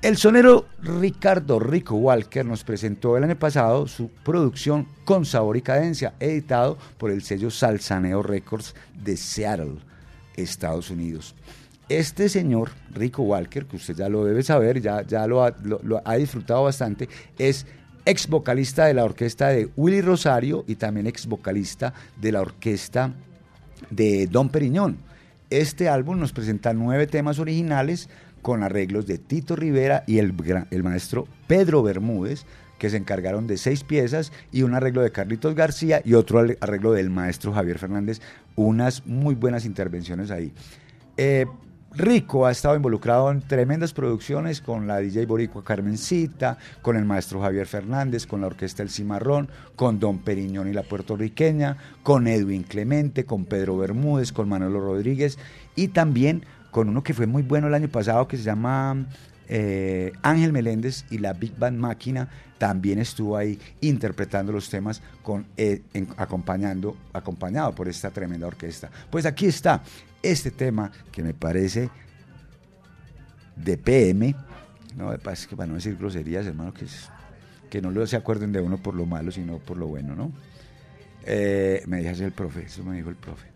El 0.00 0.16
sonero 0.16 0.66
Ricardo 0.80 1.58
Rico 1.58 1.96
Walker 1.96 2.46
nos 2.46 2.62
presentó 2.62 3.16
el 3.16 3.24
año 3.24 3.36
pasado 3.36 3.88
su 3.88 4.10
producción 4.22 4.86
Con 5.04 5.26
Sabor 5.26 5.56
y 5.56 5.62
Cadencia, 5.62 6.14
editado 6.20 6.78
por 6.98 7.10
el 7.10 7.22
sello 7.22 7.50
Salsaneo 7.50 8.22
Records 8.22 8.76
de 8.94 9.16
Seattle. 9.16 9.87
Estados 10.42 10.90
Unidos. 10.90 11.34
Este 11.88 12.28
señor, 12.28 12.70
Rico 12.92 13.22
Walker, 13.22 13.64
que 13.66 13.76
usted 13.76 13.94
ya 13.94 14.08
lo 14.08 14.24
debe 14.24 14.42
saber, 14.42 14.80
ya, 14.80 15.02
ya 15.02 15.26
lo, 15.26 15.42
ha, 15.42 16.16
disfrutado 16.16 16.64
bastante, 16.64 17.08
es 17.38 17.66
ex 18.04 18.28
vocalista 18.28 18.86
de 18.86 18.94
la 18.94 19.04
orquesta 19.04 19.48
de 19.48 19.70
Willy 19.76 20.02
Rosario 20.02 20.64
y 20.66 20.74
también 20.74 21.06
ex 21.06 21.26
vocalista 21.26 21.94
de 22.20 22.32
la 22.32 22.42
orquesta 22.42 23.14
de 23.90 24.26
Don 24.26 24.50
Periñón. 24.50 24.98
Este 25.48 25.88
álbum 25.88 26.18
nos 26.18 26.32
presenta 26.32 26.74
nueve 26.74 27.06
temas 27.06 27.38
originales 27.38 28.10
con 28.42 28.62
arreglos 28.62 29.06
de 29.06 29.16
Tito 29.16 29.56
Rivera 29.56 30.04
y 30.06 30.18
el, 30.18 30.34
el 30.70 30.82
maestro 30.82 31.26
Pedro 31.46 31.82
Bermúdez, 31.82 32.44
que 32.78 32.90
se 32.90 32.98
encargaron 32.98 33.46
de 33.46 33.56
seis 33.56 33.82
piezas 33.82 34.30
y 34.52 34.62
un 34.62 34.74
arreglo 34.74 35.00
de 35.02 35.10
Carlitos 35.10 35.54
García 35.54 36.02
y 36.04 36.14
otro 36.14 36.40
arreglo 36.60 36.92
del 36.92 37.10
maestro 37.10 37.52
Javier 37.52 37.78
Fernández. 37.78 38.20
Unas 38.58 39.06
muy 39.06 39.36
buenas 39.36 39.64
intervenciones 39.64 40.32
ahí. 40.32 40.52
Eh, 41.16 41.46
Rico 41.92 42.44
ha 42.44 42.50
estado 42.50 42.74
involucrado 42.74 43.30
en 43.30 43.40
tremendas 43.40 43.92
producciones 43.92 44.60
con 44.60 44.88
la 44.88 44.98
DJ 44.98 45.26
Boricua 45.26 45.62
Carmencita, 45.62 46.58
con 46.82 46.96
el 46.96 47.04
maestro 47.04 47.40
Javier 47.40 47.68
Fernández, 47.68 48.26
con 48.26 48.40
la 48.40 48.48
orquesta 48.48 48.82
El 48.82 48.90
Cimarrón, 48.90 49.48
con 49.76 50.00
Don 50.00 50.18
Periñón 50.18 50.68
y 50.68 50.72
la 50.72 50.82
puertorriqueña, 50.82 51.76
con 52.02 52.26
Edwin 52.26 52.64
Clemente, 52.64 53.24
con 53.24 53.44
Pedro 53.44 53.76
Bermúdez, 53.76 54.32
con 54.32 54.48
Manolo 54.48 54.80
Rodríguez 54.80 55.38
y 55.76 55.88
también 55.88 56.44
con 56.72 56.88
uno 56.88 57.04
que 57.04 57.14
fue 57.14 57.28
muy 57.28 57.44
bueno 57.44 57.68
el 57.68 57.74
año 57.74 57.88
pasado 57.88 58.26
que 58.26 58.38
se 58.38 58.42
llama 58.42 59.06
eh, 59.46 60.10
Ángel 60.22 60.52
Meléndez 60.52 61.04
y 61.10 61.18
la 61.18 61.32
Big 61.32 61.56
Band 61.56 61.78
Máquina 61.78 62.28
también 62.58 62.98
estuvo 62.98 63.36
ahí 63.36 63.58
interpretando 63.80 64.52
los 64.52 64.68
temas 64.68 65.00
con, 65.22 65.46
eh, 65.56 65.82
acompañando, 66.16 66.96
acompañado 67.12 67.74
por 67.74 67.88
esta 67.88 68.10
tremenda 68.10 68.46
orquesta. 68.46 68.90
Pues 69.10 69.24
aquí 69.24 69.46
está 69.46 69.82
este 70.22 70.50
tema 70.50 70.90
que 71.12 71.22
me 71.22 71.34
parece 71.34 71.88
de 73.56 73.78
PM, 73.78 74.34
no, 74.96 75.12
es 75.12 75.46
que 75.46 75.56
para 75.56 75.68
no 75.68 75.74
decir 75.74 75.96
groserías, 75.96 76.46
hermano, 76.46 76.72
que, 76.74 76.86
que 77.70 77.80
no 77.80 78.06
se 78.06 78.16
acuerden 78.16 78.52
de 78.52 78.60
uno 78.60 78.78
por 78.78 78.94
lo 78.94 79.06
malo, 79.06 79.30
sino 79.30 79.58
por 79.58 79.76
lo 79.76 79.86
bueno, 79.86 80.14
¿no? 80.14 80.32
Eh, 81.24 81.82
me 81.86 81.98
dijo 81.98 82.24
el 82.24 82.32
profe, 82.32 82.62
eso 82.62 82.82
me 82.82 82.96
dijo 82.96 83.10
el 83.10 83.16
profe. 83.16 83.48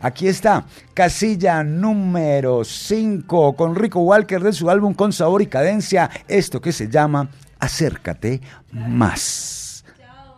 Aquí 0.00 0.28
está, 0.28 0.64
casilla 0.94 1.64
número 1.64 2.64
5, 2.64 3.56
con 3.56 3.74
Rico 3.74 4.00
Walker 4.00 4.40
de 4.40 4.52
su 4.52 4.70
álbum 4.70 4.94
Con 4.94 5.12
Sabor 5.12 5.42
y 5.42 5.48
Cadencia, 5.48 6.08
esto 6.28 6.60
que 6.60 6.70
se 6.70 6.88
llama 6.88 7.28
Acércate 7.58 8.40
Más. 8.72 9.84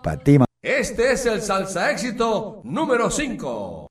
Patima. 0.03 0.47
Este 0.63 1.13
es 1.13 1.27
el 1.27 1.43
salsa 1.43 1.91
éxito 1.91 2.61
número 2.65 3.11
5. 3.11 3.90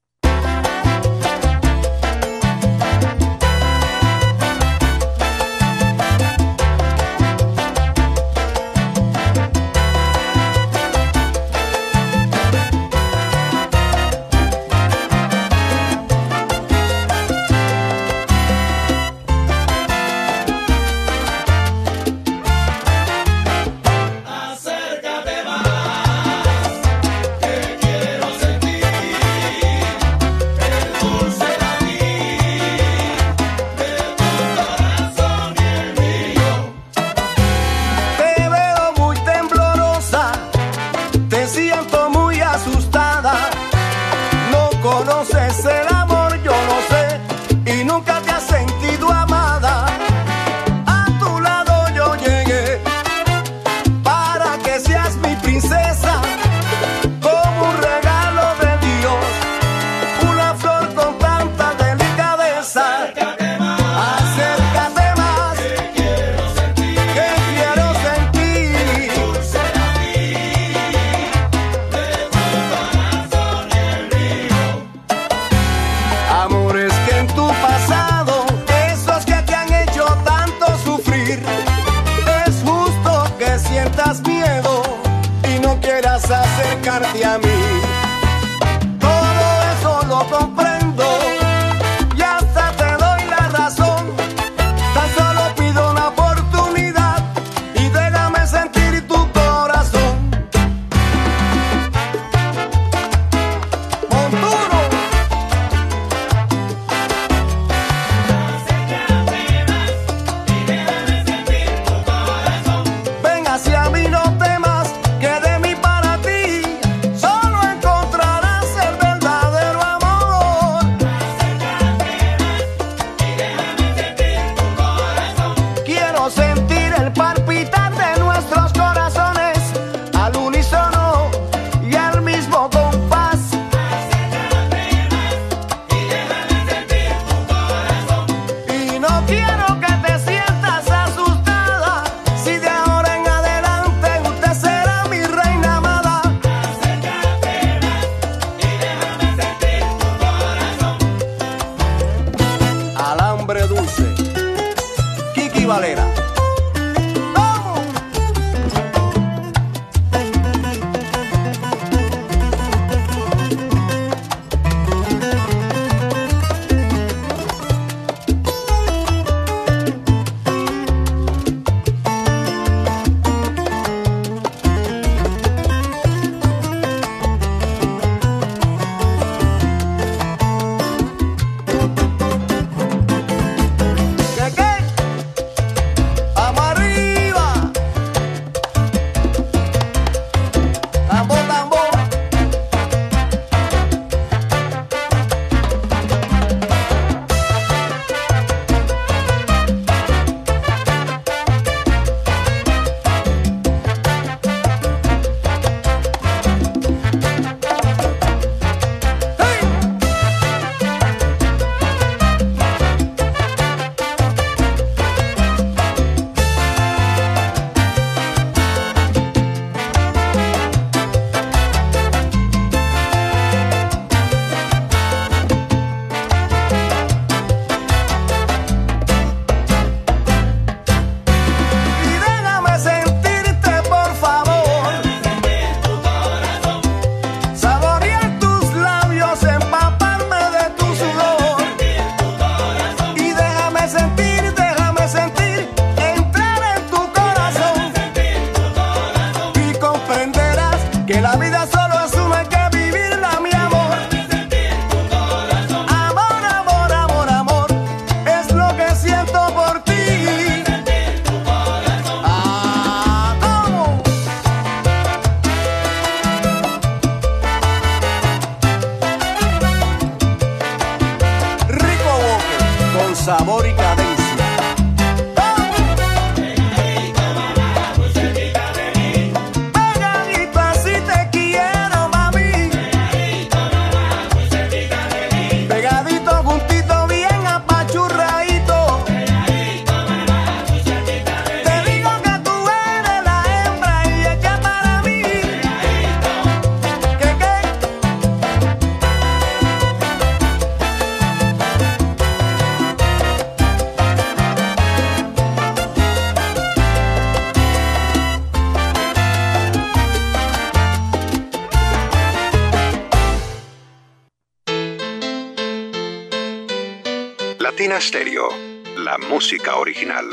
Latina 318.00 318.02
Stereo, 318.02 318.50
la 318.98 319.18
música 319.18 319.76
original. 319.76 320.26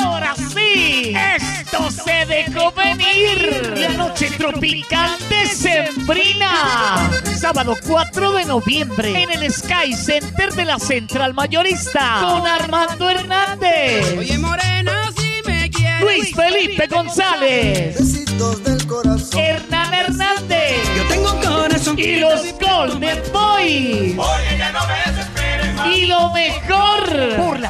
Ahora 0.00 0.34
sí, 0.34 1.14
esto 1.36 1.90
se 1.90 2.26
dejó 2.26 2.72
venir. 2.72 3.74
La 3.76 3.90
noche 3.90 4.30
tropical 4.36 5.16
de 5.28 5.46
Sembrina. 5.46 7.10
Sábado 7.38 7.76
4 7.86 8.32
de 8.32 8.44
noviembre 8.44 9.22
en 9.22 9.30
el 9.30 9.52
Sky 9.52 9.92
Center 9.94 10.52
de 10.52 10.64
la 10.64 10.78
Central 10.78 11.34
Mayorista 11.34 12.18
con 12.22 12.46
Armando 12.46 13.08
Hernández. 13.08 14.18
Oye, 14.18 14.38
morena, 14.38 15.10
si 15.16 15.48
me 15.48 15.70
quieres. 15.70 16.00
Luis 16.00 16.34
Felipe 16.34 16.86
González. 16.88 17.98
Besitos 17.98 18.64
del 18.64 18.86
corazón. 18.86 19.69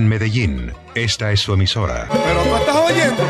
En 0.00 0.08
Medellín, 0.08 0.72
esta 0.94 1.30
es 1.30 1.40
su 1.40 1.52
emisora. 1.52 2.08
Pero 2.10 2.42
tú 2.42 2.56
estás 2.56 2.76
oyendo. 2.76 3.22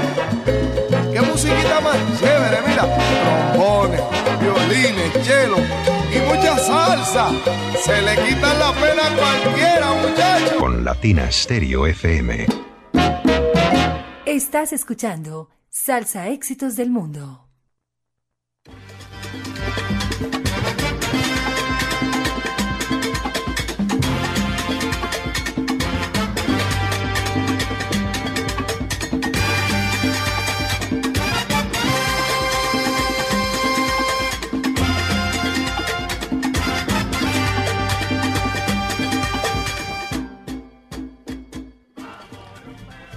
¿Qué 1.12 1.20
musiquita 1.20 1.80
más 1.80 1.97
chévere? 2.20 2.59
Mira, 2.64 3.52
trombones, 3.52 4.01
violines, 4.40 5.12
cello 5.26 5.56
y 6.14 6.18
mucha 6.28 6.56
salsa. 6.59 7.32
Se 7.84 8.01
le 8.02 8.14
quita 8.24 8.55
la 8.55 8.72
pena 8.74 9.05
a 9.05 9.16
cualquiera, 9.16 9.92
muchacho. 9.94 10.59
Con 10.60 10.84
Latina 10.84 11.28
Stereo 11.32 11.88
FM. 11.88 12.47
Estás 14.26 14.72
escuchando 14.72 15.48
Salsa 15.70 16.28
Éxitos 16.28 16.76
del 16.76 16.90
Mundo. 16.90 17.48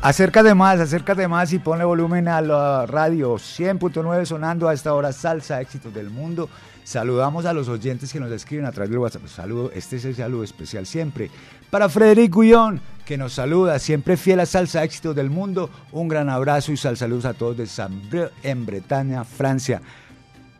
Acércate 0.03 0.53
más, 0.53 0.81
acércate 0.81 1.29
más 1.29 1.53
y 1.53 1.59
ponle 1.59 1.85
volumen 1.85 2.27
a 2.27 2.41
la 2.41 2.85
radio 2.85 3.35
100.9 3.35 4.25
sonando 4.25 4.67
a 4.67 4.73
esta 4.73 4.93
hora 4.93 5.13
Salsa 5.13 5.61
Éxitos 5.61 5.93
del 5.93 6.09
Mundo. 6.09 6.49
Saludamos 6.83 7.45
a 7.45 7.53
los 7.53 7.69
oyentes 7.69 8.11
que 8.11 8.19
nos 8.19 8.29
escriben 8.29 8.65
a 8.65 8.73
través 8.73 8.89
del 8.89 8.99
WhatsApp. 8.99 9.27
Saludo, 9.27 9.71
este 9.73 9.95
es 9.95 10.03
el 10.03 10.13
saludo 10.13 10.43
especial 10.43 10.85
siempre. 10.85 11.31
Para 11.69 11.87
Frederic 11.87 12.33
Gullón, 12.33 12.81
que 13.05 13.17
nos 13.17 13.31
saluda, 13.31 13.79
siempre 13.79 14.17
fiel 14.17 14.41
a 14.41 14.45
Salsa 14.45 14.83
Éxitos 14.83 15.15
del 15.15 15.29
Mundo. 15.29 15.69
Un 15.93 16.09
gran 16.09 16.27
abrazo 16.27 16.73
y 16.73 16.77
sal 16.77 16.97
saludos 16.97 17.23
a 17.23 17.33
todos 17.33 17.55
de 17.55 17.65
Saint-Brieuc, 17.65 18.29
en 18.43 18.65
Bretaña, 18.65 19.23
Francia. 19.23 19.81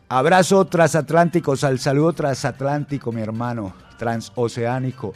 Abrazo 0.08 0.64
transatlántico, 0.64 1.54
sal 1.54 1.78
saludo 1.78 2.14
transatlántico, 2.14 3.12
mi 3.12 3.20
hermano, 3.20 3.74
transoceánico 3.98 5.12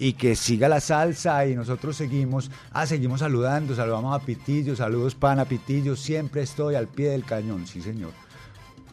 y 0.00 0.14
que 0.14 0.34
siga 0.34 0.66
la 0.66 0.80
salsa 0.80 1.46
y 1.46 1.54
nosotros 1.54 1.94
seguimos, 1.94 2.50
ah, 2.72 2.86
seguimos 2.86 3.20
saludando, 3.20 3.74
saludamos 3.76 4.18
a 4.18 4.24
Pitillo, 4.24 4.74
saludos 4.74 5.14
pana 5.14 5.44
Pitillo, 5.44 5.94
siempre 5.94 6.40
estoy 6.40 6.74
al 6.74 6.88
pie 6.88 7.10
del 7.10 7.22
cañón, 7.22 7.66
sí 7.66 7.82
señor. 7.82 8.12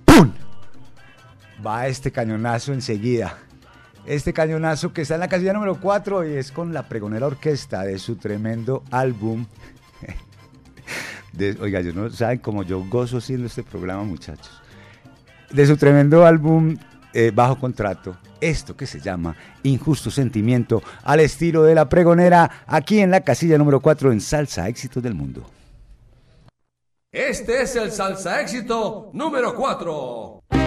¡Pum! 0.04 0.34
Va 1.66 1.88
este 1.88 2.12
cañonazo 2.12 2.74
enseguida. 2.74 3.38
Este 4.06 4.34
cañonazo 4.34 4.92
que 4.92 5.02
está 5.02 5.14
en 5.14 5.22
la 5.22 5.30
casilla 5.30 5.54
número 5.54 5.80
4 5.80 6.28
y 6.28 6.34
es 6.34 6.52
con 6.52 6.74
la 6.74 6.90
pregonera 6.90 7.26
orquesta 7.26 7.84
de 7.84 8.00
su 8.00 8.18
tremendo 8.18 8.84
álbum. 8.92 9.46
Oiga, 11.62 11.80
yo 11.80 11.94
no 11.94 12.10
saben 12.10 12.40
cómo 12.40 12.64
yo 12.64 12.84
gozo 12.84 13.20
haciendo 13.20 13.48
este 13.48 13.64
programa, 13.64 14.04
muchachos. 14.04 14.62
De 15.52 15.66
su 15.66 15.78
tremendo 15.78 16.26
álbum 16.26 16.76
eh, 17.20 17.32
bajo 17.34 17.60
contrato, 17.60 18.16
esto 18.40 18.78
que 18.78 18.86
se 18.86 19.00
llama 19.00 19.36
Injusto 19.64 20.12
Sentimiento, 20.12 20.84
al 21.04 21.20
estilo 21.20 21.64
de 21.64 21.74
la 21.74 21.90
pregonera, 21.90 22.64
aquí 22.68 23.00
en 23.00 23.10
la 23.10 23.22
casilla 23.22 23.58
número 23.58 23.80
4 23.80 24.12
en 24.12 24.22
Salsa 24.22 24.70
Éxitos 24.70 25.02
del 25.02 25.16
Mundo. 25.16 25.44
Este 27.12 27.64
es 27.64 27.76
el 27.76 27.92
salsa 27.92 28.40
éxito 28.40 29.10
número 29.14 29.56
4. 29.56 30.67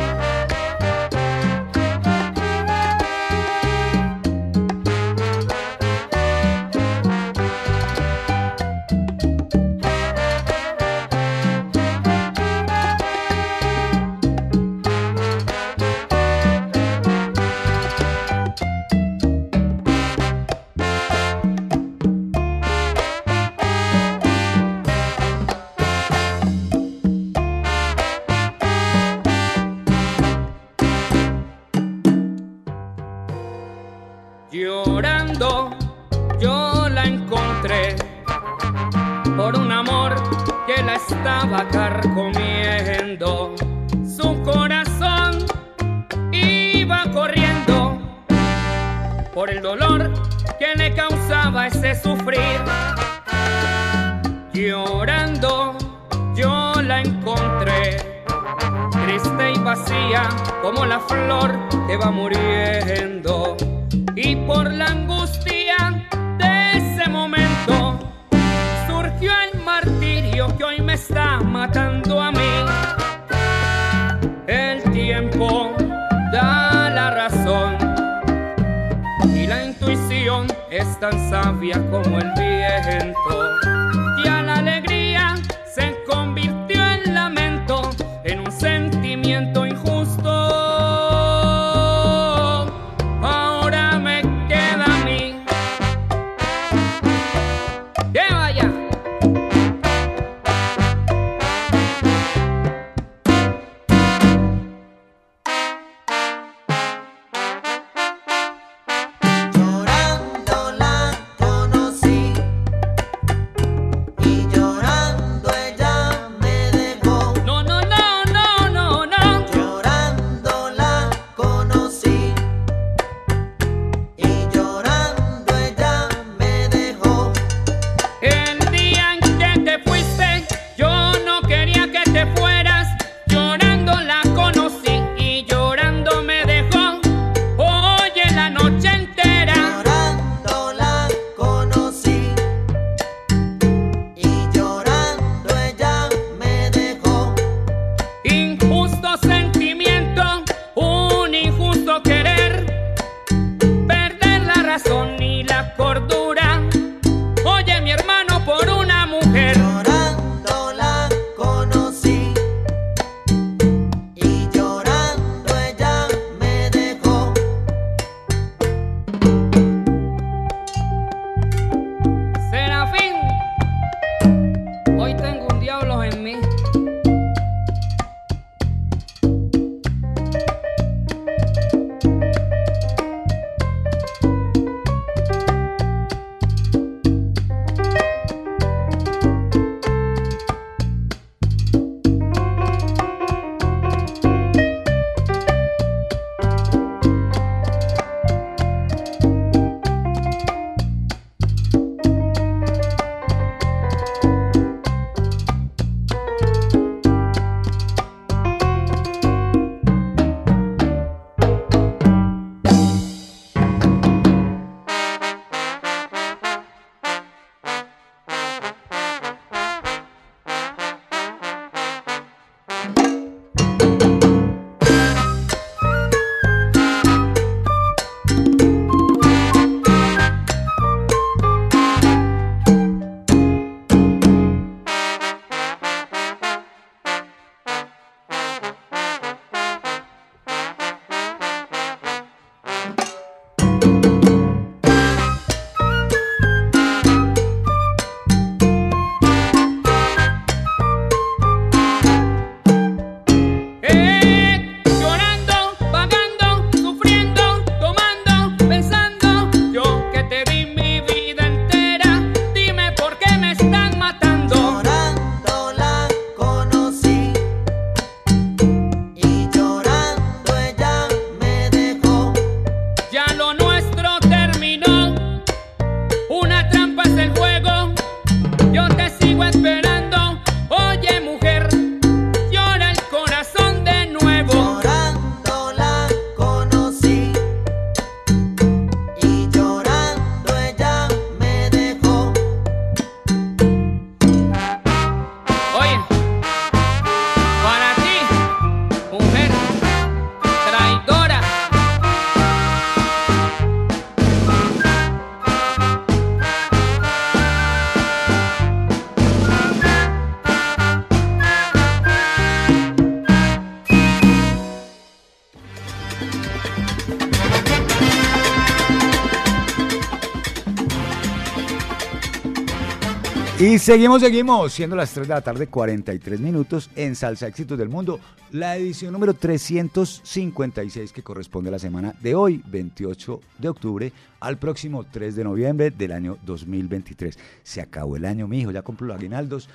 Y 323.71 323.79
seguimos, 323.79 324.21
seguimos, 324.21 324.73
siendo 324.73 324.97
las 324.97 325.13
3 325.13 325.29
de 325.29 325.35
la 325.35 325.43
tarde, 325.43 325.69
43 325.69 326.41
minutos 326.41 326.91
en 326.97 327.15
Salsa 327.15 327.47
Éxitos 327.47 327.79
del 327.79 327.89
Mundo, 327.89 328.19
la 328.51 328.77
edición 328.77 329.13
número 329.13 329.33
356 329.33 331.13
que 331.13 331.23
corresponde 331.23 331.69
a 331.69 331.71
la 331.71 331.79
semana 331.79 332.13
de 332.21 332.35
hoy, 332.35 332.65
28 332.67 333.41
de 333.59 333.69
octubre, 333.69 334.13
al 334.41 334.59
próximo 334.59 335.05
3 335.05 335.37
de 335.37 335.45
noviembre 335.45 335.93
del 335.93 336.11
año 336.11 336.37
2023. 336.43 337.39
Se 337.63 337.81
acabó 337.81 338.17
el 338.17 338.25
año, 338.25 338.49
mijo, 338.49 338.73
ya 338.73 338.83
compró 338.83 339.07
los 339.07 339.17
aguinaldos. 339.17 339.69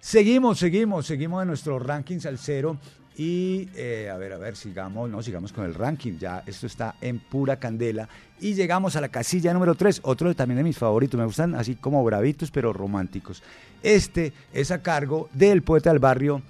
Seguimos, 0.00 0.58
seguimos, 0.58 1.04
seguimos 1.04 1.42
en 1.42 1.48
nuestro 1.48 1.78
ranking 1.78 2.20
salsero 2.20 2.78
y 3.18 3.68
eh, 3.74 4.08
a 4.10 4.16
ver, 4.16 4.32
a 4.32 4.38
ver, 4.38 4.56
sigamos, 4.56 5.10
no, 5.10 5.22
sigamos 5.22 5.52
con 5.52 5.66
el 5.66 5.74
ranking. 5.74 6.14
Ya 6.18 6.42
esto 6.46 6.66
está 6.66 6.94
en 7.02 7.18
pura 7.18 7.58
candela. 7.58 8.08
Y 8.42 8.54
llegamos 8.54 8.96
a 8.96 9.00
la 9.00 9.08
casilla 9.08 9.54
número 9.54 9.76
3, 9.76 10.00
otro 10.02 10.34
también 10.34 10.56
de 10.56 10.64
mis 10.64 10.76
favoritos. 10.76 11.16
Me 11.16 11.24
gustan 11.24 11.54
así 11.54 11.76
como 11.76 12.02
bravitos, 12.02 12.50
pero 12.50 12.72
románticos. 12.72 13.40
Este 13.84 14.32
es 14.52 14.72
a 14.72 14.82
cargo 14.82 15.28
del 15.32 15.62
poeta 15.62 15.90
del 15.90 16.00
barrio, 16.00 16.42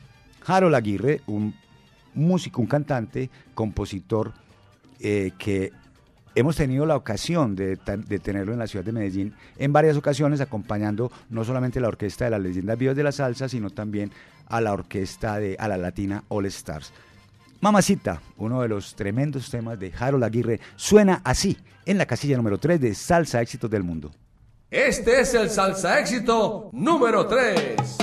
Harold 0.47 0.75
Aguirre, 0.75 1.21
un 1.27 1.55
músico, 2.15 2.63
un 2.63 2.67
cantante, 2.67 3.29
compositor 3.55 4.33
eh, 5.01 5.33
que 5.37 5.71
hemos 6.35 6.57
tenido 6.57 6.87
la 6.87 6.97
ocasión 6.97 7.55
de, 7.55 7.77
de, 7.77 8.19
tenerlo 8.19 8.55
en 8.55 8.59
la 8.59 8.67
ciudad 8.67 8.87
de 8.87 8.93
Medellín 8.93 9.35
en 9.59 9.75
varias 9.75 9.99
ocasiones, 9.99 10.41
acompañando 10.41 11.13
no 11.29 11.45
solamente 11.45 11.79
la 11.79 11.89
orquesta 11.89 12.25
de 12.25 12.31
las 12.31 12.41
leyendas 12.41 12.79
vivas 12.79 12.97
de 12.97 13.03
la 13.03 13.13
salsa, 13.13 13.51
sino 13.51 13.69
también 13.69 14.13
a 14.47 14.63
la 14.63 14.73
orquesta 14.73 15.39
de 15.39 15.57
a 15.59 15.69
la 15.69 15.77
Latina 15.77 16.25
All 16.29 16.47
Stars. 16.47 16.91
Mamacita, 17.63 18.21
uno 18.39 18.61
de 18.61 18.67
los 18.67 18.97
tremendos 18.97 19.49
temas 19.49 19.79
de 19.79 19.93
Harold 19.97 20.25
Aguirre, 20.25 20.59
suena 20.75 21.21
así 21.23 21.57
en 21.87 21.97
la 21.97 22.07
casilla 22.07 22.37
número 22.37 22.59
3 22.59 22.81
de 22.81 22.93
Salsa 22.93 23.41
Éxitos 23.41 23.71
del 23.71 23.85
Mundo. 23.85 24.11
Este 24.69 25.21
es 25.21 25.33
el 25.35 25.49
Salsa 25.49 26.01
Éxito 26.01 26.71
número 26.73 27.25
3. 27.25 27.99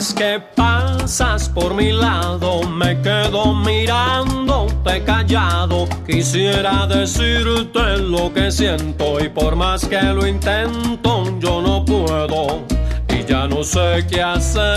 Vez 0.00 0.14
que 0.14 0.40
pasas 0.56 1.46
por 1.50 1.74
mi 1.74 1.92
lado 1.92 2.62
me 2.62 2.98
quedo 3.02 3.54
mirándote 3.54 5.04
callado. 5.04 5.86
Quisiera 6.06 6.86
decirte 6.86 7.98
lo 7.98 8.32
que 8.32 8.50
siento 8.50 9.20
y 9.20 9.28
por 9.28 9.56
más 9.56 9.84
que 9.86 10.00
lo 10.00 10.26
intento 10.26 11.38
yo 11.38 11.60
no 11.60 11.84
puedo 11.84 12.64
y 13.08 13.24
ya 13.26 13.46
no 13.46 13.62
sé 13.62 14.06
qué 14.08 14.22
hacer. 14.22 14.70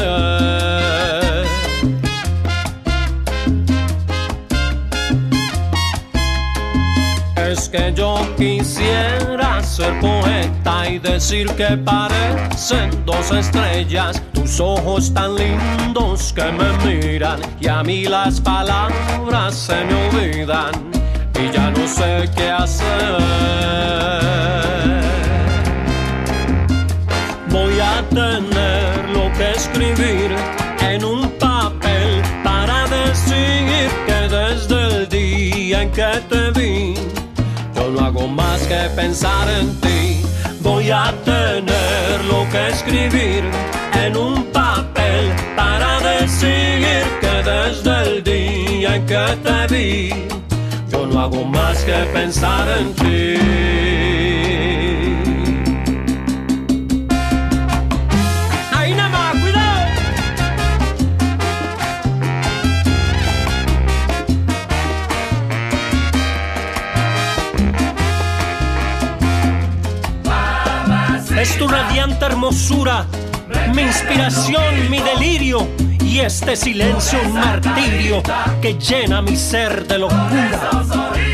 Es 7.38 7.70
que 7.70 7.94
yo 7.96 8.16
quisiera 8.36 9.64
ser 9.64 9.98
poeta 10.02 10.90
y 10.90 11.00
decir 11.00 11.48
que 11.56 11.78
parecen 11.78 12.90
dos 13.06 13.32
estrellas, 13.32 14.22
ojos 14.60 15.14
tan 15.14 15.36
lindos 15.36 16.34
que 16.34 16.44
me 16.52 16.72
miran 16.86 17.40
y 17.60 17.68
a 17.68 17.82
mí 17.82 18.06
las 18.06 18.40
palabras 18.40 19.56
se 19.56 19.84
me 19.86 20.10
olvidan 20.10 20.72
y 21.40 21.52
ya 21.52 21.72
no 21.72 21.88
sé 21.88 22.30
qué 22.36 22.52
hacer. 22.52 23.18
Voy 27.50 27.80
a 27.80 28.04
tener 28.10 29.10
lo 29.10 29.32
que 29.38 29.52
escribir 29.52 30.36
en 30.82 31.04
un 31.04 31.30
papel 31.40 32.22
para 32.44 32.88
decir 32.88 33.90
que 34.06 34.36
desde 34.36 34.88
el 34.88 35.10
día 35.10 35.82
en 35.84 35.92
que 35.92 36.22
te 36.30 36.52
vi 36.52 36.96
yo 37.76 37.90
no 37.90 38.06
hago 38.06 38.28
más 38.28 38.62
que 38.68 38.90
pensar 38.96 39.48
en 39.50 39.76
ti. 39.82 40.22
Voy 40.62 40.92
a 40.92 41.14
tener 41.26 42.24
lo 42.26 42.48
que 42.52 42.70
escribir 42.70 43.44
en 44.06 44.18
un 44.18 44.44
papel 44.52 45.32
para 45.56 46.00
decir 46.00 47.04
que 47.22 47.36
desde 47.52 47.94
el 48.04 48.24
día 48.24 48.96
en 48.96 49.06
que 49.06 49.26
te 49.46 49.74
vi, 49.74 50.10
yo 50.92 51.06
no 51.06 51.22
hago 51.22 51.46
más 51.46 51.78
que 51.84 51.94
pensar 52.14 52.68
en 52.80 52.94
ti. 52.96 53.74
Es 71.44 71.58
tu 71.58 71.68
radiante 71.68 72.24
hermosura, 72.24 73.06
mi 73.74 73.82
inspiración, 73.82 74.90
mi 74.90 75.00
delirio 75.00 75.68
y 76.04 76.20
este 76.20 76.56
silencio 76.56 77.20
un 77.26 77.34
martirio 77.34 78.22
que 78.62 78.76
llena 78.76 79.22
mi 79.22 79.36
ser 79.36 79.88
de 79.88 80.00
locura. 80.00 81.33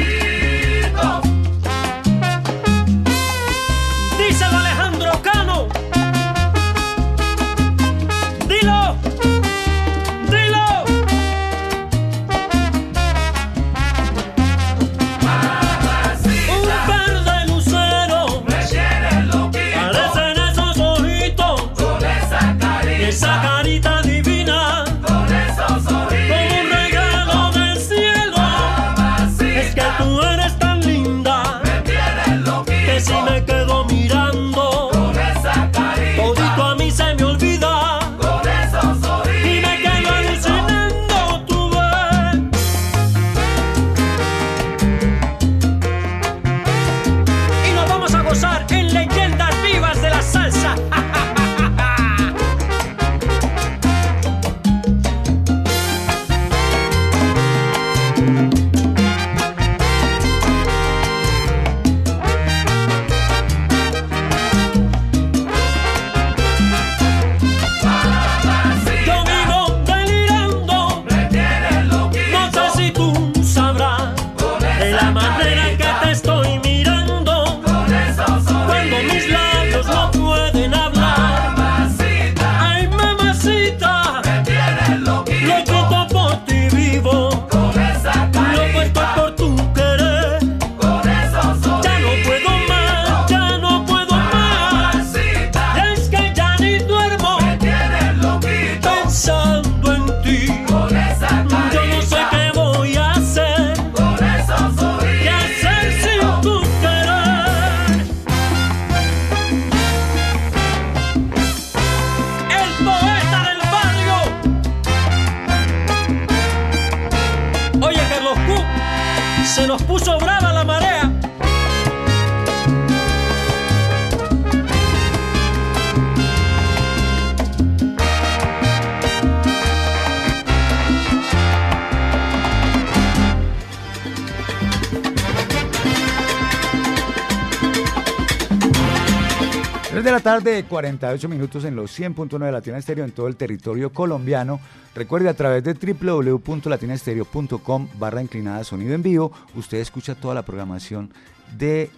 La 140.19 140.23
tarde, 140.23 140.65
48 140.65 141.29
minutos 141.29 141.63
en 141.63 141.77
los 141.77 141.97
100.9 141.97 142.45
de 142.45 142.51
Latina 142.51 142.77
Estéreo 142.77 143.05
en 143.05 143.11
todo 143.11 143.29
el 143.29 143.37
territorio 143.37 143.93
colombiano. 143.93 144.59
Recuerde 144.93 145.29
a 145.29 145.33
través 145.33 145.63
de 145.63 145.73
www.latinastereo.com 145.73 147.87
barra 147.97 148.21
inclinada 148.21 148.65
sonido 148.65 148.95
en 148.95 149.01
vivo, 149.01 149.31
usted 149.55 149.77
escucha 149.77 150.15
toda 150.15 150.35
la 150.35 150.43
programación 150.43 151.13
de, 151.57 151.89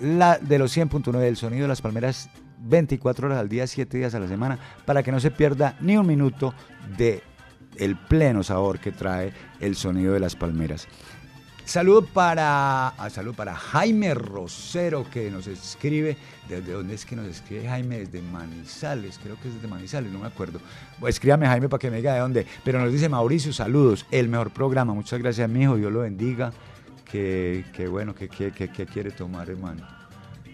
la, 0.00 0.38
de 0.38 0.58
los 0.58 0.76
100.9 0.76 1.16
del 1.18 1.36
sonido 1.36 1.62
de 1.62 1.68
las 1.68 1.80
palmeras 1.80 2.28
24 2.58 3.28
horas 3.28 3.38
al 3.38 3.48
día, 3.48 3.68
7 3.68 3.98
días 3.98 4.16
a 4.16 4.20
la 4.20 4.26
semana, 4.26 4.58
para 4.84 5.04
que 5.04 5.12
no 5.12 5.20
se 5.20 5.30
pierda 5.30 5.76
ni 5.80 5.96
un 5.96 6.08
minuto 6.08 6.52
de 6.98 7.22
el 7.76 7.96
pleno 7.96 8.42
sabor 8.42 8.80
que 8.80 8.90
trae 8.90 9.32
el 9.60 9.76
sonido 9.76 10.12
de 10.12 10.18
las 10.18 10.34
palmeras. 10.34 10.88
Saludo 11.70 12.02
para, 12.02 12.88
ah, 12.88 13.10
saludo 13.10 13.34
para 13.34 13.54
Jaime 13.54 14.12
Rosero 14.12 15.08
que 15.08 15.30
nos 15.30 15.46
escribe. 15.46 16.16
¿Desde 16.48 16.72
dónde 16.72 16.96
es 16.96 17.06
que 17.06 17.14
nos 17.14 17.28
escribe 17.28 17.68
Jaime? 17.68 18.00
Desde 18.00 18.22
Manizales, 18.22 19.20
creo 19.22 19.38
que 19.40 19.46
es 19.46 19.54
desde 19.54 19.68
Manizales, 19.68 20.10
no 20.10 20.18
me 20.18 20.26
acuerdo. 20.26 20.58
Bueno, 20.98 21.10
escríbame 21.10 21.46
Jaime 21.46 21.68
para 21.68 21.78
que 21.78 21.88
me 21.88 21.98
diga 21.98 22.14
de 22.14 22.18
dónde. 22.18 22.44
Pero 22.64 22.80
nos 22.80 22.92
dice 22.92 23.08
Mauricio, 23.08 23.52
saludos, 23.52 24.04
el 24.10 24.28
mejor 24.28 24.50
programa. 24.50 24.94
Muchas 24.94 25.20
gracias, 25.20 25.48
mi 25.48 25.62
hijo, 25.62 25.76
Dios 25.76 25.92
lo 25.92 26.00
bendiga. 26.00 26.52
Que, 27.04 27.64
que 27.72 27.86
bueno, 27.86 28.16
que, 28.16 28.28
que, 28.28 28.50
que 28.50 28.86
quiere 28.86 29.12
tomar, 29.12 29.48
hermano. 29.48 29.99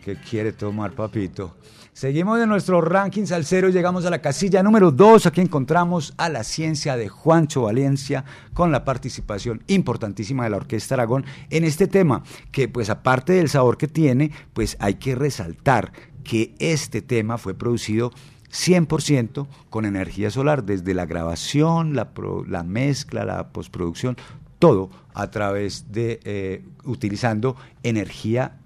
Que 0.06 0.14
quiere 0.14 0.52
tomar, 0.52 0.92
papito. 0.92 1.56
Seguimos 1.92 2.38
en 2.38 2.48
nuestro 2.48 2.80
ranking 2.80 3.26
salsero, 3.26 3.70
llegamos 3.70 4.06
a 4.06 4.10
la 4.10 4.20
casilla 4.20 4.62
número 4.62 4.92
2, 4.92 5.26
aquí 5.26 5.40
encontramos 5.40 6.14
a 6.16 6.28
la 6.28 6.44
ciencia 6.44 6.96
de 6.96 7.08
Juancho 7.08 7.62
Valencia 7.62 8.24
con 8.54 8.70
la 8.70 8.84
participación 8.84 9.64
importantísima 9.66 10.44
de 10.44 10.50
la 10.50 10.58
Orquesta 10.58 10.94
Aragón 10.94 11.24
en 11.50 11.64
este 11.64 11.88
tema, 11.88 12.22
que 12.52 12.68
pues 12.68 12.88
aparte 12.88 13.32
del 13.32 13.48
sabor 13.48 13.78
que 13.78 13.88
tiene, 13.88 14.30
pues 14.52 14.76
hay 14.78 14.94
que 14.94 15.16
resaltar 15.16 15.90
que 16.22 16.54
este 16.60 17.02
tema 17.02 17.36
fue 17.36 17.54
producido 17.54 18.12
100% 18.52 19.48
con 19.70 19.86
energía 19.86 20.30
solar, 20.30 20.62
desde 20.62 20.94
la 20.94 21.06
grabación, 21.06 21.96
la, 21.96 22.62
mezcla, 22.62 23.24
la 23.24 23.48
postproducción, 23.48 24.16
todo 24.60 24.88
a 25.14 25.32
través 25.32 25.90
de 25.90 26.20
eh, 26.22 26.62
utilizando 26.84 27.56
energía 27.82 28.60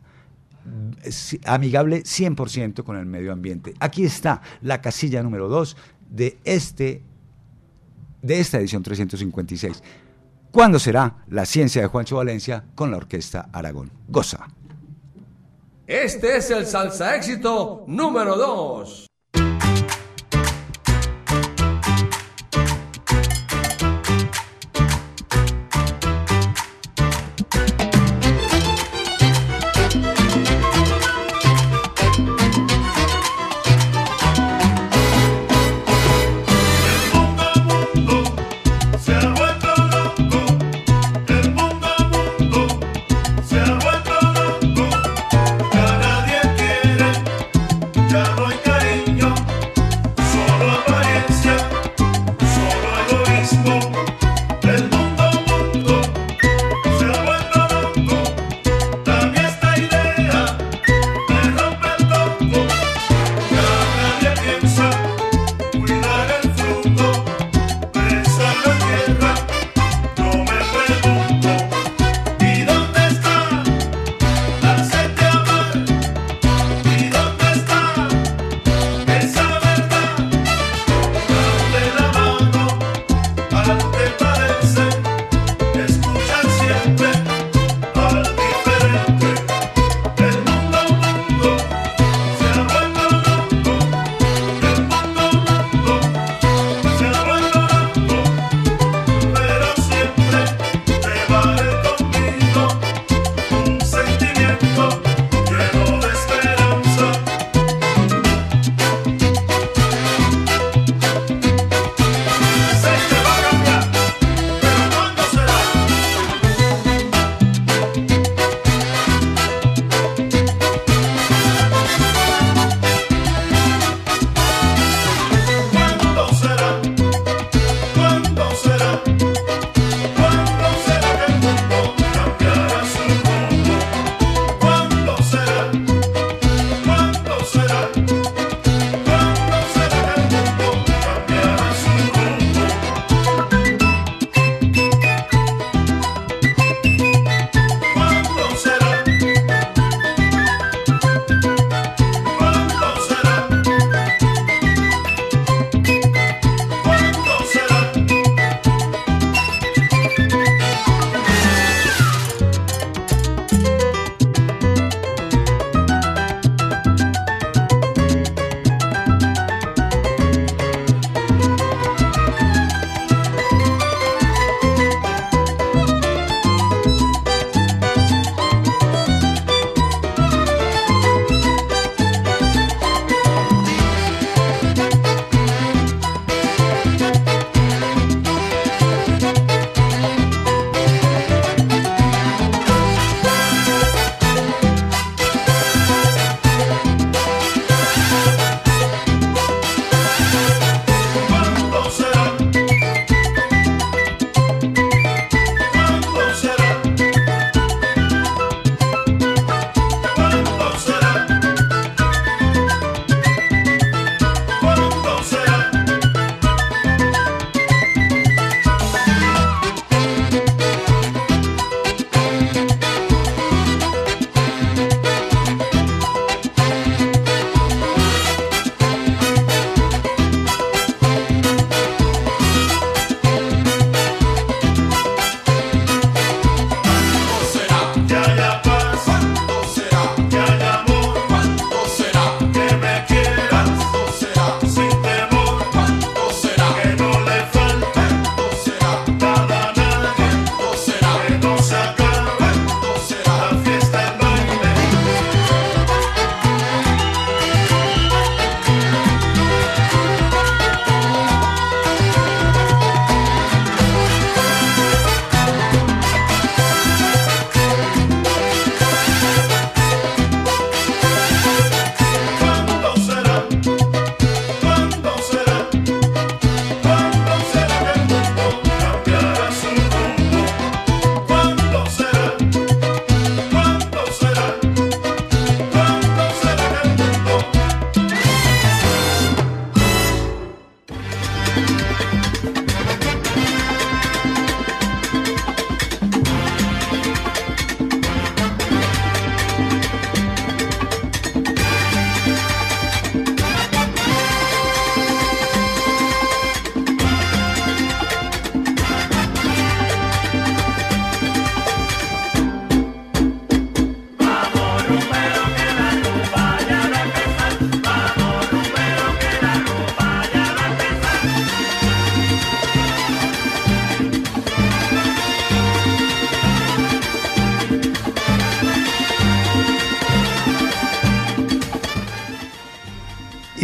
amigable 1.44 2.02
100% 2.02 2.84
con 2.84 2.96
el 2.96 3.06
medio 3.06 3.32
ambiente. 3.32 3.74
Aquí 3.80 4.04
está 4.04 4.42
la 4.62 4.80
casilla 4.80 5.22
número 5.22 5.48
2 5.48 5.76
de, 6.10 6.38
este, 6.44 7.02
de 8.22 8.40
esta 8.40 8.58
edición 8.58 8.82
356. 8.82 9.82
¿Cuándo 10.50 10.78
será 10.78 11.24
la 11.28 11.46
ciencia 11.46 11.82
de 11.82 11.88
Juancho 11.88 12.16
Valencia 12.16 12.64
con 12.74 12.90
la 12.90 12.96
Orquesta 12.96 13.48
Aragón? 13.52 13.90
Goza. 14.08 14.48
Este 15.86 16.36
es 16.36 16.50
el 16.50 16.66
salsa 16.66 17.16
éxito 17.16 17.84
número 17.86 18.36
2. 18.36 19.09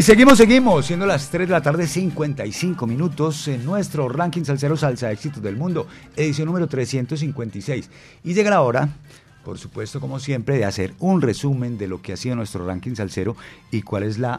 Seguimos, 0.07 0.39
seguimos, 0.39 0.87
siendo 0.87 1.05
las 1.05 1.31
3 1.31 1.49
de 1.49 1.53
la 1.53 1.61
tarde, 1.61 1.85
55 1.89 2.87
minutos 2.87 3.49
en 3.49 3.65
nuestro 3.65 4.09
ranking 4.09 4.45
Salsero 4.45 4.77
Salsa 4.77 5.11
Éxitos 5.11 5.43
del 5.43 5.57
Mundo, 5.57 5.89
edición 6.15 6.47
número 6.47 6.69
356. 6.69 7.91
Y 8.23 8.33
llega 8.33 8.51
la 8.51 8.62
hora, 8.62 8.89
por 9.45 9.59
supuesto, 9.59 10.01
como 10.01 10.20
siempre, 10.20 10.59
de 10.59 10.65
hacer 10.65 10.95
un 11.01 11.23
resumen 11.23 11.77
de 11.77 11.89
lo 11.89 12.03
que 12.03 12.12
ha 12.12 12.16
sido 12.16 12.37
nuestro 12.37 12.65
ranking 12.65 12.95
Salsero 12.95 13.35
y 13.73 13.83
cuál 13.83 14.05
es 14.05 14.16
la... 14.19 14.39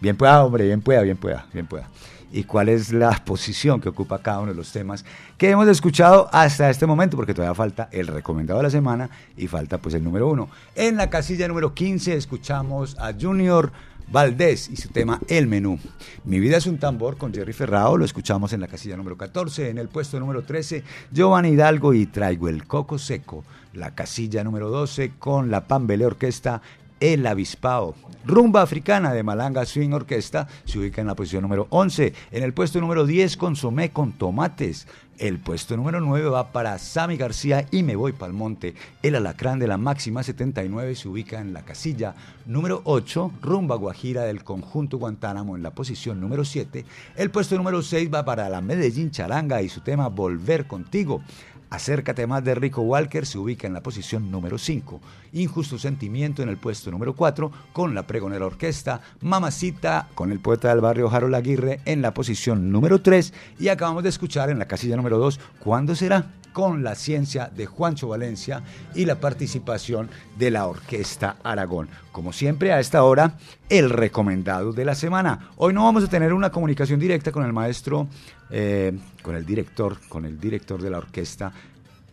Bien 0.00 0.16
pueda, 0.16 0.42
hombre, 0.42 0.64
bien 0.64 0.80
pueda, 0.80 1.02
bien 1.02 1.18
pueda, 1.18 1.46
bien 1.52 1.68
pueda. 1.68 1.88
Y 2.32 2.42
cuál 2.42 2.68
es 2.68 2.92
la 2.92 3.12
posición 3.24 3.80
que 3.80 3.90
ocupa 3.90 4.18
cada 4.18 4.40
uno 4.40 4.50
de 4.50 4.56
los 4.56 4.72
temas 4.72 5.04
que 5.36 5.50
hemos 5.50 5.68
escuchado 5.68 6.28
hasta 6.32 6.68
este 6.68 6.84
momento, 6.84 7.16
porque 7.16 7.32
todavía 7.32 7.54
falta 7.54 7.88
el 7.92 8.08
recomendado 8.08 8.58
de 8.58 8.64
la 8.64 8.70
semana 8.70 9.08
y 9.36 9.46
falta 9.46 9.78
pues 9.78 9.94
el 9.94 10.02
número 10.02 10.26
uno. 10.26 10.48
En 10.74 10.96
la 10.96 11.08
casilla 11.08 11.46
número 11.46 11.74
15 11.74 12.16
escuchamos 12.16 12.96
a 12.98 13.12
Junior 13.12 13.70
Valdés 14.10 14.70
y 14.70 14.76
su 14.76 14.88
tema 14.88 15.20
El 15.28 15.46
Menú. 15.46 15.78
Mi 16.24 16.40
vida 16.40 16.56
es 16.56 16.66
un 16.66 16.78
tambor 16.78 17.18
con 17.18 17.34
Jerry 17.34 17.52
Ferrao, 17.52 17.98
lo 17.98 18.06
escuchamos 18.06 18.54
en 18.54 18.60
la 18.60 18.66
casilla 18.68 18.96
número 18.96 19.18
14, 19.18 19.68
en 19.68 19.76
el 19.76 19.88
puesto 19.88 20.18
número 20.18 20.42
13, 20.42 20.82
Giovanni 21.12 21.50
Hidalgo 21.50 21.92
y 21.92 22.06
Traigo 22.06 22.48
el 22.48 22.66
Coco 22.66 22.98
Seco, 22.98 23.44
la 23.74 23.94
casilla 23.94 24.42
número 24.44 24.70
12 24.70 25.12
con 25.18 25.50
la 25.50 25.66
Pambele 25.66 26.06
Orquesta 26.06 26.62
El 27.00 27.26
Avispao. 27.26 27.94
Rumba 28.24 28.62
Africana 28.62 29.12
de 29.12 29.22
Malanga 29.22 29.66
Swing 29.66 29.92
Orquesta 29.92 30.48
se 30.64 30.78
ubica 30.78 31.00
en 31.00 31.06
la 31.06 31.14
posición 31.14 31.42
número 31.42 31.66
11, 31.70 32.14
en 32.32 32.42
el 32.42 32.54
puesto 32.54 32.80
número 32.80 33.04
10 33.04 33.36
Consomé 33.36 33.90
con 33.90 34.12
Tomates, 34.12 34.86
el 35.18 35.38
puesto 35.38 35.76
número 35.76 36.00
9 36.00 36.28
va 36.30 36.52
para 36.52 36.78
Sammy 36.78 37.16
García 37.16 37.66
y 37.70 37.82
Me 37.82 37.96
Voy 37.96 38.12
Pal 38.12 38.32
Monte. 38.32 38.74
El 39.02 39.16
alacrán 39.16 39.58
de 39.58 39.66
la 39.66 39.76
máxima 39.76 40.22
79 40.22 40.94
se 40.94 41.08
ubica 41.08 41.40
en 41.40 41.52
la 41.52 41.62
casilla 41.62 42.14
número 42.46 42.82
8. 42.84 43.32
Rumba 43.42 43.76
Guajira 43.76 44.22
del 44.22 44.44
conjunto 44.44 44.98
Guantánamo 44.98 45.56
en 45.56 45.62
la 45.62 45.70
posición 45.70 46.20
número 46.20 46.44
7. 46.44 46.84
El 47.16 47.30
puesto 47.30 47.56
número 47.56 47.82
6 47.82 48.12
va 48.12 48.24
para 48.24 48.48
la 48.48 48.60
Medellín 48.60 49.10
Charanga 49.10 49.60
y 49.62 49.68
su 49.68 49.80
tema 49.80 50.08
Volver 50.08 50.66
Contigo. 50.66 51.22
Acércate 51.70 52.26
más 52.26 52.44
de 52.44 52.54
Rico 52.54 52.82
Walker 52.82 53.26
se 53.26 53.38
ubica 53.38 53.66
en 53.66 53.74
la 53.74 53.82
posición 53.82 54.30
número 54.30 54.56
5. 54.56 55.00
Injusto 55.34 55.78
Sentimiento 55.78 56.42
en 56.42 56.48
el 56.48 56.56
puesto 56.56 56.90
número 56.90 57.14
4 57.14 57.52
con 57.72 57.94
la 57.94 58.06
Pregonera 58.06 58.46
Orquesta. 58.46 59.00
Mamacita 59.20 60.08
con 60.14 60.32
el 60.32 60.40
poeta 60.40 60.68
del 60.68 60.80
barrio 60.80 61.10
Harold 61.10 61.34
Aguirre 61.34 61.80
en 61.84 62.00
la 62.00 62.14
posición 62.14 62.72
número 62.72 63.02
3. 63.02 63.34
Y 63.58 63.68
acabamos 63.68 64.02
de 64.02 64.08
escuchar 64.08 64.50
en 64.50 64.58
la 64.58 64.68
casilla 64.68 64.96
número 64.96 65.18
2 65.18 65.38
¿Cuándo 65.60 65.94
será? 65.94 66.37
Con 66.52 66.82
la 66.82 66.94
ciencia 66.94 67.50
de 67.54 67.66
Juancho 67.66 68.08
Valencia 68.08 68.62
y 68.94 69.04
la 69.04 69.20
participación 69.20 70.10
de 70.36 70.50
la 70.50 70.66
Orquesta 70.66 71.36
Aragón. 71.42 71.88
Como 72.12 72.32
siempre, 72.32 72.72
a 72.72 72.80
esta 72.80 73.04
hora, 73.04 73.34
el 73.68 73.90
recomendado 73.90 74.72
de 74.72 74.84
la 74.84 74.94
semana. 74.94 75.50
Hoy 75.56 75.72
no 75.72 75.84
vamos 75.84 76.04
a 76.04 76.08
tener 76.08 76.32
una 76.32 76.50
comunicación 76.50 76.98
directa 76.98 77.32
con 77.32 77.44
el 77.44 77.52
maestro, 77.52 78.08
eh, 78.50 78.92
con 79.22 79.36
el 79.36 79.44
director, 79.44 79.98
con 80.08 80.24
el 80.24 80.40
director 80.40 80.80
de 80.80 80.90
la 80.90 80.98
orquesta 80.98 81.52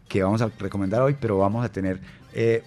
que 0.07 0.23
vamos 0.23 0.41
a 0.41 0.49
recomendar 0.59 1.01
hoy, 1.01 1.15
pero 1.19 1.37
vamos 1.39 1.65
a 1.65 1.69
tener 1.69 1.99
eh, 2.33 2.63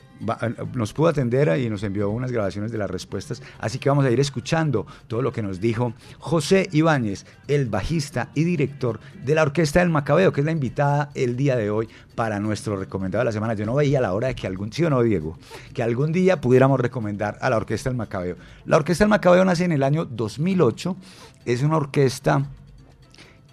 nos 0.74 0.92
pudo 0.92 1.08
atender 1.08 1.58
y 1.58 1.68
nos 1.70 1.82
envió 1.82 2.10
unas 2.10 2.32
grabaciones 2.32 2.72
de 2.72 2.78
las 2.78 2.90
respuestas, 2.90 3.42
así 3.58 3.78
que 3.78 3.88
vamos 3.88 4.04
a 4.04 4.10
ir 4.10 4.20
escuchando 4.20 4.86
todo 5.06 5.22
lo 5.22 5.32
que 5.32 5.42
nos 5.42 5.60
dijo 5.60 5.94
José 6.18 6.68
Ibáñez, 6.72 7.26
el 7.46 7.66
bajista 7.66 8.30
y 8.34 8.44
director 8.44 9.00
de 9.24 9.34
la 9.34 9.42
Orquesta 9.42 9.80
del 9.80 9.90
Macabeo, 9.90 10.32
que 10.32 10.40
es 10.40 10.44
la 10.44 10.52
invitada 10.52 11.10
el 11.14 11.36
día 11.36 11.56
de 11.56 11.70
hoy 11.70 11.88
para 12.14 12.40
nuestro 12.40 12.76
recomendado 12.76 13.20
de 13.20 13.26
la 13.26 13.32
semana. 13.32 13.54
Yo 13.54 13.64
no 13.64 13.74
veía 13.74 14.00
la 14.00 14.12
hora 14.12 14.28
de 14.28 14.34
que 14.34 14.46
algún, 14.46 14.72
sí 14.72 14.84
o 14.84 14.90
no, 14.90 15.02
Diego, 15.02 15.38
que 15.72 15.82
algún 15.82 16.12
día 16.12 16.40
pudiéramos 16.40 16.80
recomendar 16.80 17.38
a 17.40 17.50
la 17.50 17.56
Orquesta 17.56 17.90
del 17.90 17.96
Macabeo. 17.96 18.36
La 18.66 18.76
Orquesta 18.76 19.04
del 19.04 19.10
Macabeo 19.10 19.44
nace 19.44 19.64
en 19.64 19.72
el 19.72 19.82
año 19.82 20.04
2008, 20.04 20.96
es 21.44 21.62
una 21.62 21.76
orquesta 21.76 22.46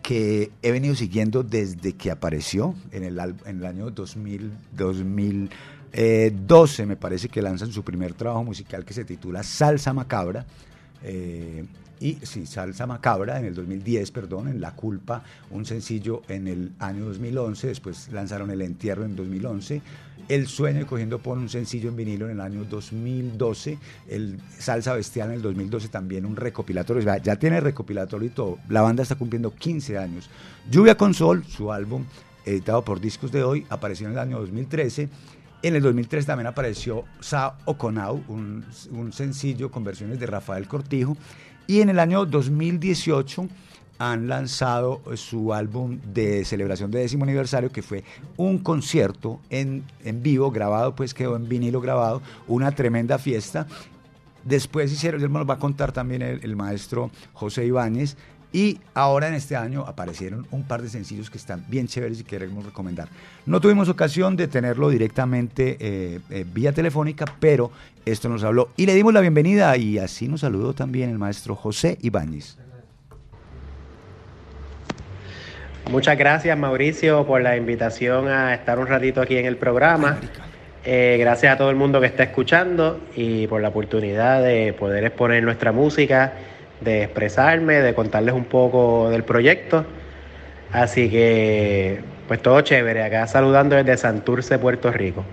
que 0.01 0.51
he 0.61 0.71
venido 0.71 0.93
siguiendo 0.93 1.41
desde 1.41 1.93
que 1.93 2.11
apareció 2.11 2.75
en 2.91 3.03
el, 3.03 3.17
en 3.19 3.57
el 3.57 3.65
año 3.65 3.89
2000, 3.89 4.51
2000 4.73 5.49
12 5.95 6.83
eh, 6.83 6.85
me 6.85 6.97
parece 6.97 7.29
que 7.29 7.41
lanzan 7.41 7.71
su 7.71 7.83
primer 7.83 8.13
trabajo 8.13 8.43
musical 8.43 8.83
que 8.83 8.93
se 8.93 9.05
titula 9.05 9.43
Salsa 9.43 9.93
Macabra. 9.93 10.45
Eh, 11.03 11.65
y 12.01 12.15
sí, 12.23 12.45
Salsa 12.45 12.85
Macabra 12.85 13.39
en 13.39 13.45
el 13.45 13.55
2010, 13.55 14.11
perdón, 14.11 14.49
en 14.49 14.59
La 14.59 14.71
Culpa, 14.71 15.23
un 15.51 15.65
sencillo 15.65 16.23
en 16.27 16.47
el 16.49 16.71
año 16.79 17.05
2011, 17.05 17.67
después 17.67 18.09
lanzaron 18.11 18.51
El 18.51 18.61
Entierro 18.61 19.05
en 19.05 19.15
2011, 19.15 19.81
El 20.27 20.47
Sueño 20.47 20.81
y 20.81 20.85
Cogiendo 20.85 21.19
por 21.19 21.37
un 21.37 21.47
sencillo 21.47 21.87
en 21.89 21.95
vinilo 21.95 22.25
en 22.25 22.33
el 22.33 22.41
año 22.41 22.65
2012, 22.65 23.79
el 24.09 24.41
Salsa 24.59 24.93
Bestial 24.93 25.29
en 25.29 25.35
el 25.35 25.41
2012 25.41 25.87
también 25.87 26.25
un 26.25 26.35
recopilatorio, 26.35 27.01
ya 27.23 27.37
tiene 27.37 27.61
recopilatorio 27.61 28.27
y 28.27 28.31
todo, 28.31 28.57
la 28.67 28.81
banda 28.81 29.03
está 29.03 29.15
cumpliendo 29.15 29.55
15 29.55 29.97
años. 29.97 30.29
Lluvia 30.69 30.97
con 30.97 31.13
Sol, 31.13 31.45
su 31.45 31.71
álbum 31.71 32.03
editado 32.45 32.83
por 32.83 32.99
Discos 32.99 33.31
de 33.31 33.43
Hoy, 33.43 33.65
apareció 33.69 34.07
en 34.07 34.13
el 34.13 34.19
año 34.19 34.39
2013 34.39 35.09
en 35.67 35.75
el 35.75 35.81
2003 35.81 36.27
también 36.27 36.45
apareció 36.45 37.05
Sa 37.19 37.57
Oconau, 37.65 38.23
un, 38.27 38.63
un 38.91 39.11
sencillo 39.11 39.71
con 39.71 39.83
versiones 39.83 40.19
de 40.19 40.27
Rafael 40.27 40.67
Cortijo. 40.67 41.17
Y 41.65 41.81
en 41.81 41.89
el 41.89 41.97
año 41.97 42.25
2018 42.25 43.47
han 43.97 44.27
lanzado 44.27 45.01
su 45.15 45.53
álbum 45.53 45.99
de 46.13 46.45
celebración 46.45 46.91
de 46.91 46.99
décimo 46.99 47.23
aniversario, 47.23 47.71
que 47.71 47.81
fue 47.81 48.03
un 48.37 48.59
concierto 48.59 49.39
en, 49.49 49.83
en, 50.03 50.21
vivo, 50.21 50.51
grabado, 50.51 50.95
pues 50.95 51.15
quedó 51.15 51.35
en 51.35 51.49
vinilo 51.49 51.81
grabado, 51.81 52.21
una 52.47 52.71
tremenda 52.71 53.17
fiesta. 53.17 53.65
Después 54.43 54.91
hicieron, 54.91 55.19
nos 55.33 55.49
va 55.49 55.55
a 55.55 55.59
contar 55.59 55.91
también 55.91 56.21
el 56.21 56.55
maestro 56.55 57.09
José 57.33 57.65
Ibáñez, 57.65 58.17
y 58.55 58.79
ahora 58.93 59.27
en 59.27 59.33
este 59.33 59.57
año 59.57 59.81
aparecieron 59.85 60.47
un 60.49 60.63
par 60.63 60.81
de 60.81 60.87
sencillos 60.87 61.29
que 61.29 61.37
están 61.37 61.65
bien 61.67 61.87
chéveres 61.87 62.21
y 62.21 62.23
queremos 62.23 62.65
recomendar. 62.65 63.09
No 63.45 63.59
tuvimos 63.59 63.89
ocasión 63.89 64.37
de 64.37 64.47
tenerlo 64.47 64.87
directamente 64.87 65.75
eh, 65.77 66.21
eh, 66.29 66.45
vía 66.47 66.71
telefónica, 66.71 67.25
pero 67.41 67.69
esto 68.05 68.29
nos 68.29 68.45
habló 68.45 68.69
y 68.77 68.85
le 68.85 68.95
dimos 68.95 69.13
la 69.13 69.19
bienvenida 69.19 69.75
y 69.75 69.97
así 69.97 70.29
nos 70.29 70.39
saludó 70.39 70.71
también 70.71 71.09
el 71.09 71.17
maestro 71.17 71.53
José 71.53 71.97
Ibáñez. 72.01 72.57
Muchas 75.91 76.17
gracias 76.17 76.57
Mauricio 76.57 77.27
por 77.27 77.41
la 77.41 77.57
invitación 77.57 78.29
a 78.29 78.53
estar 78.53 78.79
un 78.79 78.87
ratito 78.87 79.19
aquí 79.19 79.35
en 79.35 79.47
el 79.47 79.57
programa. 79.57 80.17
Eh, 80.85 81.17
gracias 81.19 81.53
a 81.53 81.57
todo 81.57 81.71
el 81.71 81.75
mundo 81.75 81.99
que 81.99 82.07
está 82.07 82.23
escuchando 82.23 83.01
y 83.17 83.47
por 83.47 83.61
la 83.61 83.67
oportunidad 83.67 84.41
de 84.41 84.71
poder 84.71 85.03
exponer 85.03 85.43
nuestra 85.43 85.73
música 85.73 86.31
de 86.81 87.03
expresarme, 87.03 87.75
de 87.75 87.93
contarles 87.93 88.33
un 88.33 88.45
poco 88.45 89.09
del 89.09 89.23
proyecto. 89.23 89.85
Así 90.71 91.09
que, 91.09 92.01
pues 92.27 92.41
todo 92.41 92.61
chévere, 92.61 93.03
acá 93.03 93.27
saludando 93.27 93.75
desde 93.75 93.97
Santurce, 93.97 94.59
Puerto 94.59 94.91
Rico. 94.91 95.23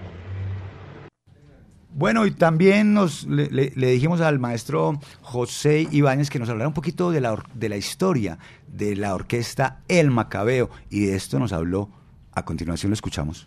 Bueno, 1.94 2.24
y 2.24 2.30
también 2.30 2.94
nos 2.94 3.24
le, 3.24 3.70
dijimos 3.70 4.20
al 4.22 4.38
maestro 4.38 4.98
José 5.20 5.86
Ibáñez 5.90 6.30
que 6.30 6.38
nos 6.38 6.48
hablara 6.48 6.68
un 6.68 6.74
poquito 6.74 7.10
de 7.10 7.20
la, 7.20 7.36
de 7.54 7.68
la 7.68 7.76
historia 7.76 8.38
de 8.66 8.96
la 8.96 9.14
orquesta 9.14 9.80
El 9.88 10.10
Macabeo, 10.10 10.70
y 10.88 11.06
de 11.06 11.16
esto 11.16 11.38
nos 11.38 11.52
habló. 11.52 11.90
A 12.32 12.44
continuación 12.46 12.90
lo 12.90 12.94
escuchamos. 12.94 13.46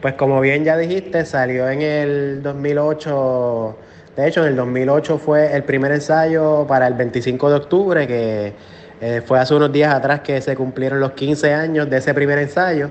Pues 0.00 0.14
como 0.14 0.40
bien 0.40 0.64
ya 0.64 0.76
dijiste, 0.76 1.24
salió 1.26 1.68
en 1.68 1.82
el 1.82 2.42
2008 2.42 3.78
de 4.16 4.28
hecho, 4.28 4.42
en 4.42 4.48
el 4.48 4.56
2008 4.56 5.18
fue 5.18 5.56
el 5.56 5.64
primer 5.64 5.90
ensayo 5.90 6.66
para 6.66 6.86
el 6.86 6.94
25 6.94 7.48
de 7.48 7.56
octubre, 7.56 8.06
que 8.06 8.52
eh, 9.00 9.22
fue 9.24 9.38
hace 9.38 9.54
unos 9.54 9.72
días 9.72 9.94
atrás 9.94 10.20
que 10.20 10.40
se 10.42 10.54
cumplieron 10.54 11.00
los 11.00 11.12
15 11.12 11.54
años 11.54 11.88
de 11.88 11.96
ese 11.96 12.12
primer 12.12 12.38
ensayo. 12.38 12.90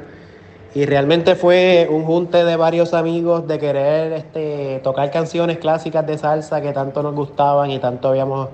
Y 0.73 0.85
realmente 0.85 1.35
fue 1.35 1.87
un 1.91 2.05
junte 2.05 2.43
de 2.43 2.55
varios 2.55 2.95
amigos 2.95 3.47
de 3.47 3.59
querer 3.59 4.13
este, 4.13 4.79
tocar 4.83 5.11
canciones 5.11 5.59
clásicas 5.59 6.07
de 6.07 6.17
salsa 6.17 6.59
que 6.59 6.71
tanto 6.73 7.03
nos 7.03 7.13
gustaban 7.13 7.69
y 7.69 7.77
tanto 7.77 8.07
habíamos 8.07 8.49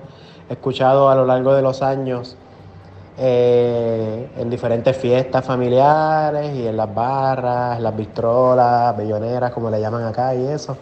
escuchado 0.50 1.08
a 1.08 1.14
lo 1.14 1.24
largo 1.24 1.54
de 1.54 1.62
los 1.62 1.80
años 1.80 2.36
eh, 3.18 4.28
en 4.36 4.50
diferentes 4.50 4.96
fiestas 4.96 5.44
familiares 5.44 6.54
y 6.54 6.66
en 6.66 6.76
las 6.76 6.92
barras, 6.94 7.80
las 7.80 7.96
bistrolas, 7.96 8.94
belloneras, 8.96 9.52
como 9.52 9.70
le 9.70 9.80
llaman 9.80 10.04
acá 10.04 10.34
y 10.34 10.46
eso. 10.48 10.76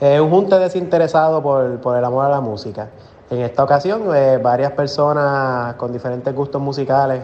Es 0.00 0.20
un 0.20 0.28
junte 0.28 0.58
desinteresado 0.58 1.42
por, 1.42 1.96
el 1.96 2.04
amor 2.04 2.26
a 2.26 2.28
la 2.28 2.40
música. 2.42 2.90
En 3.30 3.40
esta 3.40 3.64
ocasión, 3.64 4.02
eh, 4.14 4.38
varias 4.42 4.72
personas 4.72 5.74
con 5.76 5.90
diferentes 5.90 6.34
gustos 6.34 6.60
musicales 6.60 7.22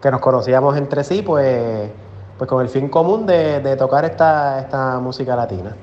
que 0.00 0.10
nos 0.10 0.20
conocíamos 0.20 0.76
entre 0.78 1.04
sí, 1.04 1.20
pues, 1.20 1.90
pues 2.38 2.48
con 2.48 2.62
el 2.62 2.70
fin 2.70 2.88
común 2.88 3.26
de, 3.26 3.76
tocar 3.76 4.06
esta, 4.06 4.60
esta 4.60 4.98
música 5.00 5.36
latina. 5.36 5.76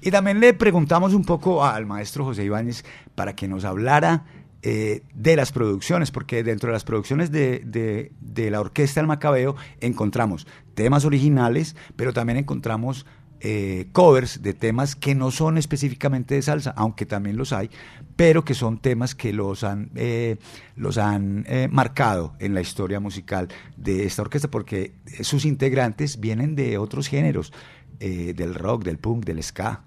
Y 0.00 0.10
también 0.10 0.40
le 0.40 0.52
preguntamos 0.52 1.14
un 1.14 1.24
poco 1.24 1.64
al 1.64 1.86
maestro 1.86 2.24
José 2.24 2.44
Ibáñez 2.44 2.84
para 3.14 3.34
que 3.34 3.46
nos 3.46 3.64
hablara 3.64 4.24
eh, 4.66 5.02
de 5.14 5.36
las 5.36 5.52
producciones, 5.52 6.10
porque 6.10 6.42
dentro 6.42 6.68
de 6.68 6.72
las 6.72 6.84
producciones 6.84 7.30
de, 7.30 8.10
de, 8.18 8.50
la 8.50 8.60
Orquesta 8.60 8.98
del 8.98 9.06
Macabeo 9.06 9.56
encontramos 9.82 10.46
temas 10.74 11.04
originales, 11.04 11.76
pero 11.96 12.14
también 12.14 12.38
encontramos 12.38 13.04
eh, 13.40 13.88
covers 13.92 14.40
de 14.40 14.54
temas 14.54 14.96
que 14.96 15.14
no 15.14 15.30
son 15.30 15.58
específicamente 15.58 16.34
de 16.34 16.40
salsa, 16.40 16.72
aunque 16.78 17.04
también 17.04 17.36
los 17.36 17.52
hay, 17.52 17.68
pero 18.16 18.42
que 18.42 18.54
son 18.54 18.78
temas 18.78 19.14
que 19.14 19.34
los 19.34 19.64
han, 19.64 19.90
eh, 19.96 20.38
los 20.76 20.96
han 20.96 21.44
eh, 21.46 21.68
marcado 21.70 22.34
en 22.38 22.54
la 22.54 22.62
historia 22.62 23.00
musical 23.00 23.48
de 23.76 24.06
esta 24.06 24.22
orquesta, 24.22 24.50
porque 24.50 24.94
sus 25.20 25.44
integrantes 25.44 26.20
vienen 26.20 26.56
de 26.56 26.78
otros 26.78 27.06
géneros, 27.06 27.52
del 27.98 28.54
rock, 28.54 28.84
del 28.84 28.98
punk, 28.98 29.24
del 29.24 29.42
ska, 29.42 29.84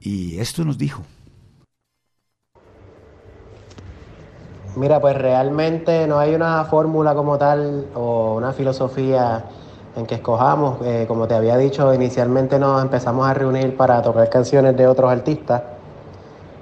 y 0.00 0.38
esto 0.38 0.64
nos 0.64 0.76
dijo. 0.76 1.04
Mira, 4.76 5.00
pues 5.00 5.16
realmente 5.16 6.06
no 6.06 6.18
hay 6.18 6.34
una 6.34 6.64
fórmula 6.64 7.14
como 7.14 7.38
tal 7.38 7.86
o 7.94 8.34
una 8.36 8.52
filosofía 8.52 9.44
en 9.96 10.06
que 10.06 10.16
escojamos. 10.16 10.78
Eh, 10.84 11.04
como 11.08 11.26
te 11.26 11.34
había 11.34 11.56
dicho, 11.56 11.92
inicialmente 11.92 12.58
nos 12.58 12.82
empezamos 12.82 13.26
a 13.26 13.34
reunir 13.34 13.76
para 13.76 14.00
tocar 14.02 14.28
canciones 14.28 14.76
de 14.76 14.86
otros 14.86 15.10
artistas, 15.10 15.62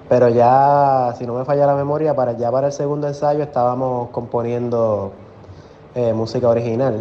pero 0.09 0.29
ya, 0.29 1.15
si 1.19 1.27
no 1.27 1.35
me 1.35 1.45
falla 1.45 1.67
la 1.67 1.75
memoria, 1.75 2.15
para 2.15 2.33
ya 2.33 2.51
para 2.51 2.69
el 2.69 2.73
segundo 2.73 3.09
ensayo 3.09 3.43
estábamos 3.43 4.11
componiendo 4.11 5.13
eh, 5.95 6.13
música 6.13 6.49
original 6.49 7.01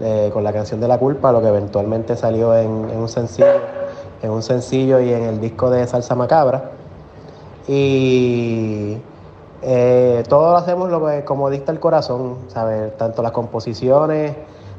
eh, 0.00 0.30
con 0.32 0.42
la 0.42 0.52
canción 0.52 0.80
de 0.80 0.88
La 0.88 0.98
Culpa, 0.98 1.30
lo 1.30 1.40
que 1.40 1.48
eventualmente 1.48 2.16
salió 2.16 2.56
en, 2.56 2.70
un 2.70 3.08
sencillo, 3.08 3.46
en 4.22 4.30
un 4.30 4.42
sencillo 4.42 4.98
y 5.00 5.12
en 5.12 5.24
el 5.24 5.40
disco 5.40 5.70
de 5.70 5.86
Salsa 5.86 6.14
Macabra. 6.14 6.70
Y 7.68 8.96
todo 10.28 10.50
lo 10.50 10.56
hacemos 10.56 10.90
lo 10.90 11.06
que, 11.06 11.24
como 11.24 11.48
dicta 11.48 11.70
el 11.72 11.78
corazón, 11.78 12.38
¿sabes? 12.48 12.96
Tanto 12.96 13.22
las 13.22 13.32
composiciones, 13.32 14.34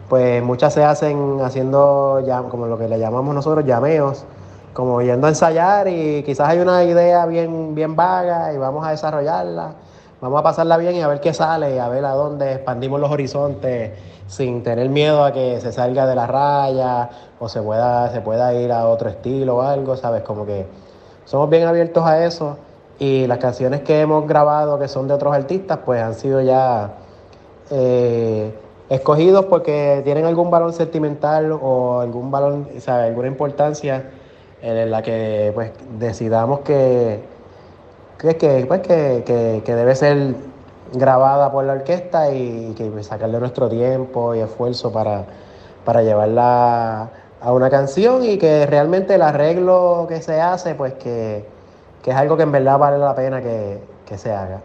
pues 0.10 0.44
muchas 0.44 0.74
se 0.74 0.84
hacen 0.84 1.40
haciendo 1.42 2.22
como 2.50 2.68
lo 2.68 2.78
que 2.78 2.88
le 2.88 3.00
llamamos 3.00 3.34
nosotros 3.34 3.66
llameos, 3.66 4.26
como 4.74 5.02
yendo 5.02 5.28
a 5.28 5.30
ensayar 5.30 5.88
y 5.88 6.24
quizás 6.24 6.50
hay 6.50 6.60
una 6.60 6.84
idea 6.84 7.26
bien, 7.26 7.74
bien 7.76 7.96
vaga 7.96 8.52
y 8.54 8.58
vamos 8.58 8.86
a 8.86 8.92
desarrollarla, 8.92 9.74
vamos 10.20 10.40
a 10.40 10.44
pasarla 10.44 10.78
bien 10.78 10.96
y 10.96 11.02
a 11.02 11.08
ver 11.08 11.22
qué 11.22 11.34
sale, 11.34 11.80
a 11.80 11.88
ver 11.88 12.04
a 12.06 12.12
dónde 12.12 12.54
expandimos 12.54 13.00
los 13.00 13.12
horizontes 13.12 13.92
sin 14.28 14.64
tener 14.64 14.90
miedo 14.90 15.24
a 15.24 15.32
que 15.32 15.60
se 15.62 15.72
salga 15.72 16.06
de 16.06 16.16
la 16.16 16.28
raya 16.28 17.10
o 17.40 17.48
se 17.48 17.62
pueda, 17.62 18.12
se 18.12 18.22
pueda 18.22 18.54
ir 18.54 18.72
a 18.72 18.88
otro 18.88 19.10
estilo 19.10 19.58
o 19.58 19.62
algo, 19.62 19.96
¿sabes? 19.96 20.24
Como 20.24 20.46
que 20.46 20.66
somos 21.26 21.50
bien 21.50 21.68
abiertos 21.68 22.06
a 22.06 22.26
eso 22.26 22.58
y 23.00 23.28
las 23.28 23.38
canciones 23.40 23.82
que 23.82 24.02
hemos 24.02 24.28
grabado 24.28 24.80
que 24.80 24.88
son 24.88 25.08
de 25.08 25.14
otros 25.14 25.34
artistas 25.34 25.80
pues 25.86 26.02
han 26.02 26.16
sido 26.16 26.42
ya... 26.42 26.94
Eh, 27.72 28.54
escogidos 28.90 29.46
porque 29.46 30.02
tienen 30.04 30.26
algún 30.26 30.52
valor 30.52 30.74
sentimental 30.74 31.52
o 31.52 32.00
algún 32.00 32.30
valor, 32.30 32.68
o 32.88 32.92
alguna 32.92 33.28
importancia 33.28 34.12
en 34.62 34.92
la 34.92 35.02
que 35.02 35.52
pues 35.54 35.72
decidamos 36.00 36.60
que, 36.62 37.22
que, 38.18 38.66
pues, 38.68 38.82
que, 38.82 39.62
que, 39.66 39.76
debe 39.76 39.96
ser 39.96 40.36
grabada 40.94 41.52
por 41.52 41.66
la 41.66 41.74
orquesta 41.74 42.32
y 42.32 42.74
que 42.78 43.04
sacarle 43.04 43.40
nuestro 43.40 43.68
tiempo 43.68 44.36
y 44.36 44.40
esfuerzo 44.40 44.92
para, 44.92 45.26
para 45.84 46.04
llevarla 46.04 47.10
a 47.42 47.52
una 47.52 47.70
canción 47.70 48.24
y 48.24 48.38
que 48.38 48.66
realmente 48.66 49.16
el 49.16 49.22
arreglo 49.22 50.06
que 50.08 50.22
se 50.22 50.40
hace, 50.40 50.76
pues 50.76 50.94
que, 50.94 51.46
que 52.04 52.12
es 52.12 52.16
algo 52.16 52.38
que 52.38 52.44
en 52.44 52.52
verdad 52.52 52.78
vale 52.78 52.98
la 52.98 53.16
pena 53.16 53.42
que, 53.42 53.80
que 54.06 54.18
se 54.18 54.32
haga. 54.32 54.62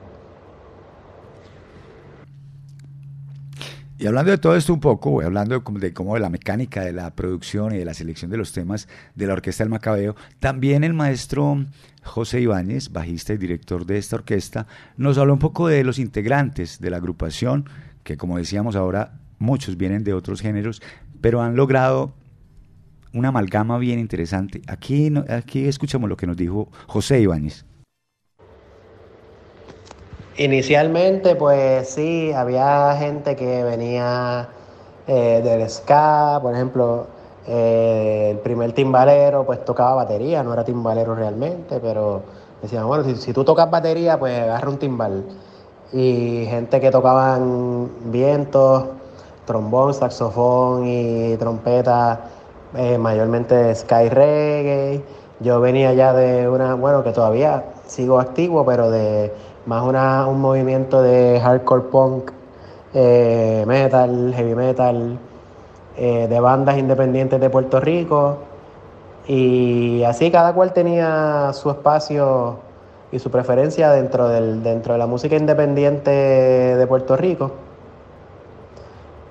Y 4.00 4.06
hablando 4.06 4.30
de 4.30 4.38
todo 4.38 4.54
esto 4.54 4.72
un 4.72 4.78
poco, 4.78 5.20
hablando 5.22 5.58
de, 5.58 5.92
cómo 5.92 6.14
de 6.14 6.20
la 6.20 6.30
mecánica 6.30 6.82
de 6.82 6.92
la 6.92 7.10
producción 7.10 7.74
y 7.74 7.78
de 7.78 7.84
la 7.84 7.94
selección 7.94 8.30
de 8.30 8.36
los 8.36 8.52
temas 8.52 8.86
de 9.16 9.26
la 9.26 9.32
Orquesta 9.32 9.64
del 9.64 9.70
Macabeo, 9.70 10.14
también 10.38 10.84
el 10.84 10.94
maestro 10.94 11.64
José 12.04 12.40
Ibáñez, 12.40 12.92
bajista 12.92 13.32
y 13.32 13.38
director 13.38 13.86
de 13.86 13.98
esta 13.98 14.14
orquesta, 14.14 14.68
nos 14.96 15.18
habló 15.18 15.32
un 15.32 15.40
poco 15.40 15.66
de 15.66 15.82
los 15.82 15.98
integrantes 15.98 16.80
de 16.80 16.90
la 16.90 16.98
agrupación, 16.98 17.68
que 18.04 18.16
como 18.16 18.38
decíamos 18.38 18.76
ahora, 18.76 19.14
muchos 19.40 19.76
vienen 19.76 20.04
de 20.04 20.14
otros 20.14 20.42
géneros, 20.42 20.80
pero 21.20 21.42
han 21.42 21.56
logrado 21.56 22.12
una 23.14 23.28
amalgama 23.28 23.78
bien 23.78 23.98
interesante. 23.98 24.62
Aquí, 24.66 25.12
aquí 25.28 25.66
escuchamos 25.66 26.08
lo 26.08 26.16
que 26.16 26.26
nos 26.26 26.36
dijo 26.36 26.68
José 26.86 27.20
Ibáñez. 27.20 27.64
Inicialmente, 30.36 31.34
pues 31.34 31.88
sí, 31.88 32.32
había 32.32 32.94
gente 32.96 33.34
que 33.34 33.64
venía 33.64 34.48
eh, 35.08 35.40
del 35.42 35.68
ska, 35.68 36.38
por 36.40 36.54
ejemplo, 36.54 37.08
eh, 37.50 38.28
el 38.32 38.38
primer 38.40 38.72
timbalero 38.72 39.44
pues 39.46 39.64
tocaba 39.64 39.94
batería, 39.94 40.42
no 40.42 40.52
era 40.52 40.64
timbalero 40.64 41.14
realmente, 41.14 41.80
pero 41.80 42.22
decían, 42.62 42.86
bueno, 42.86 43.04
si, 43.16 43.32
tú 43.32 43.42
tocas 43.42 43.70
batería, 43.70 44.18
pues 44.18 44.38
agarra 44.38 44.68
un 44.68 44.78
timbal. 44.78 45.24
Y 45.92 46.44
gente 46.48 46.80
que 46.80 46.90
tocaban 46.90 47.90
vientos, 48.12 48.84
trombón, 49.46 49.94
saxofón 49.94 50.86
y 50.86 51.36
trompeta, 51.38 52.20
eh, 52.74 52.98
mayormente 52.98 53.74
sky 53.74 54.08
reggae. 54.08 55.02
Yo 55.40 55.60
venía 55.60 55.92
ya 55.94 56.12
de 56.12 56.48
una, 56.48 56.74
bueno, 56.74 57.02
que 57.04 57.12
todavía 57.12 57.64
sigo 57.86 58.20
activo, 58.20 58.64
pero 58.66 58.90
de 58.90 59.32
más 59.66 59.82
una, 59.84 60.26
un 60.26 60.40
movimiento 60.40 61.02
de 61.02 61.40
hardcore 61.40 61.84
punk, 61.84 62.30
eh, 62.94 63.64
metal, 63.66 64.32
heavy 64.34 64.54
metal, 64.54 65.18
eh, 65.96 66.26
de 66.28 66.40
bandas 66.40 66.78
independientes 66.78 67.40
de 67.40 67.50
Puerto 67.50 67.80
Rico. 67.80 68.38
Y 69.26 70.02
así 70.04 70.30
cada 70.30 70.54
cual 70.54 70.72
tenía 70.72 71.50
su 71.52 71.70
espacio 71.70 72.58
y 73.12 73.18
su 73.18 73.30
preferencia 73.30 73.90
dentro, 73.90 74.28
del, 74.28 74.62
dentro 74.62 74.94
de 74.94 74.98
la 74.98 75.06
música 75.06 75.36
independiente 75.36 76.10
de 76.10 76.86
Puerto 76.86 77.16
Rico. 77.16 77.52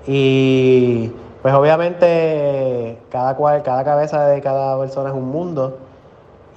Y 0.06 1.12
pues 1.42 1.54
obviamente 1.54 2.97
cada 3.10 3.36
cual, 3.36 3.62
cada 3.62 3.84
cabeza 3.84 4.26
de 4.26 4.40
cada 4.40 4.78
persona 4.78 5.10
es 5.10 5.14
un 5.14 5.28
mundo. 5.30 5.78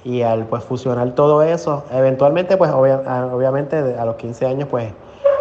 Y 0.04 0.22
al 0.22 0.46
pues 0.46 0.64
fusionar 0.64 1.12
todo 1.12 1.42
eso, 1.42 1.84
eventualmente 1.92 2.56
pues 2.56 2.70
ah, 2.70 3.30
obviamente 3.32 3.76
a 3.76 4.04
los 4.04 4.16
15 4.16 4.46
años 4.46 4.68
pues 4.68 4.92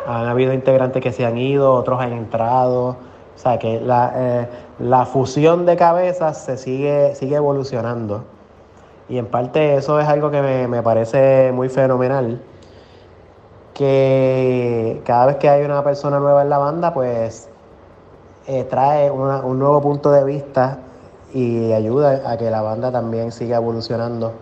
han 0.06 0.28
habido 0.28 0.54
integrantes 0.54 1.02
que 1.02 1.12
se 1.12 1.26
han 1.26 1.38
ido, 1.38 1.74
otros 1.74 2.00
han 2.00 2.14
entrado, 2.14 2.90
o 2.90 2.98
sea 3.36 3.58
que 3.58 3.80
la, 3.80 4.14
eh, 4.16 4.48
la 4.80 5.06
fusión 5.06 5.66
de 5.66 5.78
cabezas 5.78 6.38
se 6.44 6.58
sigue, 6.58 7.16
sigue 7.16 7.38
evolucionando. 7.38 8.24
Y 9.10 9.18
en 9.18 9.26
parte 9.26 9.76
eso 9.76 10.00
es 10.00 10.08
algo 10.08 10.30
que 10.30 10.42
me, 10.42 10.68
me 10.68 10.84
parece 10.84 11.52
muy 11.52 11.68
fenomenal, 11.70 12.40
que 13.74 15.02
cada 15.06 15.26
vez 15.26 15.38
que 15.38 15.50
hay 15.50 15.64
una 15.64 15.84
persona 15.84 16.20
nueva 16.20 16.44
en 16.44 16.50
la 16.50 16.60
banda 16.60 16.94
pues 16.94 17.50
eh, 18.48 18.64
trae 18.66 19.10
un 19.10 19.60
nuevo 19.60 19.82
punto 19.82 20.12
de 20.12 20.24
vista 20.24 20.80
y 21.34 21.72
ayuda 21.74 22.30
a 22.30 22.38
que 22.38 22.50
la 22.50 22.62
banda 22.62 22.92
también 22.92 23.32
siga 23.32 23.58
evolucionando. 23.58 24.34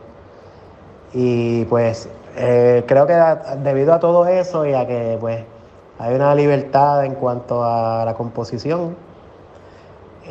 Y 1.14 1.66
pues 1.66 2.10
eh, 2.36 2.84
creo 2.88 3.08
que 3.08 3.16
debido 3.64 3.94
a 3.94 4.00
todo 4.00 4.26
eso 4.28 4.66
y 4.66 4.74
a 4.74 4.86
que 4.88 5.18
pues 5.20 5.44
hay 5.98 6.16
una 6.16 6.34
libertad 6.36 7.06
en 7.06 7.16
cuanto 7.16 7.64
a 7.64 8.06
la 8.06 8.14
composición, 8.14 8.96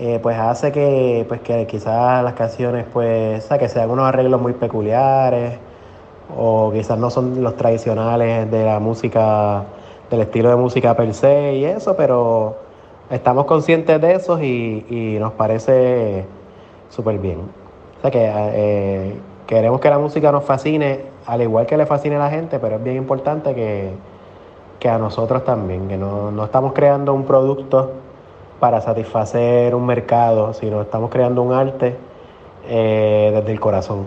eh, 0.01 0.20
pues 0.22 0.39
hace 0.39 0.70
que, 0.70 1.24
pues 1.28 1.40
que 1.40 1.66
quizás 1.66 2.22
las 2.22 2.35
canciones 2.35 2.86
pues, 2.93 3.44
que 3.47 3.68
sean 3.68 3.90
unos 3.90 4.06
arreglos 4.06 4.40
muy 4.40 4.52
peculiares 4.52 5.59
o 6.36 6.70
quizás 6.72 6.98
no 6.98 7.10
son 7.10 7.43
los 7.43 7.56
tradicionales 7.56 8.51
de 8.51 8.64
la 8.64 8.78
música, 8.78 9.64
del 10.10 10.20
estilo 10.20 10.51
de 10.51 10.56
música 10.56 10.97
per 10.97 11.12
se 11.14 11.55
y 11.55 11.64
eso, 11.64 11.97
pero 11.97 12.56
estamos 13.10 13.47
conscientes 13.47 14.01
de 14.01 14.14
eso 14.14 14.40
y, 14.40 15.16
nos 15.18 15.32
parece 15.32 16.26
súper 16.89 17.19
bien. 17.19 17.40
O 17.98 18.01
sea 18.02 18.10
que 18.10 18.31
eh, 18.32 19.20
queremos 19.47 19.81
que 19.81 19.90
la 19.90 19.98
música 19.98 20.31
nos 20.31 20.44
fascine, 20.44 21.06
al 21.27 21.43
igual 21.43 21.66
que 21.66 21.77
le 21.77 21.86
fascine 21.86 22.16
a 22.16 22.20
la 22.20 22.31
gente, 22.31 22.59
pero 22.59 22.77
es 22.77 22.82
bien 22.82 22.97
importante 22.97 23.55
que, 23.55 24.89
a 24.89 24.98
nosotros 24.98 25.44
también, 25.44 25.89
que 25.89 25.97
no, 25.97 26.44
estamos 26.44 26.73
creando 26.73 27.12
un 27.12 27.24
producto 27.24 27.93
para 28.60 28.81
satisfacer 28.81 29.74
un 29.74 29.86
mercado, 29.86 30.52
sino 30.55 30.82
estamos 30.82 31.10
creando 31.10 31.43
un 31.43 31.52
arte 31.52 31.97
eh, 32.69 33.32
desde 33.35 33.52
el 33.52 33.60
corazón. 33.60 34.06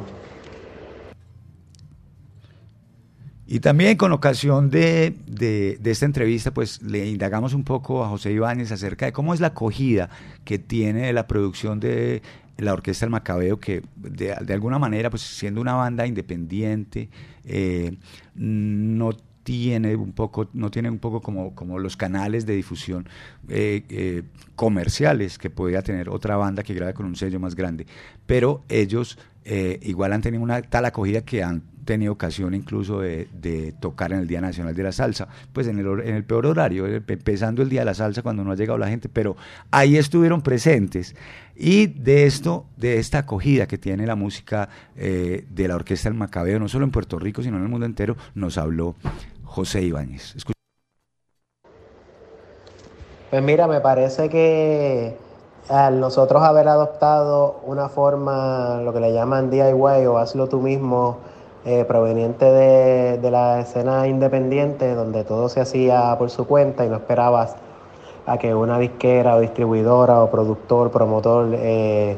Y 3.51 3.59
también 3.59 3.97
con 3.97 4.13
ocasión 4.13 4.69
de, 4.69 5.13
de, 5.27 5.77
esta 5.83 6.05
entrevista, 6.05 6.51
pues 6.51 6.81
le 6.81 7.05
indagamos 7.09 7.53
un 7.53 7.65
poco 7.65 8.01
a 8.01 8.07
José 8.07 8.31
Ibáñez 8.31 8.71
acerca 8.71 9.07
de 9.07 9.11
cómo 9.11 9.33
es 9.33 9.41
la 9.41 9.47
acogida 9.47 10.09
que 10.45 10.57
tiene 10.57 11.11
la 11.11 11.27
producción 11.27 11.81
de 11.81 12.21
la 12.61 12.73
Orquesta 12.73 13.05
del 13.05 13.11
Macabeo, 13.11 13.59
que 13.59 13.81
de, 13.95 14.33
alguna 14.53 14.79
manera, 14.79 15.09
pues 15.09 15.23
siendo 15.23 15.59
una 15.61 15.73
banda 15.73 16.05
independiente, 16.05 17.09
eh, 17.43 17.97
no 18.35 19.13
tiene 19.43 19.95
un 19.95 20.13
poco, 20.13 20.49
no 20.53 20.69
tiene 20.69 20.89
un 20.89 20.99
poco 20.99 21.21
como, 21.21 21.55
como 21.55 21.79
los 21.79 21.97
canales 21.97 22.45
de 22.45 22.55
difusión 22.55 23.09
eh, 23.49 23.83
eh, 23.89 24.23
comerciales 24.55 25.39
que 25.39 25.49
podría 25.49 25.81
tener 25.81 26.09
otra 26.09 26.35
banda 26.35 26.61
que 26.61 26.75
grabe 26.75 26.93
con 26.93 27.07
un 27.07 27.15
sello 27.15 27.39
más 27.39 27.55
grande. 27.55 27.87
Pero 28.25 28.63
ellos 28.69 29.17
igual 29.81 30.13
han 30.13 30.21
tenido 30.21 30.43
una 30.43 30.61
tal 30.61 30.85
acogida 30.85 31.21
que 31.21 31.41
han 31.41 31.63
tenido 31.85 32.13
ocasión 32.13 32.53
incluso 32.53 32.99
de, 32.99 33.73
tocar 33.79 34.13
en 34.13 34.19
el 34.19 34.27
Día 34.27 34.41
Nacional 34.41 34.75
de 34.75 34.83
la 34.83 34.91
Salsa, 34.91 35.27
pues 35.53 35.67
en 35.67 35.79
el, 35.79 35.87
en 36.01 36.15
el 36.15 36.23
peor 36.23 36.45
horario, 36.45 36.87
eh, 36.87 37.01
empezando 37.07 37.61
el 37.61 37.69
Día 37.69 37.81
de 37.81 37.85
la 37.85 37.93
Salsa 37.93 38.21
cuando 38.21 38.43
no 38.43 38.51
ha 38.51 38.55
llegado 38.55 38.77
la 38.77 38.87
gente, 38.87 39.09
pero 39.09 39.35
ahí 39.71 39.97
estuvieron 39.97 40.41
presentes. 40.41 41.15
Y 41.55 41.87
de 41.87 42.25
esto, 42.25 42.65
de 42.77 42.97
esta 42.97 43.19
acogida 43.19 43.67
que 43.67 43.77
tiene 43.77 44.05
la 44.05 44.15
música 44.15 44.69
eh, 44.95 45.45
de 45.49 45.67
la 45.67 45.75
Orquesta 45.75 46.09
del 46.09 46.17
Macabeo, 46.17 46.59
no 46.59 46.67
solo 46.67 46.85
en 46.85 46.91
Puerto 46.91 47.19
Rico, 47.19 47.43
sino 47.43 47.57
en 47.57 47.63
el 47.63 47.69
mundo 47.69 47.85
entero, 47.85 48.15
nos 48.33 48.57
habló 48.57 48.95
José 49.43 49.81
Ibáñez. 49.83 50.35
Pues 53.29 53.43
mira, 53.43 53.67
me 53.67 53.79
parece 53.79 54.27
que 54.27 55.15
al 55.69 55.99
nosotros 55.99 56.43
haber 56.43 56.67
adoptado 56.67 57.61
una 57.63 57.87
forma, 57.87 58.81
lo 58.83 58.93
que 58.93 58.99
le 58.99 59.13
llaman 59.13 59.49
DIY 59.49 60.05
o 60.05 60.17
hazlo 60.17 60.47
tú 60.47 60.59
mismo, 60.59 61.19
eh, 61.63 61.85
proveniente 61.85 62.45
de, 62.45 63.17
de 63.19 63.31
la 63.31 63.59
escena 63.59 64.07
independiente, 64.07 64.95
donde 64.95 65.23
todo 65.23 65.47
se 65.47 65.61
hacía 65.61 66.15
por 66.17 66.29
su 66.29 66.47
cuenta 66.47 66.85
y 66.85 66.89
no 66.89 66.95
esperabas 66.95 67.55
a 68.25 68.37
que 68.37 68.53
una 68.53 68.79
disquera 68.79 69.35
o 69.35 69.39
distribuidora 69.39 70.23
o 70.23 70.29
productor, 70.29 70.91
promotor 70.91 71.49
eh, 71.53 72.17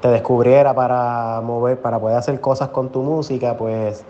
te 0.00 0.08
descubriera 0.08 0.74
para 0.74 1.40
mover, 1.42 1.80
para 1.80 1.98
poder 1.98 2.16
hacer 2.16 2.40
cosas 2.40 2.68
con 2.68 2.90
tu 2.90 3.02
música, 3.02 3.56
pues 3.56 4.04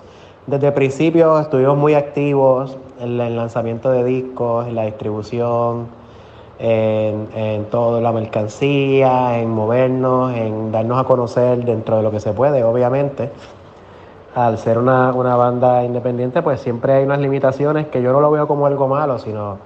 desde 0.47 0.69
el 0.69 0.73
principio 0.75 1.39
estuvimos 1.39 1.77
muy 1.77 1.95
activos 1.95 2.77
en 3.01 3.21
el 3.21 3.37
lanzamiento 3.37 3.91
de 3.91 4.05
discos, 4.05 4.67
en 4.67 4.75
la 4.75 4.85
distribución, 4.85 5.87
en, 6.59 7.29
en 7.35 7.65
toda 7.67 8.01
la 8.01 8.13
mercancía, 8.13 9.39
en 9.39 9.51
movernos, 9.51 10.35
en 10.35 10.73
darnos 10.73 11.01
a 11.01 11.05
conocer 11.05 11.65
dentro 11.65 11.97
de 11.97 12.03
lo 12.03 12.11
que 12.11 12.21
se 12.21 12.33
puede, 12.33 12.65
obviamente. 12.65 13.31
Al 14.39 14.57
ser 14.57 14.79
una, 14.79 15.13
una 15.13 15.35
banda 15.35 15.83
independiente, 15.83 16.43
pues 16.43 16.61
siempre 16.61 16.93
hay 16.93 17.03
unas 17.05 17.19
limitaciones 17.19 17.89
que 17.89 18.01
yo 18.01 18.13
no 18.13 18.21
lo 18.21 18.31
veo 18.31 18.47
como 18.47 18.67
algo 18.67 18.87
malo, 18.87 19.19
sino 19.19 19.59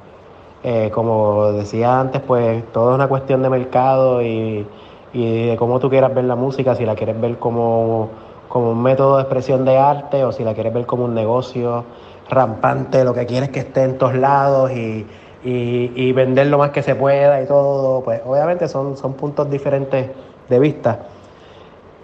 eh, 0.65 0.91
como 0.95 1.53
decía 1.53 2.01
antes, 2.01 2.23
pues 2.23 2.65
todo 2.73 2.91
es 2.91 2.95
una 2.95 3.07
cuestión 3.07 3.43
de 3.43 3.51
mercado 3.51 4.23
y, 4.23 4.67
y 5.13 5.49
de 5.49 5.57
cómo 5.57 5.79
tú 5.79 5.91
quieras 5.91 6.15
ver 6.15 6.25
la 6.25 6.37
música, 6.37 6.75
si 6.75 6.87
la 6.87 6.95
quieres 6.95 7.21
ver 7.21 7.39
como, 7.39 8.09
como 8.49 8.71
un 8.71 8.83
método 8.83 9.17
de 9.17 9.25
expresión 9.25 9.67
de 9.67 9.77
arte 9.77 10.25
o 10.25 10.33
si 10.33 10.43
la 10.43 10.55
quieres 10.55 10.73
ver 10.73 10.87
como 10.87 11.05
un 11.05 11.15
negocio 11.15 11.85
rampante, 12.31 13.05
lo 13.05 13.13
que 13.13 13.27
quieres 13.27 13.51
que 13.51 13.61
esté 13.61 13.83
en 13.83 13.99
todos 13.99 14.15
lados 14.15 14.71
y, 14.71 15.07
y, 15.45 15.93
y 15.95 16.13
vender 16.13 16.47
lo 16.47 16.57
más 16.57 16.71
que 16.71 16.83
se 16.83 16.95
pueda 16.95 17.43
y 17.43 17.47
todo, 17.47 18.03
pues 18.03 18.23
obviamente 18.25 18.67
son, 18.69 18.97
son 18.97 19.13
puntos 19.15 19.51
diferentes 19.51 20.09
de 20.49 20.59
vista. 20.59 21.01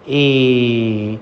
Y, 0.05 1.19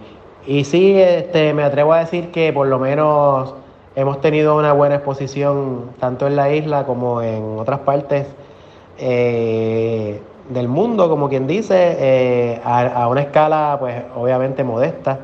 y 0.47 0.63
sí, 0.63 0.97
este, 0.97 1.53
me 1.53 1.63
atrevo 1.63 1.91
a 1.91 1.99
decir 1.99 2.31
que 2.31 2.53
por 2.53 2.67
lo 2.67 2.79
menos 2.79 3.53
hemos 3.97 4.21
tenido 4.21 4.55
una 4.55 4.71
buena 4.71 4.95
exposición 4.95 5.91
tanto 5.99 6.25
en 6.25 6.37
la 6.37 6.53
isla 6.53 6.85
como 6.85 7.21
en 7.21 7.59
otras 7.59 7.79
partes 7.79 8.27
eh, 8.97 10.21
del 10.49 10.69
mundo, 10.69 11.09
como 11.09 11.27
quien 11.27 11.47
dice, 11.47 11.97
eh, 11.99 12.61
a, 12.63 13.09
una 13.09 13.21
escala 13.21 13.75
pues 13.77 14.01
obviamente 14.15 14.63
modesta, 14.63 15.19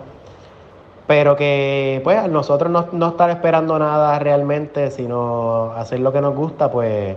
pero 1.07 1.37
que 1.37 2.01
pues 2.03 2.17
a 2.17 2.27
nosotros 2.27 2.69
no, 2.69 2.87
no 2.91 3.07
estar 3.09 3.29
esperando 3.29 3.79
nada 3.79 4.19
realmente, 4.19 4.91
sino 4.91 5.71
hacer 5.77 6.01
lo 6.01 6.11
que 6.11 6.19
nos 6.19 6.35
gusta, 6.35 6.69
pues 6.69 7.15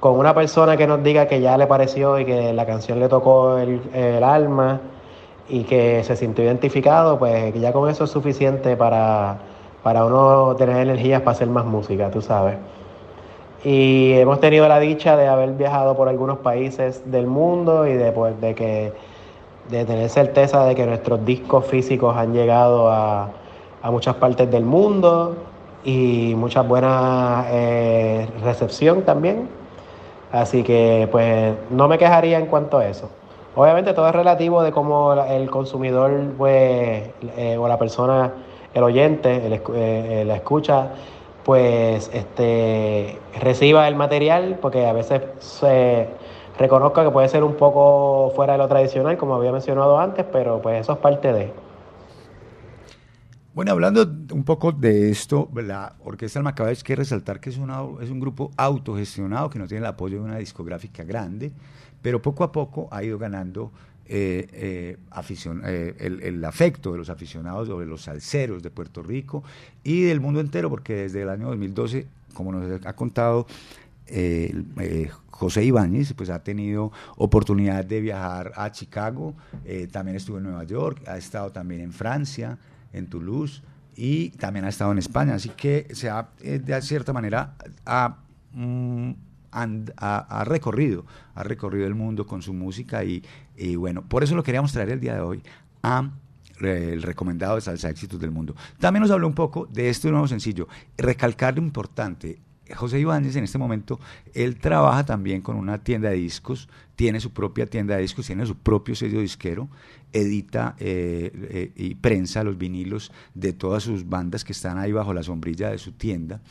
con 0.00 0.18
una 0.18 0.34
persona 0.34 0.78
que 0.78 0.86
nos 0.86 1.02
diga 1.02 1.26
que 1.26 1.42
ya 1.42 1.58
le 1.58 1.66
pareció 1.66 2.18
y 2.18 2.24
que 2.24 2.54
la 2.54 2.64
canción 2.64 2.98
le 2.98 3.08
tocó 3.08 3.58
el 3.58 4.24
alma 4.24 4.80
y 5.50 5.64
que 5.64 6.02
se 6.04 6.16
sintió 6.16 6.44
identificado, 6.44 7.18
pues 7.18 7.52
ya 7.60 7.72
con 7.72 7.90
eso 7.90 8.04
es 8.04 8.10
suficiente 8.10 8.76
para, 8.76 9.38
para 9.82 10.04
uno 10.04 10.54
tener 10.56 10.76
energías 10.76 11.20
para 11.22 11.32
hacer 11.32 11.48
más 11.48 11.64
música, 11.64 12.10
tú 12.10 12.22
sabes. 12.22 12.56
Y 13.64 14.12
hemos 14.12 14.40
tenido 14.40 14.66
la 14.68 14.78
dicha 14.78 15.16
de 15.16 15.28
haber 15.28 15.50
viajado 15.52 15.96
por 15.96 16.08
algunos 16.08 16.38
países 16.38 17.10
del 17.10 17.26
mundo 17.26 17.86
y 17.86 17.94
de, 17.94 18.12
pues, 18.12 18.40
de 18.40 18.54
que 18.54 18.92
de 19.68 19.84
tener 19.84 20.08
certeza 20.08 20.64
de 20.64 20.74
que 20.74 20.86
nuestros 20.86 21.24
discos 21.24 21.66
físicos 21.66 22.16
han 22.16 22.32
llegado 22.32 22.90
a, 22.90 23.28
a 23.82 23.90
muchas 23.90 24.16
partes 24.16 24.50
del 24.50 24.64
mundo 24.64 25.36
y 25.84 26.34
mucha 26.36 26.62
buena 26.62 27.46
eh, 27.50 28.28
recepción 28.42 29.02
también. 29.02 29.48
Así 30.32 30.62
que 30.62 31.08
pues 31.10 31.54
no 31.70 31.88
me 31.88 31.98
quejaría 31.98 32.38
en 32.38 32.46
cuanto 32.46 32.78
a 32.78 32.86
eso. 32.86 33.10
Obviamente 33.56 33.92
todo 33.94 34.08
es 34.08 34.14
relativo 34.14 34.62
de 34.62 34.70
cómo 34.70 35.12
el 35.12 35.50
consumidor 35.50 36.34
pues, 36.38 37.10
eh, 37.36 37.56
o 37.58 37.66
la 37.66 37.78
persona, 37.78 38.32
el 38.72 38.82
oyente, 38.82 39.46
el 39.46 39.52
eh, 39.54 39.60
eh, 39.74 40.24
la 40.24 40.36
escucha, 40.36 40.92
pues 41.44 42.10
este, 42.14 43.18
reciba 43.40 43.88
el 43.88 43.96
material, 43.96 44.58
porque 44.62 44.86
a 44.86 44.92
veces 44.92 45.22
se 45.40 46.08
reconozca 46.58 47.02
que 47.02 47.10
puede 47.10 47.28
ser 47.28 47.42
un 47.42 47.54
poco 47.54 48.32
fuera 48.36 48.52
de 48.52 48.58
lo 48.58 48.68
tradicional, 48.68 49.16
como 49.16 49.34
había 49.34 49.50
mencionado 49.50 49.98
antes, 49.98 50.24
pero 50.30 50.62
pues 50.62 50.82
eso 50.82 50.92
es 50.92 50.98
parte 50.98 51.32
de. 51.32 51.52
Bueno, 53.52 53.72
hablando 53.72 54.02
un 54.32 54.44
poco 54.44 54.70
de 54.70 55.10
esto, 55.10 55.48
la 55.54 55.96
Orquesta 56.04 56.38
del 56.38 56.44
Macabeo 56.44 56.70
hay 56.70 56.76
que 56.76 56.94
resaltar 56.94 57.40
que 57.40 57.50
es, 57.50 57.58
una, 57.58 57.82
es 58.00 58.08
un 58.10 58.20
grupo 58.20 58.52
autogestionado 58.56 59.50
que 59.50 59.58
no 59.58 59.66
tiene 59.66 59.80
el 59.80 59.86
apoyo 59.86 60.18
de 60.18 60.24
una 60.24 60.36
discográfica 60.36 61.02
grande, 61.02 61.50
pero 62.02 62.22
poco 62.22 62.44
a 62.44 62.52
poco 62.52 62.88
ha 62.90 63.02
ido 63.02 63.18
ganando 63.18 63.72
eh, 64.12 64.48
eh, 64.52 64.96
eh, 65.66 66.20
el, 66.24 66.44
afecto 66.44 66.90
de 66.90 66.98
los 66.98 67.10
aficionados 67.10 67.68
o 67.68 67.78
de 67.78 67.86
los 67.86 68.02
salseros 68.02 68.60
de 68.60 68.68
Puerto 68.68 69.04
Rico 69.04 69.44
y 69.84 70.02
del 70.02 70.20
mundo 70.20 70.40
entero, 70.40 70.68
porque 70.68 70.96
desde 70.96 71.22
el 71.22 71.28
año 71.28 71.46
2012, 71.46 72.08
como 72.34 72.50
nos 72.50 72.84
ha 72.84 72.96
contado 72.96 73.46
José 75.30 75.64
Ibáñez, 75.64 76.12
pues 76.14 76.28
ha 76.28 76.42
tenido 76.42 76.90
oportunidad 77.18 77.84
de 77.84 78.00
viajar 78.00 78.50
a 78.56 78.72
Chicago, 78.72 79.36
también 79.92 80.16
estuvo 80.16 80.38
en 80.38 80.42
Nueva 80.42 80.64
York, 80.64 81.06
ha 81.06 81.16
estado 81.16 81.52
también 81.52 81.80
en 81.80 81.92
Francia, 81.92 82.58
en 82.92 83.06
Toulouse 83.06 83.62
y 83.94 84.30
también 84.30 84.64
ha 84.64 84.70
estado 84.70 84.90
en 84.90 84.98
España, 84.98 85.34
así 85.36 85.50
que 85.50 85.86
se 85.92 86.10
ha, 86.10 86.30
de 86.40 86.82
cierta 86.82 87.12
manera, 87.12 87.54
ha, 87.86 88.16
mm, 88.54 89.12
and- 89.52 89.92
ha- 89.96 90.26
ha 90.40 90.44
recorrido, 90.44 91.04
ha 91.34 91.42
recorrido 91.42 91.86
el 91.86 91.94
mundo 91.94 92.26
con 92.26 92.42
su 92.42 92.52
música 92.52 93.04
y, 93.04 93.22
y 93.56 93.76
bueno, 93.76 94.02
por 94.02 94.22
eso 94.22 94.34
lo 94.34 94.42
queríamos 94.42 94.72
traer 94.72 94.90
el 94.90 95.00
día 95.00 95.14
de 95.14 95.20
hoy 95.20 95.42
a 95.82 96.10
eh, 96.62 96.90
el 96.92 97.02
recomendado 97.02 97.54
de 97.54 97.60
Salsa 97.62 97.88
Éxitos 97.88 98.20
del 98.20 98.30
Mundo. 98.30 98.54
También 98.78 99.00
nos 99.02 99.10
habló 99.10 99.26
un 99.26 99.34
poco 99.34 99.66
de 99.66 99.88
este 99.88 100.10
nuevo 100.10 100.28
sencillo, 100.28 100.68
recalcar 100.98 101.56
lo 101.56 101.62
importante, 101.62 102.38
José 102.76 103.00
Ibáñez 103.00 103.34
en 103.34 103.42
este 103.42 103.58
momento, 103.58 103.98
él 104.32 104.56
trabaja 104.56 105.04
también 105.04 105.40
con 105.42 105.56
una 105.56 105.78
tienda 105.82 106.10
de 106.10 106.14
discos, 106.16 106.68
tiene 106.94 107.18
su 107.18 107.32
propia 107.32 107.66
tienda 107.66 107.96
de 107.96 108.02
discos, 108.02 108.26
tiene 108.26 108.46
su 108.46 108.54
propio 108.56 108.94
sello 108.94 109.20
disquero, 109.20 109.68
edita 110.12 110.76
eh, 110.78 111.32
eh, 111.50 111.72
y 111.74 111.96
prensa 111.96 112.44
los 112.44 112.58
vinilos 112.58 113.10
de 113.34 113.52
todas 113.54 113.82
sus 113.82 114.08
bandas 114.08 114.44
que 114.44 114.52
están 114.52 114.78
ahí 114.78 114.92
bajo 114.92 115.12
la 115.12 115.24
sombrilla 115.24 115.70
de 115.70 115.78
su 115.78 115.92
tienda. 115.92 116.42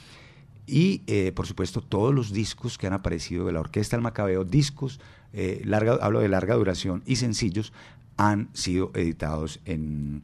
Y 0.71 1.01
eh, 1.07 1.31
por 1.31 1.47
supuesto 1.47 1.81
todos 1.81 2.13
los 2.13 2.31
discos 2.31 2.77
que 2.77 2.85
han 2.85 2.93
aparecido 2.93 3.47
de 3.47 3.53
la 3.53 3.59
Orquesta 3.59 3.97
del 3.97 4.03
Macabeo, 4.03 4.43
discos, 4.43 4.99
eh, 5.33 5.63
larga, 5.65 5.97
hablo 5.99 6.19
de 6.19 6.29
larga 6.29 6.53
duración 6.53 7.01
y 7.07 7.15
sencillos, 7.15 7.73
han 8.17 8.49
sido 8.53 8.91
editados 8.93 9.61
en, 9.65 10.21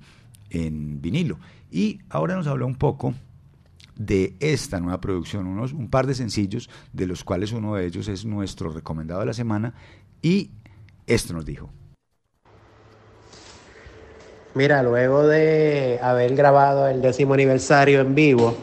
en 0.51 1.01
vinilo. 1.01 1.39
Y 1.71 2.01
ahora 2.09 2.35
nos 2.35 2.45
habló 2.45 2.67
un 2.67 2.75
poco 2.75 3.15
de 3.95 4.35
esta 4.39 4.79
nueva 4.79 5.01
producción, 5.01 5.47
unos, 5.47 5.73
un 5.73 5.89
par 5.89 6.05
de 6.05 6.13
sencillos, 6.13 6.69
de 6.93 7.07
los 7.07 7.23
cuales 7.23 7.51
uno 7.51 7.73
de 7.73 7.87
ellos 7.87 8.07
es 8.07 8.23
nuestro 8.23 8.69
recomendado 8.69 9.21
de 9.21 9.25
la 9.25 9.33
semana, 9.33 9.73
y 10.21 10.51
esto 11.07 11.33
nos 11.33 11.45
dijo. 11.45 11.71
Mira, 14.53 14.83
luego 14.83 15.25
de 15.25 15.99
haber 16.03 16.35
grabado 16.35 16.87
el 16.87 17.01
décimo 17.01 17.33
aniversario 17.33 18.01
en 18.01 18.13
vivo, 18.13 18.55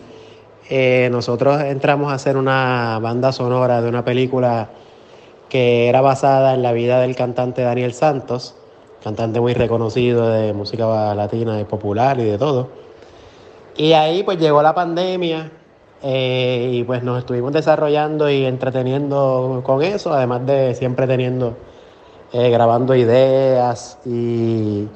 eh, 0.68 1.08
nosotros 1.10 1.60
entramos 1.62 2.12
a 2.12 2.14
hacer 2.14 2.36
una 2.36 2.98
banda 3.00 3.32
sonora 3.32 3.82
de 3.82 3.88
una 3.88 4.04
película 4.04 4.70
que 5.48 5.88
era 5.88 6.00
basada 6.00 6.54
en 6.54 6.62
la 6.62 6.72
vida 6.72 7.00
del 7.00 7.14
cantante 7.14 7.62
Daniel 7.62 7.92
Santos, 7.92 8.54
cantante 9.02 9.40
muy 9.40 9.54
reconocido 9.54 10.30
de 10.30 10.52
música 10.52 11.14
latina 11.14 11.60
y 11.60 11.64
popular 11.64 12.18
y 12.20 12.24
de 12.24 12.38
todo. 12.38 12.68
Y 13.76 13.92
ahí 13.92 14.22
pues 14.22 14.38
llegó 14.38 14.62
la 14.62 14.74
pandemia 14.74 15.50
eh, 16.02 16.70
y 16.72 16.84
pues 16.84 17.02
nos 17.02 17.18
estuvimos 17.18 17.52
desarrollando 17.52 18.30
y 18.30 18.44
entreteniendo 18.44 19.62
con 19.64 19.82
eso, 19.82 20.12
además 20.12 20.46
de 20.46 20.74
siempre 20.74 21.06
teniendo, 21.06 21.56
eh, 22.32 22.50
grabando 22.50 22.94
ideas 22.94 23.98
y, 24.04 24.88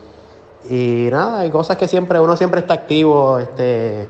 y 0.71 1.09
nada, 1.11 1.41
hay 1.41 1.51
cosas 1.51 1.77
que 1.77 1.87
siempre, 1.87 2.19
uno 2.19 2.37
siempre 2.37 2.61
está 2.61 2.75
activo, 2.75 3.39
este, 3.39 4.09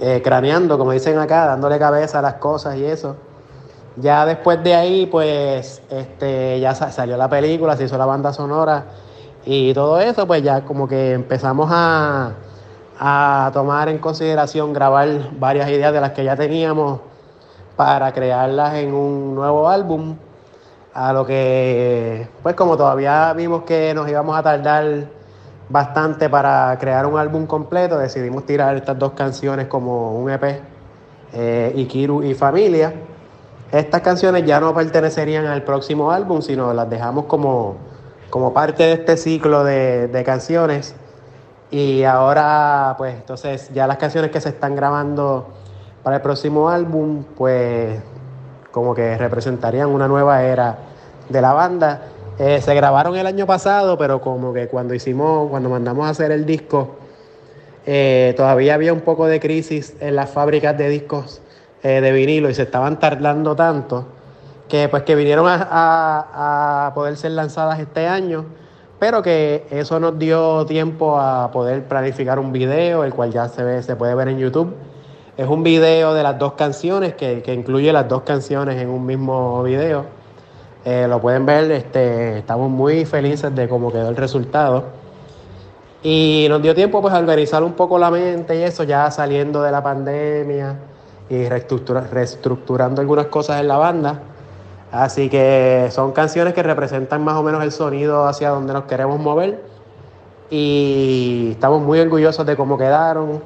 eh, 0.00 0.20
craneando, 0.22 0.78
como 0.78 0.92
dicen 0.92 1.18
acá, 1.18 1.46
dándole 1.46 1.78
cabeza 1.78 2.18
a 2.20 2.22
las 2.22 2.34
cosas 2.34 2.76
y 2.76 2.84
eso. 2.84 3.16
Ya 3.96 4.24
después 4.26 4.62
de 4.62 4.74
ahí, 4.74 5.06
pues, 5.06 5.82
este, 5.90 6.60
ya 6.60 6.74
sa- 6.74 6.92
salió 6.92 7.16
la 7.16 7.28
película, 7.28 7.76
se 7.76 7.84
hizo 7.84 7.98
la 7.98 8.06
banda 8.06 8.32
sonora 8.32 8.84
y 9.44 9.74
todo 9.74 9.98
eso, 10.00 10.26
pues 10.26 10.42
ya 10.42 10.64
como 10.64 10.86
que 10.86 11.12
empezamos 11.12 11.68
a, 11.72 12.32
a 12.98 13.50
tomar 13.52 13.88
en 13.88 13.98
consideración 13.98 14.72
grabar 14.72 15.08
varias 15.38 15.68
ideas 15.70 15.92
de 15.92 16.00
las 16.00 16.12
que 16.12 16.22
ya 16.24 16.36
teníamos 16.36 17.00
para 17.76 18.12
crearlas 18.12 18.74
en 18.74 18.94
un 18.94 19.34
nuevo 19.34 19.68
álbum. 19.68 20.16
A 20.94 21.12
lo 21.12 21.24
que, 21.24 22.28
pues 22.42 22.54
como 22.56 22.76
todavía 22.76 23.32
vimos 23.34 23.62
que 23.62 23.94
nos 23.94 24.08
íbamos 24.08 24.36
a 24.36 24.42
tardar 24.42 25.06
bastante 25.68 26.28
para 26.28 26.76
crear 26.78 27.06
un 27.06 27.18
álbum 27.18 27.46
completo, 27.46 27.98
decidimos 27.98 28.46
tirar 28.46 28.76
estas 28.76 28.98
dos 28.98 29.12
canciones 29.12 29.66
como 29.66 30.18
un 30.18 30.30
EP, 30.30 30.62
eh, 31.32 31.72
Ikiru 31.76 32.22
y 32.22 32.34
Familia. 32.34 32.94
Estas 33.70 34.00
canciones 34.00 34.46
ya 34.46 34.60
no 34.60 34.74
pertenecerían 34.74 35.46
al 35.46 35.62
próximo 35.62 36.10
álbum, 36.10 36.40
sino 36.40 36.72
las 36.72 36.88
dejamos 36.88 37.26
como, 37.26 37.76
como 38.30 38.54
parte 38.54 38.82
de 38.82 38.92
este 38.94 39.16
ciclo 39.16 39.62
de, 39.62 40.08
de 40.08 40.24
canciones. 40.24 40.94
Y 41.70 42.04
ahora, 42.04 42.94
pues 42.96 43.14
entonces 43.14 43.70
ya 43.74 43.86
las 43.86 43.98
canciones 43.98 44.30
que 44.30 44.40
se 44.40 44.48
están 44.48 44.74
grabando 44.74 45.48
para 46.02 46.16
el 46.16 46.22
próximo 46.22 46.70
álbum, 46.70 47.24
pues 47.36 48.00
como 48.70 48.94
que 48.94 49.18
representarían 49.18 49.88
una 49.88 50.08
nueva 50.08 50.42
era 50.42 50.78
de 51.28 51.42
la 51.42 51.52
banda. 51.52 52.00
Eh, 52.38 52.60
se 52.60 52.74
grabaron 52.74 53.16
el 53.16 53.26
año 53.26 53.46
pasado, 53.46 53.98
pero 53.98 54.20
como 54.20 54.52
que 54.52 54.68
cuando 54.68 54.94
hicimos, 54.94 55.50
cuando 55.50 55.68
mandamos 55.68 56.06
a 56.06 56.10
hacer 56.10 56.30
el 56.30 56.46
disco, 56.46 56.96
eh, 57.84 58.34
todavía 58.36 58.74
había 58.74 58.92
un 58.92 59.00
poco 59.00 59.26
de 59.26 59.40
crisis 59.40 59.96
en 60.00 60.14
las 60.14 60.30
fábricas 60.30 60.76
de 60.78 60.88
discos 60.88 61.40
eh, 61.82 62.00
de 62.00 62.12
vinilo 62.12 62.48
y 62.50 62.54
se 62.54 62.62
estaban 62.62 62.98
tardando 63.00 63.56
tanto 63.56 64.06
que 64.68 64.88
pues 64.88 65.02
que 65.04 65.14
vinieron 65.14 65.46
a, 65.48 65.66
a- 65.70 66.86
a 66.88 66.94
poder 66.94 67.16
ser 67.16 67.30
lanzadas 67.32 67.80
este 67.80 68.06
año, 68.06 68.44
pero 68.98 69.22
que 69.22 69.66
eso 69.70 69.98
nos 69.98 70.18
dio 70.18 70.66
tiempo 70.66 71.18
a 71.18 71.50
poder 71.50 71.84
planificar 71.84 72.38
un 72.38 72.52
video, 72.52 73.02
el 73.04 73.14
cual 73.14 73.32
ya 73.32 73.48
se 73.48 73.64
ve, 73.64 73.82
se 73.82 73.96
puede 73.96 74.14
ver 74.14 74.28
en 74.28 74.38
YouTube. 74.38 74.74
Es 75.38 75.46
un 75.48 75.62
video 75.62 76.12
de 76.14 76.22
las 76.22 76.38
dos 76.38 76.52
canciones, 76.54 77.14
que, 77.14 77.42
que 77.42 77.54
incluye 77.54 77.92
las 77.92 78.08
dos 78.08 78.22
canciones 78.22 78.76
en 78.80 78.90
un 78.90 79.06
mismo 79.06 79.62
video. 79.62 80.04
Eh, 80.90 81.06
lo 81.06 81.20
pueden 81.20 81.44
ver, 81.44 81.70
este, 81.70 82.38
estamos 82.38 82.70
muy 82.70 83.04
felices 83.04 83.54
de 83.54 83.68
cómo 83.68 83.92
quedó 83.92 84.08
el 84.08 84.16
resultado. 84.16 84.84
Y 86.02 86.46
nos 86.48 86.62
dio 86.62 86.74
tiempo 86.74 87.02
pues 87.02 87.12
a 87.12 87.18
organizar 87.18 87.62
un 87.62 87.74
poco 87.74 87.98
la 87.98 88.10
mente 88.10 88.56
y 88.56 88.62
eso, 88.62 88.84
ya 88.84 89.10
saliendo 89.10 89.60
de 89.60 89.70
la 89.70 89.82
pandemia 89.82 90.76
y 91.28 91.46
reestructura- 91.46 92.08
reestructurando 92.10 93.02
algunas 93.02 93.26
cosas 93.26 93.60
en 93.60 93.68
la 93.68 93.76
banda. 93.76 94.22
Así 94.90 95.28
que 95.28 95.88
son 95.90 96.12
canciones 96.12 96.54
que 96.54 96.62
representan 96.62 97.22
más 97.22 97.34
o 97.34 97.42
menos 97.42 97.62
el 97.62 97.70
sonido 97.70 98.26
hacia 98.26 98.48
donde 98.48 98.72
nos 98.72 98.84
queremos 98.84 99.20
mover. 99.20 99.62
Y 100.48 101.50
estamos 101.50 101.82
muy 101.82 102.00
orgullosos 102.00 102.46
de 102.46 102.56
cómo 102.56 102.78
quedaron 102.78 103.42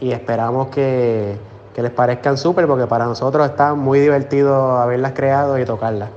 y 0.00 0.10
esperamos 0.10 0.66
que, 0.70 1.38
que 1.72 1.82
les 1.82 1.92
parezcan 1.92 2.36
súper 2.36 2.66
porque 2.66 2.88
para 2.88 3.04
nosotros 3.04 3.48
está 3.48 3.74
muy 3.74 4.00
divertido 4.00 4.76
haberlas 4.76 5.12
creado 5.12 5.56
y 5.56 5.64
tocarlas. 5.64 6.08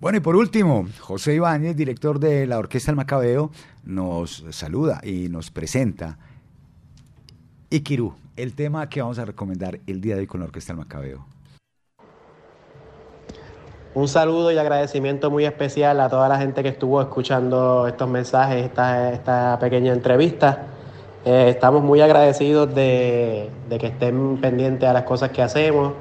Bueno, 0.00 0.16
y 0.16 0.22
por 0.22 0.34
último, 0.34 0.86
José 0.98 1.34
Ibáñez, 1.34 1.76
director 1.76 2.18
de 2.18 2.46
la 2.46 2.58
Orquesta 2.58 2.90
El 2.90 2.96
Macabeo, 2.96 3.50
nos 3.84 4.46
saluda 4.48 5.02
y 5.04 5.28
nos 5.28 5.50
presenta 5.50 6.16
Ikiru, 7.68 8.14
el 8.36 8.54
tema 8.54 8.88
que 8.88 9.02
vamos 9.02 9.18
a 9.18 9.26
recomendar 9.26 9.78
el 9.86 10.00
día 10.00 10.14
de 10.14 10.22
hoy 10.22 10.26
con 10.26 10.40
la 10.40 10.46
Orquesta 10.46 10.72
El 10.72 10.78
Macabeo. 10.78 11.26
Un 13.92 14.08
saludo 14.08 14.50
y 14.50 14.56
agradecimiento 14.56 15.30
muy 15.30 15.44
especial 15.44 16.00
a 16.00 16.08
toda 16.08 16.30
la 16.30 16.38
gente 16.38 16.62
que 16.62 16.70
estuvo 16.70 17.02
escuchando 17.02 17.86
estos 17.86 18.08
mensajes, 18.08 18.64
esta, 18.64 19.12
esta 19.12 19.58
pequeña 19.58 19.92
entrevista. 19.92 20.66
Eh, 21.26 21.50
estamos 21.50 21.82
muy 21.82 22.00
agradecidos 22.00 22.74
de, 22.74 23.50
de 23.68 23.78
que 23.78 23.88
estén 23.88 24.38
pendientes 24.40 24.88
a 24.88 24.94
las 24.94 25.02
cosas 25.02 25.28
que 25.28 25.42
hacemos 25.42 25.92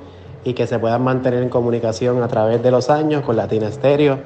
y 0.43 0.53
que 0.53 0.67
se 0.67 0.79
puedan 0.79 1.03
mantener 1.03 1.43
en 1.43 1.49
comunicación 1.49 2.21
a 2.23 2.27
través 2.27 2.61
de 2.63 2.71
los 2.71 2.89
años 2.89 3.23
con 3.23 3.35
Latina 3.35 3.71
Stereo. 3.71 4.19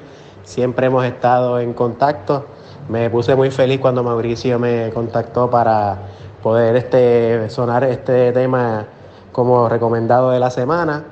Siempre 0.44 0.86
hemos 0.86 1.04
estado 1.04 1.58
en 1.58 1.72
contacto. 1.72 2.46
Me 2.88 3.10
puse 3.10 3.34
muy 3.34 3.50
feliz 3.50 3.80
cuando 3.80 4.02
Mauricio 4.02 4.58
me 4.58 4.90
contactó 4.92 5.50
para 5.50 5.98
poder 6.42 6.76
este, 6.76 7.48
sonar 7.48 7.84
este 7.84 8.32
tema 8.32 8.86
como 9.32 9.68
recomendado 9.68 10.30
de 10.30 10.38
la 10.38 10.50
semana. 10.50 11.04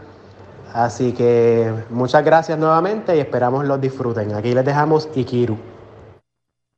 Así 0.74 1.12
que 1.12 1.72
muchas 1.90 2.24
gracias 2.24 2.58
nuevamente 2.58 3.16
y 3.16 3.20
esperamos 3.20 3.64
los 3.66 3.80
disfruten. 3.80 4.34
Aquí 4.34 4.54
les 4.54 4.64
dejamos 4.64 5.08
Ikiru. 5.14 5.71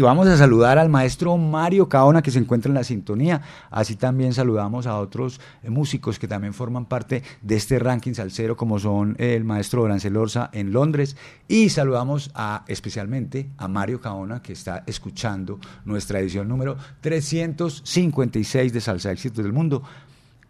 Y 0.00 0.02
vamos 0.02 0.26
a 0.28 0.36
saludar 0.38 0.78
al 0.78 0.88
maestro 0.88 1.36
Mario 1.36 1.90
Caona 1.90 2.22
que 2.22 2.30
se 2.30 2.38
encuentra 2.38 2.70
en 2.70 2.74
la 2.74 2.84
sintonía. 2.84 3.42
Así 3.70 3.96
también 3.96 4.32
saludamos 4.32 4.86
a 4.86 4.96
otros 4.98 5.42
eh, 5.62 5.68
músicos 5.68 6.18
que 6.18 6.26
también 6.26 6.54
forman 6.54 6.86
parte 6.86 7.22
de 7.42 7.56
este 7.56 7.78
ranking 7.78 8.14
salsero 8.14 8.56
como 8.56 8.78
son 8.78 9.14
el 9.18 9.44
maestro 9.44 9.82
Orancel 9.82 10.16
Orza 10.16 10.48
en 10.54 10.72
Londres 10.72 11.18
y 11.48 11.68
saludamos 11.68 12.30
a, 12.34 12.64
especialmente 12.66 13.50
a 13.58 13.68
Mario 13.68 14.00
Caona 14.00 14.40
que 14.40 14.54
está 14.54 14.84
escuchando 14.86 15.60
nuestra 15.84 16.18
edición 16.18 16.48
número 16.48 16.78
356 17.02 18.72
de 18.72 18.80
Salsa 18.80 19.12
Éxitos 19.12 19.44
del 19.44 19.52
Mundo. 19.52 19.82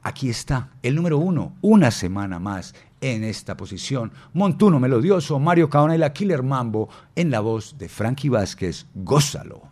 Aquí 0.03 0.31
está, 0.31 0.71
el 0.85 0.95
número 0.95 1.19
uno, 1.19 1.57
una 1.61 1.91
semana 1.91 2.39
más 2.39 2.73
en 3.01 3.25
esta 3.25 3.57
posición. 3.57 4.13
Montuno 4.33 4.79
Melodioso, 4.79 5.39
Mario 5.39 5.69
Caona 5.69 5.95
y 5.95 5.99
la 5.99 6.13
Killer 6.13 6.43
Mambo 6.43 6.89
en 7.15 7.31
la 7.31 7.41
voz 7.41 7.77
de 7.79 7.89
Frankie 7.89 8.29
Vázquez. 8.29 8.87
Gózalo. 8.95 9.63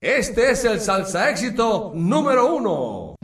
Este 0.00 0.50
es 0.50 0.64
el 0.64 0.80
salsa 0.80 1.30
éxito 1.30 1.92
número 1.94 2.54
uno. 2.54 3.14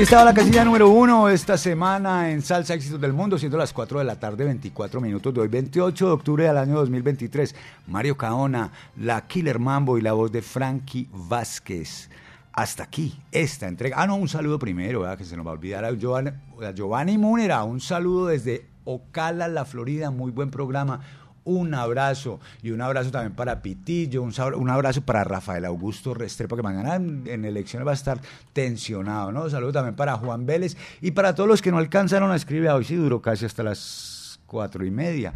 Ahí 0.00 0.04
estaba 0.04 0.24
la 0.24 0.32
casilla 0.32 0.64
número 0.64 0.88
uno 0.88 1.28
esta 1.28 1.58
semana 1.58 2.30
en 2.30 2.40
Salsa 2.40 2.72
Éxitos 2.72 2.98
del 3.02 3.12
Mundo, 3.12 3.38
siendo 3.38 3.58
las 3.58 3.70
4 3.74 3.98
de 3.98 4.06
la 4.06 4.18
tarde, 4.18 4.46
24 4.46 4.98
minutos 4.98 5.34
de 5.34 5.42
hoy, 5.42 5.48
28 5.48 6.06
de 6.06 6.12
octubre 6.12 6.44
del 6.44 6.56
año 6.56 6.76
2023. 6.76 7.54
Mario 7.86 8.16
Caona, 8.16 8.72
la 8.96 9.26
Killer 9.26 9.58
Mambo 9.58 9.98
y 9.98 10.00
la 10.00 10.14
voz 10.14 10.32
de 10.32 10.40
Frankie 10.40 11.06
Vázquez. 11.12 12.08
Hasta 12.50 12.84
aquí 12.84 13.20
esta 13.30 13.68
entrega. 13.68 13.96
Ah, 14.00 14.06
no, 14.06 14.16
un 14.16 14.26
saludo 14.26 14.58
primero, 14.58 15.04
que 15.18 15.24
se 15.26 15.36
nos 15.36 15.46
va 15.46 15.50
a 15.50 15.52
olvidar 15.52 15.84
a 15.84 15.92
Giovanni, 15.92 16.30
a 16.66 16.70
Giovanni 16.70 17.18
Múnera. 17.18 17.62
Un 17.64 17.82
saludo 17.82 18.28
desde 18.28 18.70
Ocala, 18.84 19.48
la 19.48 19.66
Florida. 19.66 20.10
Muy 20.10 20.30
buen 20.30 20.50
programa. 20.50 21.02
Un 21.44 21.74
abrazo 21.74 22.40
y 22.62 22.70
un 22.70 22.80
abrazo 22.80 23.10
también 23.10 23.34
para 23.34 23.62
Pitillo, 23.62 24.22
un, 24.22 24.70
abrazo 24.70 25.02
para 25.02 25.24
Rafael 25.24 25.64
Augusto 25.64 26.14
Restrepo, 26.14 26.56
que 26.56 26.62
mañana 26.62 26.96
en, 26.96 27.24
en 27.26 27.44
elecciones 27.44 27.86
va 27.86 27.92
a 27.92 27.94
estar 27.94 28.20
tensionado, 28.52 29.32
¿no? 29.32 29.48
Saludo 29.48 29.72
también 29.72 29.96
para 29.96 30.16
Juan 30.16 30.46
Vélez 30.46 30.76
y 31.00 31.12
para 31.12 31.34
todos 31.34 31.48
los 31.48 31.62
que 31.62 31.70
no 31.70 31.78
alcanzaron 31.78 32.30
a 32.30 32.36
escribir, 32.36 32.68
hoy 32.68 32.84
sí 32.84 32.96
duró 32.96 33.22
casi 33.22 33.46
hasta 33.46 33.62
las 33.62 34.40
cuatro 34.46 34.84
y 34.84 34.90
media. 34.90 35.32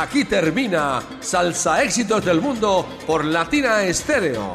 Aquí 0.00 0.24
termina 0.24 1.02
Salsa 1.20 1.82
Éxitos 1.82 2.24
del 2.24 2.40
Mundo 2.40 2.86
por 3.06 3.24
Latina 3.24 3.82
Estéreo. 3.82 4.54